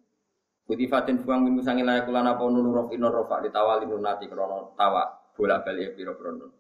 Kutifatin 0.67 1.23
buang 1.23 1.47
min 1.47 1.63
musangi 1.63 1.87
layak 1.87 2.11
kulan 2.11 2.27
apa 2.27 2.43
nunu 2.43 2.75
rof 2.75 2.91
inon 2.91 3.15
rofa 3.15 3.39
ditawali 3.39 3.87
nunati 3.87 4.27
krono 4.27 4.75
tawa 4.75 5.07
bolak 5.39 5.63
balik 5.63 5.95
piro 5.95 6.19
krono 6.19 6.53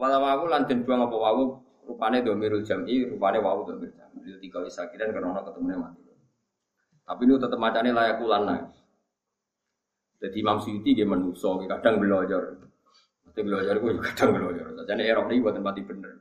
walau 0.00 0.24
wawu 0.24 0.48
lan 0.48 0.64
buang 0.64 1.06
apa 1.06 1.16
wawu 1.16 1.44
Rupane 1.90 2.22
domirul 2.22 2.62
jam'i, 2.62 3.02
rupane 3.02 3.42
wau 3.42 3.66
domir 3.66 3.90
jam'i. 3.90 4.22
Bil 4.22 4.38
tiga 4.38 4.62
isakiran 4.62 5.10
karena 5.10 5.42
ketemunya 5.42 5.74
mati. 5.74 6.06
Tapi 7.02 7.22
ini 7.26 7.34
tetap 7.42 7.58
macamnya 7.58 7.90
layak 7.90 8.22
ulana. 8.22 8.70
Jadi 10.22 10.36
Imam 10.38 10.62
Suyuti 10.62 10.94
dia 10.94 11.08
kadang 11.66 11.98
belajar. 11.98 12.69
Nanti 13.30 13.40
belajar 13.46 13.78
gue 13.78 13.90
kadang 14.10 14.28
belajar. 14.34 14.66
Jadi 14.90 15.02
erok 15.06 15.30
ini 15.30 15.38
buat 15.38 15.54
tempat 15.54 15.78
bener. 15.86 16.14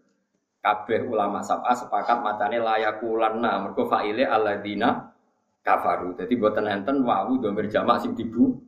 Kabeh 0.61 1.09
ulama 1.09 1.41
sabah 1.41 1.73
sepakat 1.73 2.21
macamnya 2.21 2.61
layak 2.61 3.01
ulana. 3.01 3.65
Mereka 3.65 3.89
faile 3.89 4.29
aladina 4.29 5.09
kafaru. 5.65 6.13
Jadi 6.13 6.37
buat 6.37 6.53
enten 6.53 7.01
wau 7.01 7.33
domir 7.41 7.65
jamak 7.65 8.05
sing 8.05 8.13
dibu. 8.13 8.61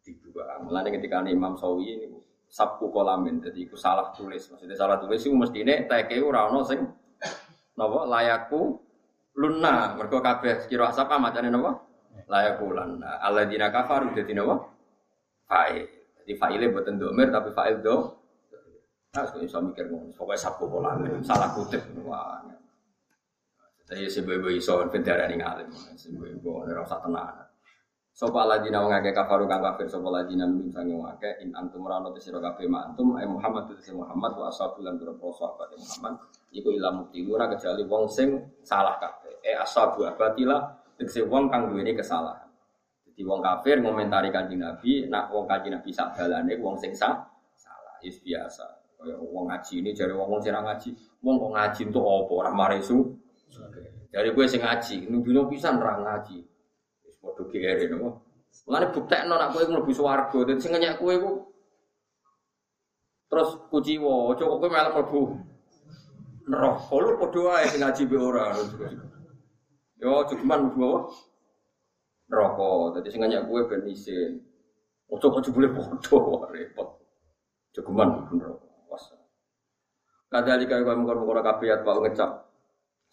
Dibu. 0.00 0.32
Mulanya 0.64 0.96
ketika 0.96 1.20
Imam 1.28 1.60
Sawi 1.60 1.92
ini 1.92 2.08
sabku 2.54 2.86
kolamin 2.94 3.42
jadi 3.42 3.66
itu 3.66 3.74
salah 3.74 4.14
tulis 4.14 4.46
maksudnya 4.46 4.78
salah 4.78 5.02
tulis 5.02 5.18
itu 5.18 5.34
mesti 5.34 5.66
ini 5.66 5.90
ora 6.22 6.46
ono 6.46 6.62
sing 6.62 6.86
nopo 7.74 8.06
layakku 8.06 8.78
luna 9.34 9.98
mereka 9.98 10.22
kabeh 10.22 10.70
kira 10.70 10.94
apa 10.94 11.18
macamnya 11.18 11.50
nopo 11.50 11.82
layakku 12.30 12.70
luna 12.70 13.42
dina 13.50 13.74
kafaru 13.74 14.14
jadi 14.14 14.38
nopo 14.38 14.70
fa'il 15.50 16.03
jadi 16.24 16.34
fa'ilnya 16.40 16.72
buatan 16.72 16.96
domir 16.96 17.28
tapi 17.28 17.52
fa'il 17.52 17.84
do 17.84 18.16
nah 19.14 19.22
sekarang 19.22 19.46
bisa 19.46 19.62
mikir 19.62 19.86
ngono? 19.86 20.10
Pokoknya 20.10 20.42
sabku 20.42 20.66
kolamin 20.66 21.22
salah 21.22 21.54
kutip. 21.54 21.78
Wah 22.02 22.42
jadi 23.84 24.08
sebuah 24.08 24.50
iso 24.50 24.80
bendera 24.90 25.28
ning 25.28 25.44
alim 25.44 25.68
sebuah 25.94 26.66
ora 26.66 26.82
usah 26.82 26.98
tenan 27.04 27.44
Sopo 28.14 28.38
aladina 28.38 28.78
wong 28.78 28.94
akeh 28.94 29.10
kafaru 29.10 29.50
kang 29.50 29.58
kafir? 29.58 29.90
Sopo 29.90 30.06
aladina 30.14 30.46
min 30.46 30.70
sange 30.70 30.94
wong 30.94 31.18
in 31.42 31.50
antum 31.50 31.82
rano 31.82 32.14
te 32.14 32.22
sira 32.22 32.38
kabeh 32.38 32.70
antum 32.70 33.18
ay 33.18 33.26
Muhammad 33.26 33.66
te 33.66 33.90
Muhammad 33.90 34.38
wa 34.38 34.46
ashabu 34.46 34.86
lan 34.86 34.94
pira 34.94 35.10
sahabat 35.18 35.74
Muhammad. 35.74 36.14
Iku 36.54 36.70
ila 36.78 36.94
muktiluna 36.94 37.50
kecuali 37.50 37.82
wong 37.82 38.06
sing 38.06 38.38
salah 38.62 39.02
kabeh. 39.02 39.42
Eh 39.42 39.58
ashabu 39.58 40.06
abatila 40.06 40.62
tegese 40.94 41.26
wong 41.26 41.50
kang 41.50 41.74
duweni 41.74 41.90
kesalahan. 41.98 42.43
Jadi 43.14 43.30
wong 43.30 43.46
kafir 43.46 43.78
ngomentari 43.78 44.34
kanjeng 44.34 44.58
Nabi, 44.58 45.06
nak 45.06 45.30
wong 45.30 45.46
kanjeng 45.46 45.78
Nabi 45.78 45.94
sak 45.94 46.18
dalane 46.18 46.58
wong 46.58 46.74
sing 46.74 46.90
salah. 46.90 47.30
Is 48.02 48.18
biasa. 48.18 48.66
Kaya 48.98 49.16
wong 49.16 49.48
ngaji 49.48 49.80
ini 49.80 49.94
jare 49.94 50.18
wong 50.18 50.42
sing 50.42 50.50
ngaji, 50.50 50.90
wong 51.22 51.38
kok 51.38 51.50
ngaji 51.54 51.80
entuk 51.88 52.04
apa 52.04 52.32
ora 52.34 52.50
maresu. 52.50 53.16
Dari 54.10 54.34
gue 54.34 54.46
sing 54.50 54.60
ngaji, 54.66 55.08
nudunya 55.14 55.46
pisan 55.46 55.78
ra 55.78 56.02
ngaji. 56.02 56.42
Waduh 57.22 57.46
kiri 57.54 57.86
nopo. 57.86 58.26
Mulane 58.66 58.90
buktekno 58.90 59.34
nak 59.38 59.54
kowe 59.54 59.62
mlebu 59.62 59.92
swarga. 59.94 60.38
Dadi 60.42 60.58
sing 60.58 60.74
ngenyek 60.74 60.98
kowe 60.98 61.14
iku 61.14 61.30
terus 63.30 63.50
kuciwa, 63.70 64.34
aja 64.34 64.42
kok 64.42 64.58
kowe 64.58 64.68
malah 64.68 64.90
mlebu 64.90 65.22
neraka. 66.50 66.94
Lu 66.98 67.14
padha 67.22 67.40
wae 67.46 67.66
sing 67.70 67.78
ngaji 67.78 68.02
be 68.10 68.16
ora. 68.18 68.58
Yo 70.02 70.26
cukuman 70.26 70.66
mlebu 70.66 70.82
apa? 70.82 70.98
Neraka. 72.30 72.98
Dadi 72.98 73.08
sing 73.12 73.20
ngenyek 73.20 73.44
kowe 73.48 73.60
ben 73.68 73.84
isin. 73.88 74.40
Ojo 75.12 75.26
kok 75.30 75.42
jebule 75.44 75.68
padha 75.72 76.46
repot. 76.48 76.88
Mlebu 77.74 78.34
neraka. 78.38 78.66
Pas. 78.88 79.04
Kadali 80.30 80.64
kaya 80.66 80.82
mengkor-mengkor 80.82 81.42
kabeh 81.42 81.66
ya 81.70 81.76
ngecap 81.82 82.44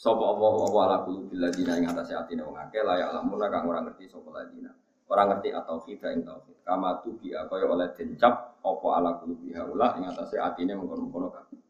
Sopo 0.01 0.33
Allah 0.33 0.57
wa 0.73 0.81
ala 0.89 0.97
qulubil 1.05 1.38
ladina 1.38 1.77
ing 1.77 1.85
atase 1.85 2.17
atine 2.17 2.41
wong 2.41 2.57
akeh 2.57 2.81
layak 2.81 3.13
lamuna 3.13 3.53
kang 3.53 3.69
ora 3.69 3.85
ngerti 3.85 4.09
sapa 4.09 4.33
ladina. 4.33 4.73
Ora 5.05 5.29
ngerti 5.29 5.53
atau 5.53 5.77
kita 5.85 6.09
ing 6.09 6.25
tauhid. 6.25 6.57
Kama 6.65 7.05
tu 7.05 7.13
bi 7.21 7.29
kaya 7.29 7.69
oleh 7.69 7.93
dencap 7.93 8.57
apa 8.65 8.88
ala 8.97 9.21
qulubi 9.21 9.53
haula 9.53 9.93
ing 10.01 10.09
atase 10.09 10.41
atine 10.41 10.73
mengkono-mengkono 10.73 11.29
kabeh. 11.29 11.61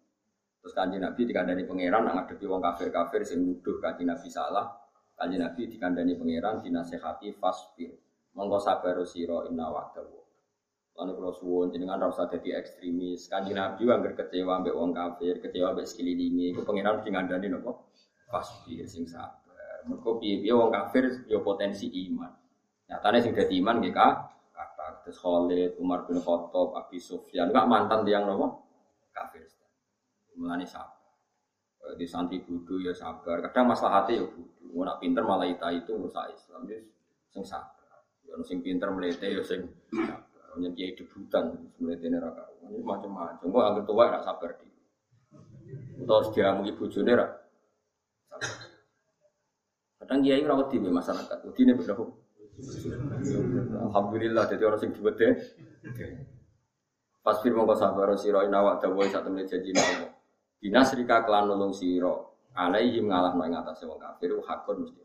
Terus 0.63 0.73
kanjeng 0.77 1.03
Nabi 1.03 1.21
dikandani 1.27 1.67
pangeran 1.67 2.01
nang 2.07 2.15
ngadepi 2.23 2.45
wong 2.47 2.63
kafir-kafir 2.63 3.21
sing 3.27 3.43
nuduh 3.43 3.83
kanjeng 3.83 4.07
Nabi 4.07 4.31
salah. 4.31 4.79
Kanjeng 5.21 5.45
Nabi 5.45 5.69
dikandani 5.69 6.17
pangeran 6.17 6.65
dinasehati 6.65 7.37
fasbir. 7.37 7.93
Monggo 8.33 8.57
sabar 8.57 8.97
sira 9.05 9.45
inna 9.45 9.69
wa'dahu. 9.69 10.17
Lalu 10.97 11.11
kalau 11.13 11.33
suwon 11.37 11.69
jenengan 11.69 12.01
rasa 12.01 12.25
jadi 12.25 12.57
ekstremis. 12.57 13.29
Kanjeng 13.29 13.53
Nabi 13.53 13.85
angger 13.85 14.17
kecewa 14.17 14.57
ambek 14.57 14.73
wong 14.73 14.97
kafir, 14.97 15.37
kecewa 15.37 15.77
ambek 15.77 15.85
sekelilingi. 15.85 16.57
Ku 16.57 16.65
pengiran 16.65 16.97
mesti 16.97 17.13
ngandani 17.13 17.53
nopo? 17.53 17.93
Fasbir 18.33 18.89
sing 18.89 19.05
sabar. 19.05 19.85
Mergo 19.85 20.17
piye-piye 20.17 20.57
wong 20.57 20.73
kafir 20.73 21.29
yo 21.29 21.45
potensi 21.45 21.85
iman. 22.09 22.33
Nyatane 22.89 23.21
sing 23.21 23.37
dadi 23.37 23.61
iman 23.61 23.77
Kak. 23.93 24.13
Kata 24.57 25.05
terus 25.05 25.21
Khalid, 25.21 25.77
Umar 25.77 26.09
bin 26.09 26.17
Khattab, 26.17 26.73
Abi 26.73 26.97
Sufyan, 26.97 27.53
enggak 27.53 27.69
mantan 27.69 28.01
tiang 28.09 28.25
nopo? 28.25 28.65
Kafir. 29.13 29.45
Mulane 30.33 30.65
sabar. 30.65 31.00
Eh, 31.87 31.93
Di 31.97 32.05
santri 32.05 32.41
budu 32.41 32.81
ya 32.81 32.93
sabar. 32.93 33.41
Kadang 33.49 33.73
masalah 33.73 34.03
hati 34.03 34.21
ya 34.21 34.25
budu. 34.25 34.71
Mau 34.71 34.87
nak 34.87 35.03
pinter 35.03 35.23
malah 35.25 35.47
ita 35.49 35.67
itu 35.73 35.91
rusak 35.97 36.31
Islam. 36.31 36.63
Jadi 36.69 36.83
sing 37.33 37.43
sabar. 37.43 38.05
Ya 38.23 38.37
sing 38.45 38.63
pinter 38.63 38.87
melete 38.93 39.27
ya 39.27 39.41
sing 39.43 39.67
sabar. 39.91 40.45
Hanya 40.55 40.69
kiai 40.75 40.93
debutan 40.95 41.57
melete 41.81 42.07
neraka. 42.07 42.47
Ini 42.71 42.79
macam-macam. 42.85 43.45
Kok 43.51 43.63
anggap 43.65 43.83
tua 43.83 44.03
nak 44.07 44.23
sabar 44.23 44.49
di. 44.61 44.69
Atau 46.03 46.31
diamu 46.31 46.61
ibu 46.69 46.83
jone 46.87 47.11
ra. 47.17 47.27
Sabar. 48.29 48.53
Kadang 50.01 50.19
kiai 50.23 50.43
rawat 50.45 50.67
di 50.71 50.77
masyarakat. 50.79 51.37
Udine 51.47 51.73
beda 51.75 51.93
hukum. 51.97 52.21
Alhamdulillah 53.89 54.43
jadi 54.47 54.63
orang 54.67 54.79
sing 54.79 54.91
diwede. 54.93 55.27
Pasfir 57.21 57.53
mongko 57.53 57.75
sabar 57.77 58.09
sira 58.17 58.45
ina 58.45 58.59
wa 58.65 58.81
dawuh 58.81 59.05
sak 59.07 59.23
temene 59.25 59.45
janji 59.45 59.71
Allah. 59.77 60.10
Dinasrika 60.61 61.25
kelan 61.25 61.49
nulung 61.49 61.73
sira 61.73 62.13
alaihim 62.53 63.09
ngalahno 63.09 63.41
ing 63.49 63.57
atase 63.57 63.89
wong 63.89 63.97
kafir 63.97 64.37
hakun 64.45 64.85
mesti. 64.85 65.01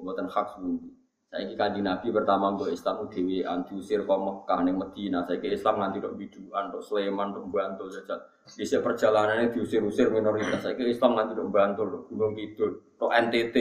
Mboten 0.00 0.28
hak 0.28 0.56
sundi. 0.56 0.88
Saiki 1.30 1.54
kanjeng 1.54 1.86
Nabi 1.86 2.10
pertama 2.10 2.50
mbok 2.50 2.74
Islam 2.74 3.06
dhewean 3.06 3.62
diusir 3.62 4.02
ke 4.02 4.14
Mekah 4.18 4.60
ning 4.66 4.74
Madinah. 4.80 5.22
Saiki 5.30 5.54
Islam 5.54 5.78
nganti 5.78 6.02
tok 6.02 6.18
biduan, 6.18 6.74
tok 6.74 6.82
Sleman, 6.82 7.30
tok 7.30 7.46
Bantul 7.52 7.86
jajal. 7.86 8.18
Dhisik 8.50 8.82
perjalanannya 8.82 9.54
diusir-usir 9.54 10.10
minoritas. 10.10 10.58
Saiki 10.58 10.90
Islam 10.90 11.14
nganti 11.14 11.38
tok 11.38 11.48
Bantul, 11.54 11.86
tok 11.86 12.02
Gunung 12.10 12.34
Kidul, 12.34 12.70
tok 12.98 13.14
NTT. 13.14 13.56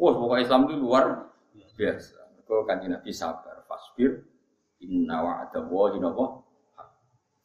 Wah, 0.00 0.14
pokoknya 0.14 0.42
Islam 0.46 0.60
itu 0.70 0.74
luar 0.80 1.04
biasa. 1.76 2.16
Kau 2.48 2.64
kanjeng 2.64 2.96
Nabi 2.96 3.12
sabar, 3.12 3.60
fasbir, 3.68 4.24
inna 4.80 5.20
wa'ada 5.20 5.68
wahi 5.68 6.00
napa 6.00 6.47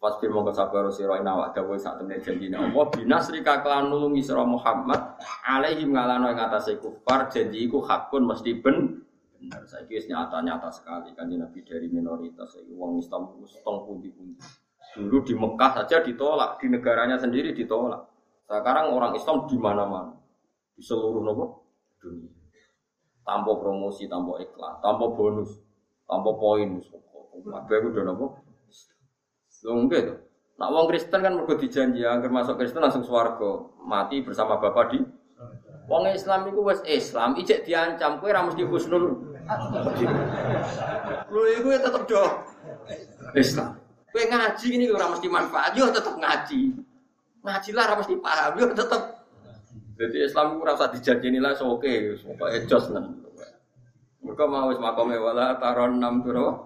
Fasbir 0.03 0.35
mongko 0.35 0.51
sabar 0.51 0.83
sira 0.91 1.15
inna 1.15 1.31
wa'ada 1.31 1.63
wahi 1.63 1.79
sak 1.79 2.03
temene 2.03 2.19
janjine 2.19 2.59
Allah. 2.59 2.91
Binasrika 2.91 3.63
kelan 3.63 3.87
nulungi 3.87 4.19
sira 4.19 4.43
Muhammad 4.43 5.15
alaihim 5.47 5.95
ngalano 5.95 6.27
ing 6.27 6.43
atase 6.43 6.75
kufar. 6.75 7.31
Janji 7.31 7.71
iku 7.71 7.79
hakun 7.79 8.27
mesti 8.27 8.59
ben 8.59 8.99
bener. 9.31 9.63
Saiki 9.63 9.95
wis 9.95 10.11
nyata-nyata 10.11 10.67
sekali. 10.75 11.15
Kanjeng 11.15 11.39
Nabi 11.39 11.63
dari 11.63 11.87
minoritas 11.87 12.51
saiki 12.51 12.75
wong 12.75 12.99
Islam 12.99 13.31
wis 13.39 13.55
tong 13.63 13.87
pundi-pundi. 13.87 14.35
Dulu 14.99 15.23
di 15.23 15.39
Mekah 15.39 15.71
saja 15.71 16.03
ditolak 16.03 16.59
di 16.59 16.67
negaranya 16.67 17.15
sendiri 17.15 17.55
ditolak. 17.55 18.03
Sekarang 18.43 18.91
orang 18.91 19.15
Islam 19.15 19.47
di 19.47 19.55
mana-mana? 19.55 20.19
Di 20.75 20.83
seluruh 20.83 21.23
nopo? 21.23 21.63
Dunia. 22.03 22.27
Tanpa 23.23 23.55
promosi, 23.55 24.11
tanpa 24.11 24.35
iklan, 24.43 24.83
tanpa 24.83 25.15
bonus, 25.15 25.63
tanpa 26.03 26.35
poin. 26.35 26.83
Kabeh 27.33 27.79
udah 27.87 28.03
enggak 29.71 30.01
tuh. 30.11 30.17
Nak 30.59 30.69
wong 30.69 30.85
Kristen 30.91 31.19
kan 31.23 31.33
mergo 31.33 31.55
dijanji 31.55 32.03
agar 32.03 32.29
masuk 32.29 32.59
Kristen 32.59 32.83
langsung 32.83 33.07
swarga, 33.07 33.71
mati 33.79 34.19
bersama 34.21 34.59
Bapa 34.59 34.91
di 34.91 34.99
Wong 35.83 36.07
Islam 36.15 36.47
iku 36.47 36.63
wis 36.63 36.79
Islam, 36.87 37.35
ijek 37.35 37.67
diancam 37.67 38.23
kowe 38.23 38.31
ora 38.31 38.47
mesti 38.47 38.63
husnul. 38.63 39.35
Lho 41.27 41.41
iku 41.59 41.67
ya 41.75 41.79
tetep 41.83 42.07
do 42.07 42.23
Islam. 43.35 43.75
Kowe 44.07 44.23
ngaji 44.23 44.67
ini 44.79 44.87
ora 44.87 45.11
mesti 45.11 45.27
manfaat, 45.27 45.75
yo 45.75 45.91
tetep 45.91 46.15
ngaji. 46.15 46.71
Ngaji 47.43 47.69
lah 47.75 47.83
ora 47.91 47.95
mesti 47.99 48.15
paham, 48.15 48.51
yo 48.55 48.65
tetep 48.71 49.01
jadi 49.93 50.25
Islam 50.25 50.57
itu 50.57 50.61
rasa 50.65 50.89
dijanjini 50.89 51.37
lah 51.37 51.53
so 51.53 51.77
oke, 51.77 52.17
pokoknya 52.25 52.65
jos 52.65 52.89
nang. 52.89 53.21
Mereka 54.25 54.45
mau 54.47 54.71
makome 54.71 55.19
wala 55.19 55.59
taron 55.61 55.99
enam 56.01 56.23
piro 56.25 56.65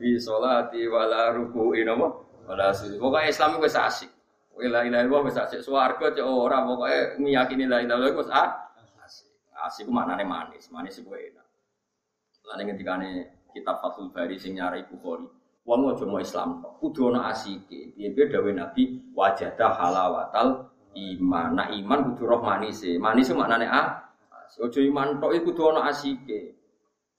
di 0.00 0.16
sholati 0.16 0.86
wala 0.88 1.34
ruku 1.34 1.76
inamo 1.76 2.31
wala 2.46 2.74
sujud. 2.74 2.98
Pokoknya 2.98 3.28
Islam 3.30 3.58
itu 3.58 3.68
asik. 3.70 4.10
Wala 4.52 4.84
ilaha 4.84 5.02
illallah 5.06 5.22
wis 5.26 5.38
asik. 5.38 5.60
Swarga 5.64 6.12
cek 6.12 6.24
ora 6.24 6.60
pokoknya 6.66 7.00
meyakini 7.18 7.64
la 7.70 7.80
ilaha 7.80 7.98
illallah 8.02 8.20
wis 8.20 8.30
asik. 8.30 9.28
Asik 9.62 9.86
ku 9.86 9.92
maknane 9.94 10.26
manis, 10.26 10.66
manis 10.74 10.98
iku 10.98 11.14
enak. 11.14 11.46
Lan 12.50 12.66
ngendikane 12.66 13.10
kitab 13.54 13.78
Fathul 13.78 14.10
Bari 14.10 14.34
sing 14.34 14.58
nyari 14.58 14.82
Bukhari. 14.90 15.22
Wong 15.62 15.94
aja 15.94 16.02
mau 16.02 16.18
Islam 16.18 16.58
tok, 16.58 16.82
kudu 16.82 17.14
ana 17.14 17.30
asike. 17.30 17.94
Piye-piye 17.94 18.34
dawuh 18.34 18.50
Nabi 18.50 19.14
wajada 19.14 19.78
halawatal 19.78 20.74
iman. 20.98 21.48
Nah 21.54 21.70
iman 21.70 21.98
kudu 22.10 22.26
roh 22.26 22.42
manis. 22.42 22.82
Manis 22.98 23.30
e 23.30 23.34
maknane 23.38 23.70
ah. 23.70 24.10
Ojo 24.58 24.82
iman 24.82 25.22
tok 25.22 25.38
iku 25.38 25.54
kudu 25.54 25.70
ana 25.70 25.94
asike. 25.94 26.58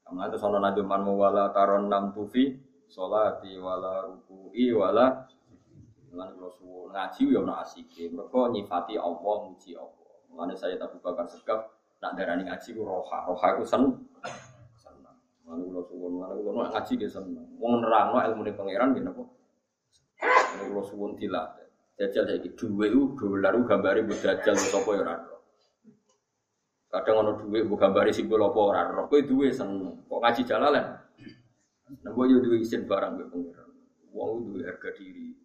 Kamane 0.03 0.27
terus 0.27 0.43
ana 0.43 0.59
najuman 0.59 1.07
wala 1.15 1.55
taron 1.55 1.87
nam 1.87 2.11
tufi 2.11 2.51
salati 2.93 3.57
wala 3.57 4.05
ruku'i 4.05 4.69
wala 4.69 5.25
Lan 6.13 6.29
kula 6.37 6.49
suwun 6.53 6.93
ngaji 6.93 7.33
ya 7.33 7.41
ana 7.41 7.65
asike. 7.65 8.13
Mergo 8.13 8.45
nyifati 8.53 8.93
Allah, 9.01 9.35
muji 9.49 9.73
Allah. 9.73 10.13
Mulane 10.29 10.53
saya 10.53 10.77
Abu 10.77 11.01
Bakar 11.01 11.25
Segaf 11.25 11.73
nak 12.01 12.13
darani 12.13 12.45
ngaji 12.45 12.69
ku 12.77 12.85
roha. 12.85 13.25
Roha 13.25 13.57
ku 13.57 13.65
sen 13.65 13.81
seneng. 14.77 15.17
Mulane 15.41 15.63
kula 15.73 15.81
suwun, 15.89 16.11
mulane 16.21 16.37
kula 16.37 16.69
ngaji 16.69 16.93
ge 17.01 17.09
seneng. 17.09 17.57
Wong 17.57 17.81
nerangno 17.81 18.21
ilmune 18.29 18.53
pangeran 18.53 18.93
nggih 18.93 19.03
napa? 19.09 19.25
Mulane 19.25 20.63
kula 20.69 20.83
suwun 20.85 21.11
dilatih. 21.17 21.65
Jajal 21.97 22.25
saiki 22.29 22.49
dhuwit 22.57 22.93
ku 22.93 23.09
dolar 23.17 23.57
gambare 23.65 24.05
mbok 24.05 24.17
jajal 24.21 24.53
sapa 24.53 24.89
ya 24.93 25.01
ora. 25.01 25.15
Kadang 26.93 27.15
ana 27.25 27.31
dhuwit 27.41 27.65
mbok 27.65 27.77
gambare 27.81 28.13
simbol 28.13 28.45
apa 28.45 28.59
ora 28.61 28.81
ro. 28.85 29.09
Kowe 29.09 29.21
duwe 29.25 29.49
seneng. 29.49 30.05
Kok 30.05 30.21
ngaji 30.21 30.41
jalalan? 30.45 31.02
Nah, 32.01 32.25
yo 32.25 32.41
duwe 32.41 32.65
isin 32.65 32.89
barang 32.89 33.19
mbek 33.19 33.27
pangeran. 33.29 33.69
Wong 34.09 34.49
duwe 34.49 34.65
harga 34.65 34.89
diri. 34.97 35.37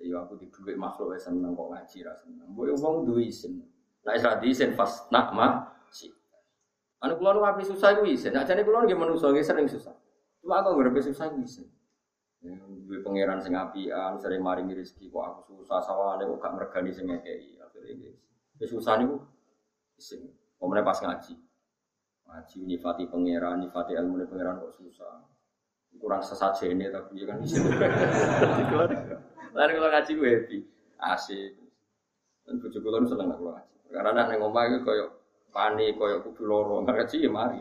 Ya 0.00 0.24
aku 0.24 0.40
di 0.40 0.48
dhuwit 0.48 0.80
makhluk 0.80 1.12
wis 1.12 1.28
seneng 1.28 1.52
kok 1.52 1.68
ngaji 1.74 1.98
ra 2.06 2.14
seneng. 2.16 2.48
Mbok 2.54 2.78
wong 2.78 2.94
duwe 3.10 3.26
isin. 3.26 3.60
Nek 4.06 4.16
ora 4.22 4.40
diisin 4.40 4.72
pas 4.72 5.10
nak 5.12 5.36
ma 5.36 5.76
si. 5.92 6.08
Anu 7.04 7.20
kula 7.20 7.36
nu 7.36 7.44
api 7.44 7.66
susah 7.66 7.98
iku 7.98 8.08
isin. 8.08 8.32
Nek 8.32 8.48
jane 8.48 8.64
kula 8.64 8.88
nggih 8.88 8.96
manusa 8.96 9.28
nggih 9.28 9.44
sering 9.44 9.68
susah. 9.68 9.92
Cuma 10.40 10.64
aku 10.64 10.78
ngrepe 10.78 11.04
susah 11.04 11.28
iku 11.28 11.38
isin. 11.44 11.66
Duwe 12.88 13.04
pangeran 13.04 13.44
sing 13.44 13.52
apian, 13.52 14.16
sering 14.16 14.40
maringi 14.40 14.72
rezeki 14.72 15.12
kok 15.12 15.24
aku 15.44 15.60
susah 15.60 15.84
sawane 15.84 16.24
kok 16.24 16.38
gak 16.40 16.54
mergani 16.56 16.90
sing 16.96 17.04
ngekeki. 17.12 17.60
Akhire 17.60 17.88
iki. 17.92 18.10
Wis 18.56 18.72
susah 18.72 18.96
niku 19.04 19.20
isin. 20.00 20.32
Omene 20.64 20.80
pas 20.80 20.96
ngaji. 20.96 21.36
Ngaji 22.24 22.56
nyifati 22.64 23.04
pangeran, 23.04 23.60
nyifati 23.60 23.92
ilmu 24.00 24.24
pangeran 24.24 24.64
kok 24.64 24.72
susah. 24.80 25.39
Kurang 25.98 26.22
sesajene 26.22 26.92
tapi 26.94 27.24
ya 27.24 27.24
kan 27.34 27.42
isin. 27.42 27.66
Lalu 29.50 29.70
kalau 29.74 29.90
ngaji 29.90 30.10
gue 30.14 30.30
happy, 30.30 30.58
asik. 31.02 31.58
Dan 32.46 32.62
bojo 32.62 32.78
kula 32.78 33.02
nu 33.02 33.10
seneng 33.10 33.34
aku 33.34 33.50
ngaji. 33.50 33.74
Karena 33.90 34.10
nek 34.14 34.26
ning 34.30 34.40
omah 34.46 34.62
iku 34.70 34.78
koyo 34.86 35.06
panik, 35.50 35.98
koyo 35.98 36.22
kudu 36.22 36.46
loro, 36.46 36.86
ngaji 36.86 37.26
ya 37.26 37.30
mari. 37.32 37.60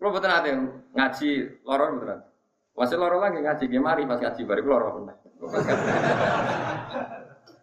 Kulo 0.00 0.08
mboten 0.08 0.32
ate 0.32 0.50
ngaji 0.96 1.28
loro 1.68 1.84
mboten 1.92 2.16
ate. 2.16 2.26
Masih 2.74 2.98
loro 2.98 3.16
lagi 3.20 3.38
ngaji 3.38 3.64
ge 3.70 3.78
mari 3.78 4.02
pas 4.08 4.18
ngaji 4.18 4.42
bari 4.48 4.62
loro 4.64 4.88
meneh. 4.98 5.16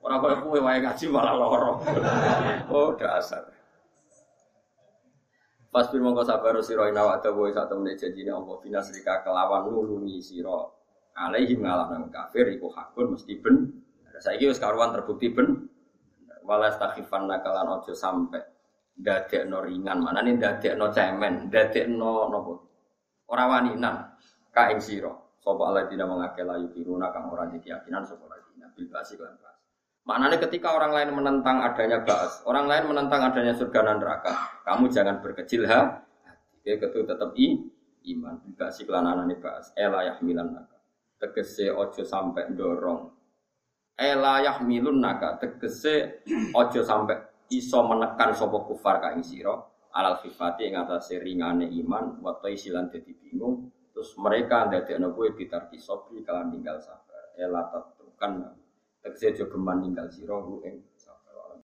Ora 0.06 0.16
koyo 0.22 0.36
kowe 0.46 0.60
wae 0.62 0.80
ngaji 0.86 1.06
malah 1.10 1.36
loro. 1.36 1.82
Oh 2.70 2.94
dasar. 2.96 3.50
Pas 5.72 5.88
bir 5.88 6.04
mongko 6.04 6.28
sabar 6.28 6.52
sira 6.60 6.92
ina 6.92 7.00
wa 7.08 7.16
dawa 7.24 7.48
sak 7.48 7.72
temene 7.72 7.96
janjine 7.96 8.28
Allah 8.36 8.60
binasrika 8.60 9.24
kelawan 9.24 9.72
nulungi 9.72 10.20
sira. 10.20 10.68
Alaihim 11.16 11.64
ngalahna 11.64 12.12
kafir 12.12 12.52
iku 12.52 12.68
hakun 12.76 13.16
mesti 13.16 13.40
ben. 13.40 13.72
Saiki 14.20 14.52
wis 14.52 14.60
karuan 14.60 14.92
terbukti 14.92 15.32
ben. 15.32 15.72
Walas 16.44 16.76
takhifan 16.76 17.32
nakalan 17.32 17.80
ojo 17.80 17.96
sampe 17.96 18.44
dadekno 19.00 19.64
ringan. 19.64 20.04
Mana 20.04 20.20
nih 20.20 20.36
dadekno 20.36 20.92
cemen 20.92 21.48
dadekno 21.48 22.28
nopo? 22.28 22.54
Ora 23.32 23.48
wani 23.48 23.72
nan 23.80 24.12
ka 24.52 24.76
ing 24.76 24.84
sira. 24.84 25.16
Sapa 25.40 25.72
alladzina 25.72 26.04
mengake 26.04 26.44
layu 26.44 26.68
kiruna 26.76 27.16
kang 27.16 27.32
ora 27.32 27.48
di 27.48 27.64
keyakinan 27.64 28.04
sapa 28.04 28.28
alladzina? 28.28 28.68
Bil 28.76 28.92
basi 28.92 29.16
lan 29.16 29.40
Maknanya 30.02 30.42
ketika 30.42 30.74
orang 30.74 30.92
lain 30.98 31.10
menentang 31.14 31.62
adanya 31.62 32.02
bas, 32.02 32.42
orang 32.50 32.66
lain 32.66 32.90
menentang 32.90 33.22
adanya 33.22 33.54
surga 33.54 33.86
dan 33.86 33.98
neraka, 34.02 34.34
kamu 34.66 34.90
jangan 34.90 35.22
berkecil 35.22 35.70
ha. 35.70 36.02
Ya 36.66 36.78
ketu 36.78 37.06
tetap 37.06 37.34
i 37.38 37.58
iman 38.14 38.42
juga 38.42 38.74
si 38.74 38.86
kelananane 38.86 39.38
bas. 39.38 39.74
Ela 39.78 40.10
yahmilan 40.10 40.50
naka. 40.50 40.78
Tegese 41.22 41.70
ojo 41.70 42.02
sampai 42.02 42.50
dorong. 42.54 43.14
Ela 43.94 44.42
yahmilun 44.42 44.98
naka. 44.98 45.38
Tegese 45.38 46.26
ojo 46.54 46.82
sampai 46.82 47.18
iso 47.54 47.86
menekan 47.86 48.34
sopo 48.34 48.66
kufar 48.66 49.04
ka 49.04 49.14
ing 49.14 49.22
sira 49.22 49.54
alal 49.92 50.24
khifati 50.24 50.72
ing 50.72 50.80
atase 50.80 51.20
ringane 51.20 51.68
iman 51.84 52.24
wa 52.24 52.40
silan 52.56 52.88
dadi 52.88 53.12
bingung 53.12 53.68
Terus 53.92 54.16
mereka 54.16 54.72
ndadekno 54.72 55.12
kowe 55.12 55.28
bitarki 55.36 55.76
sobri 55.76 56.24
kalian 56.24 56.48
tinggal 56.48 56.80
sabar. 56.80 57.36
Ela 57.36 57.68
kan 58.16 58.56
tegese 59.02 59.26
aja 59.28 59.46
geman 59.52 59.82
ninggal 59.82 60.08
sira 60.14 60.36
ing 60.68 60.78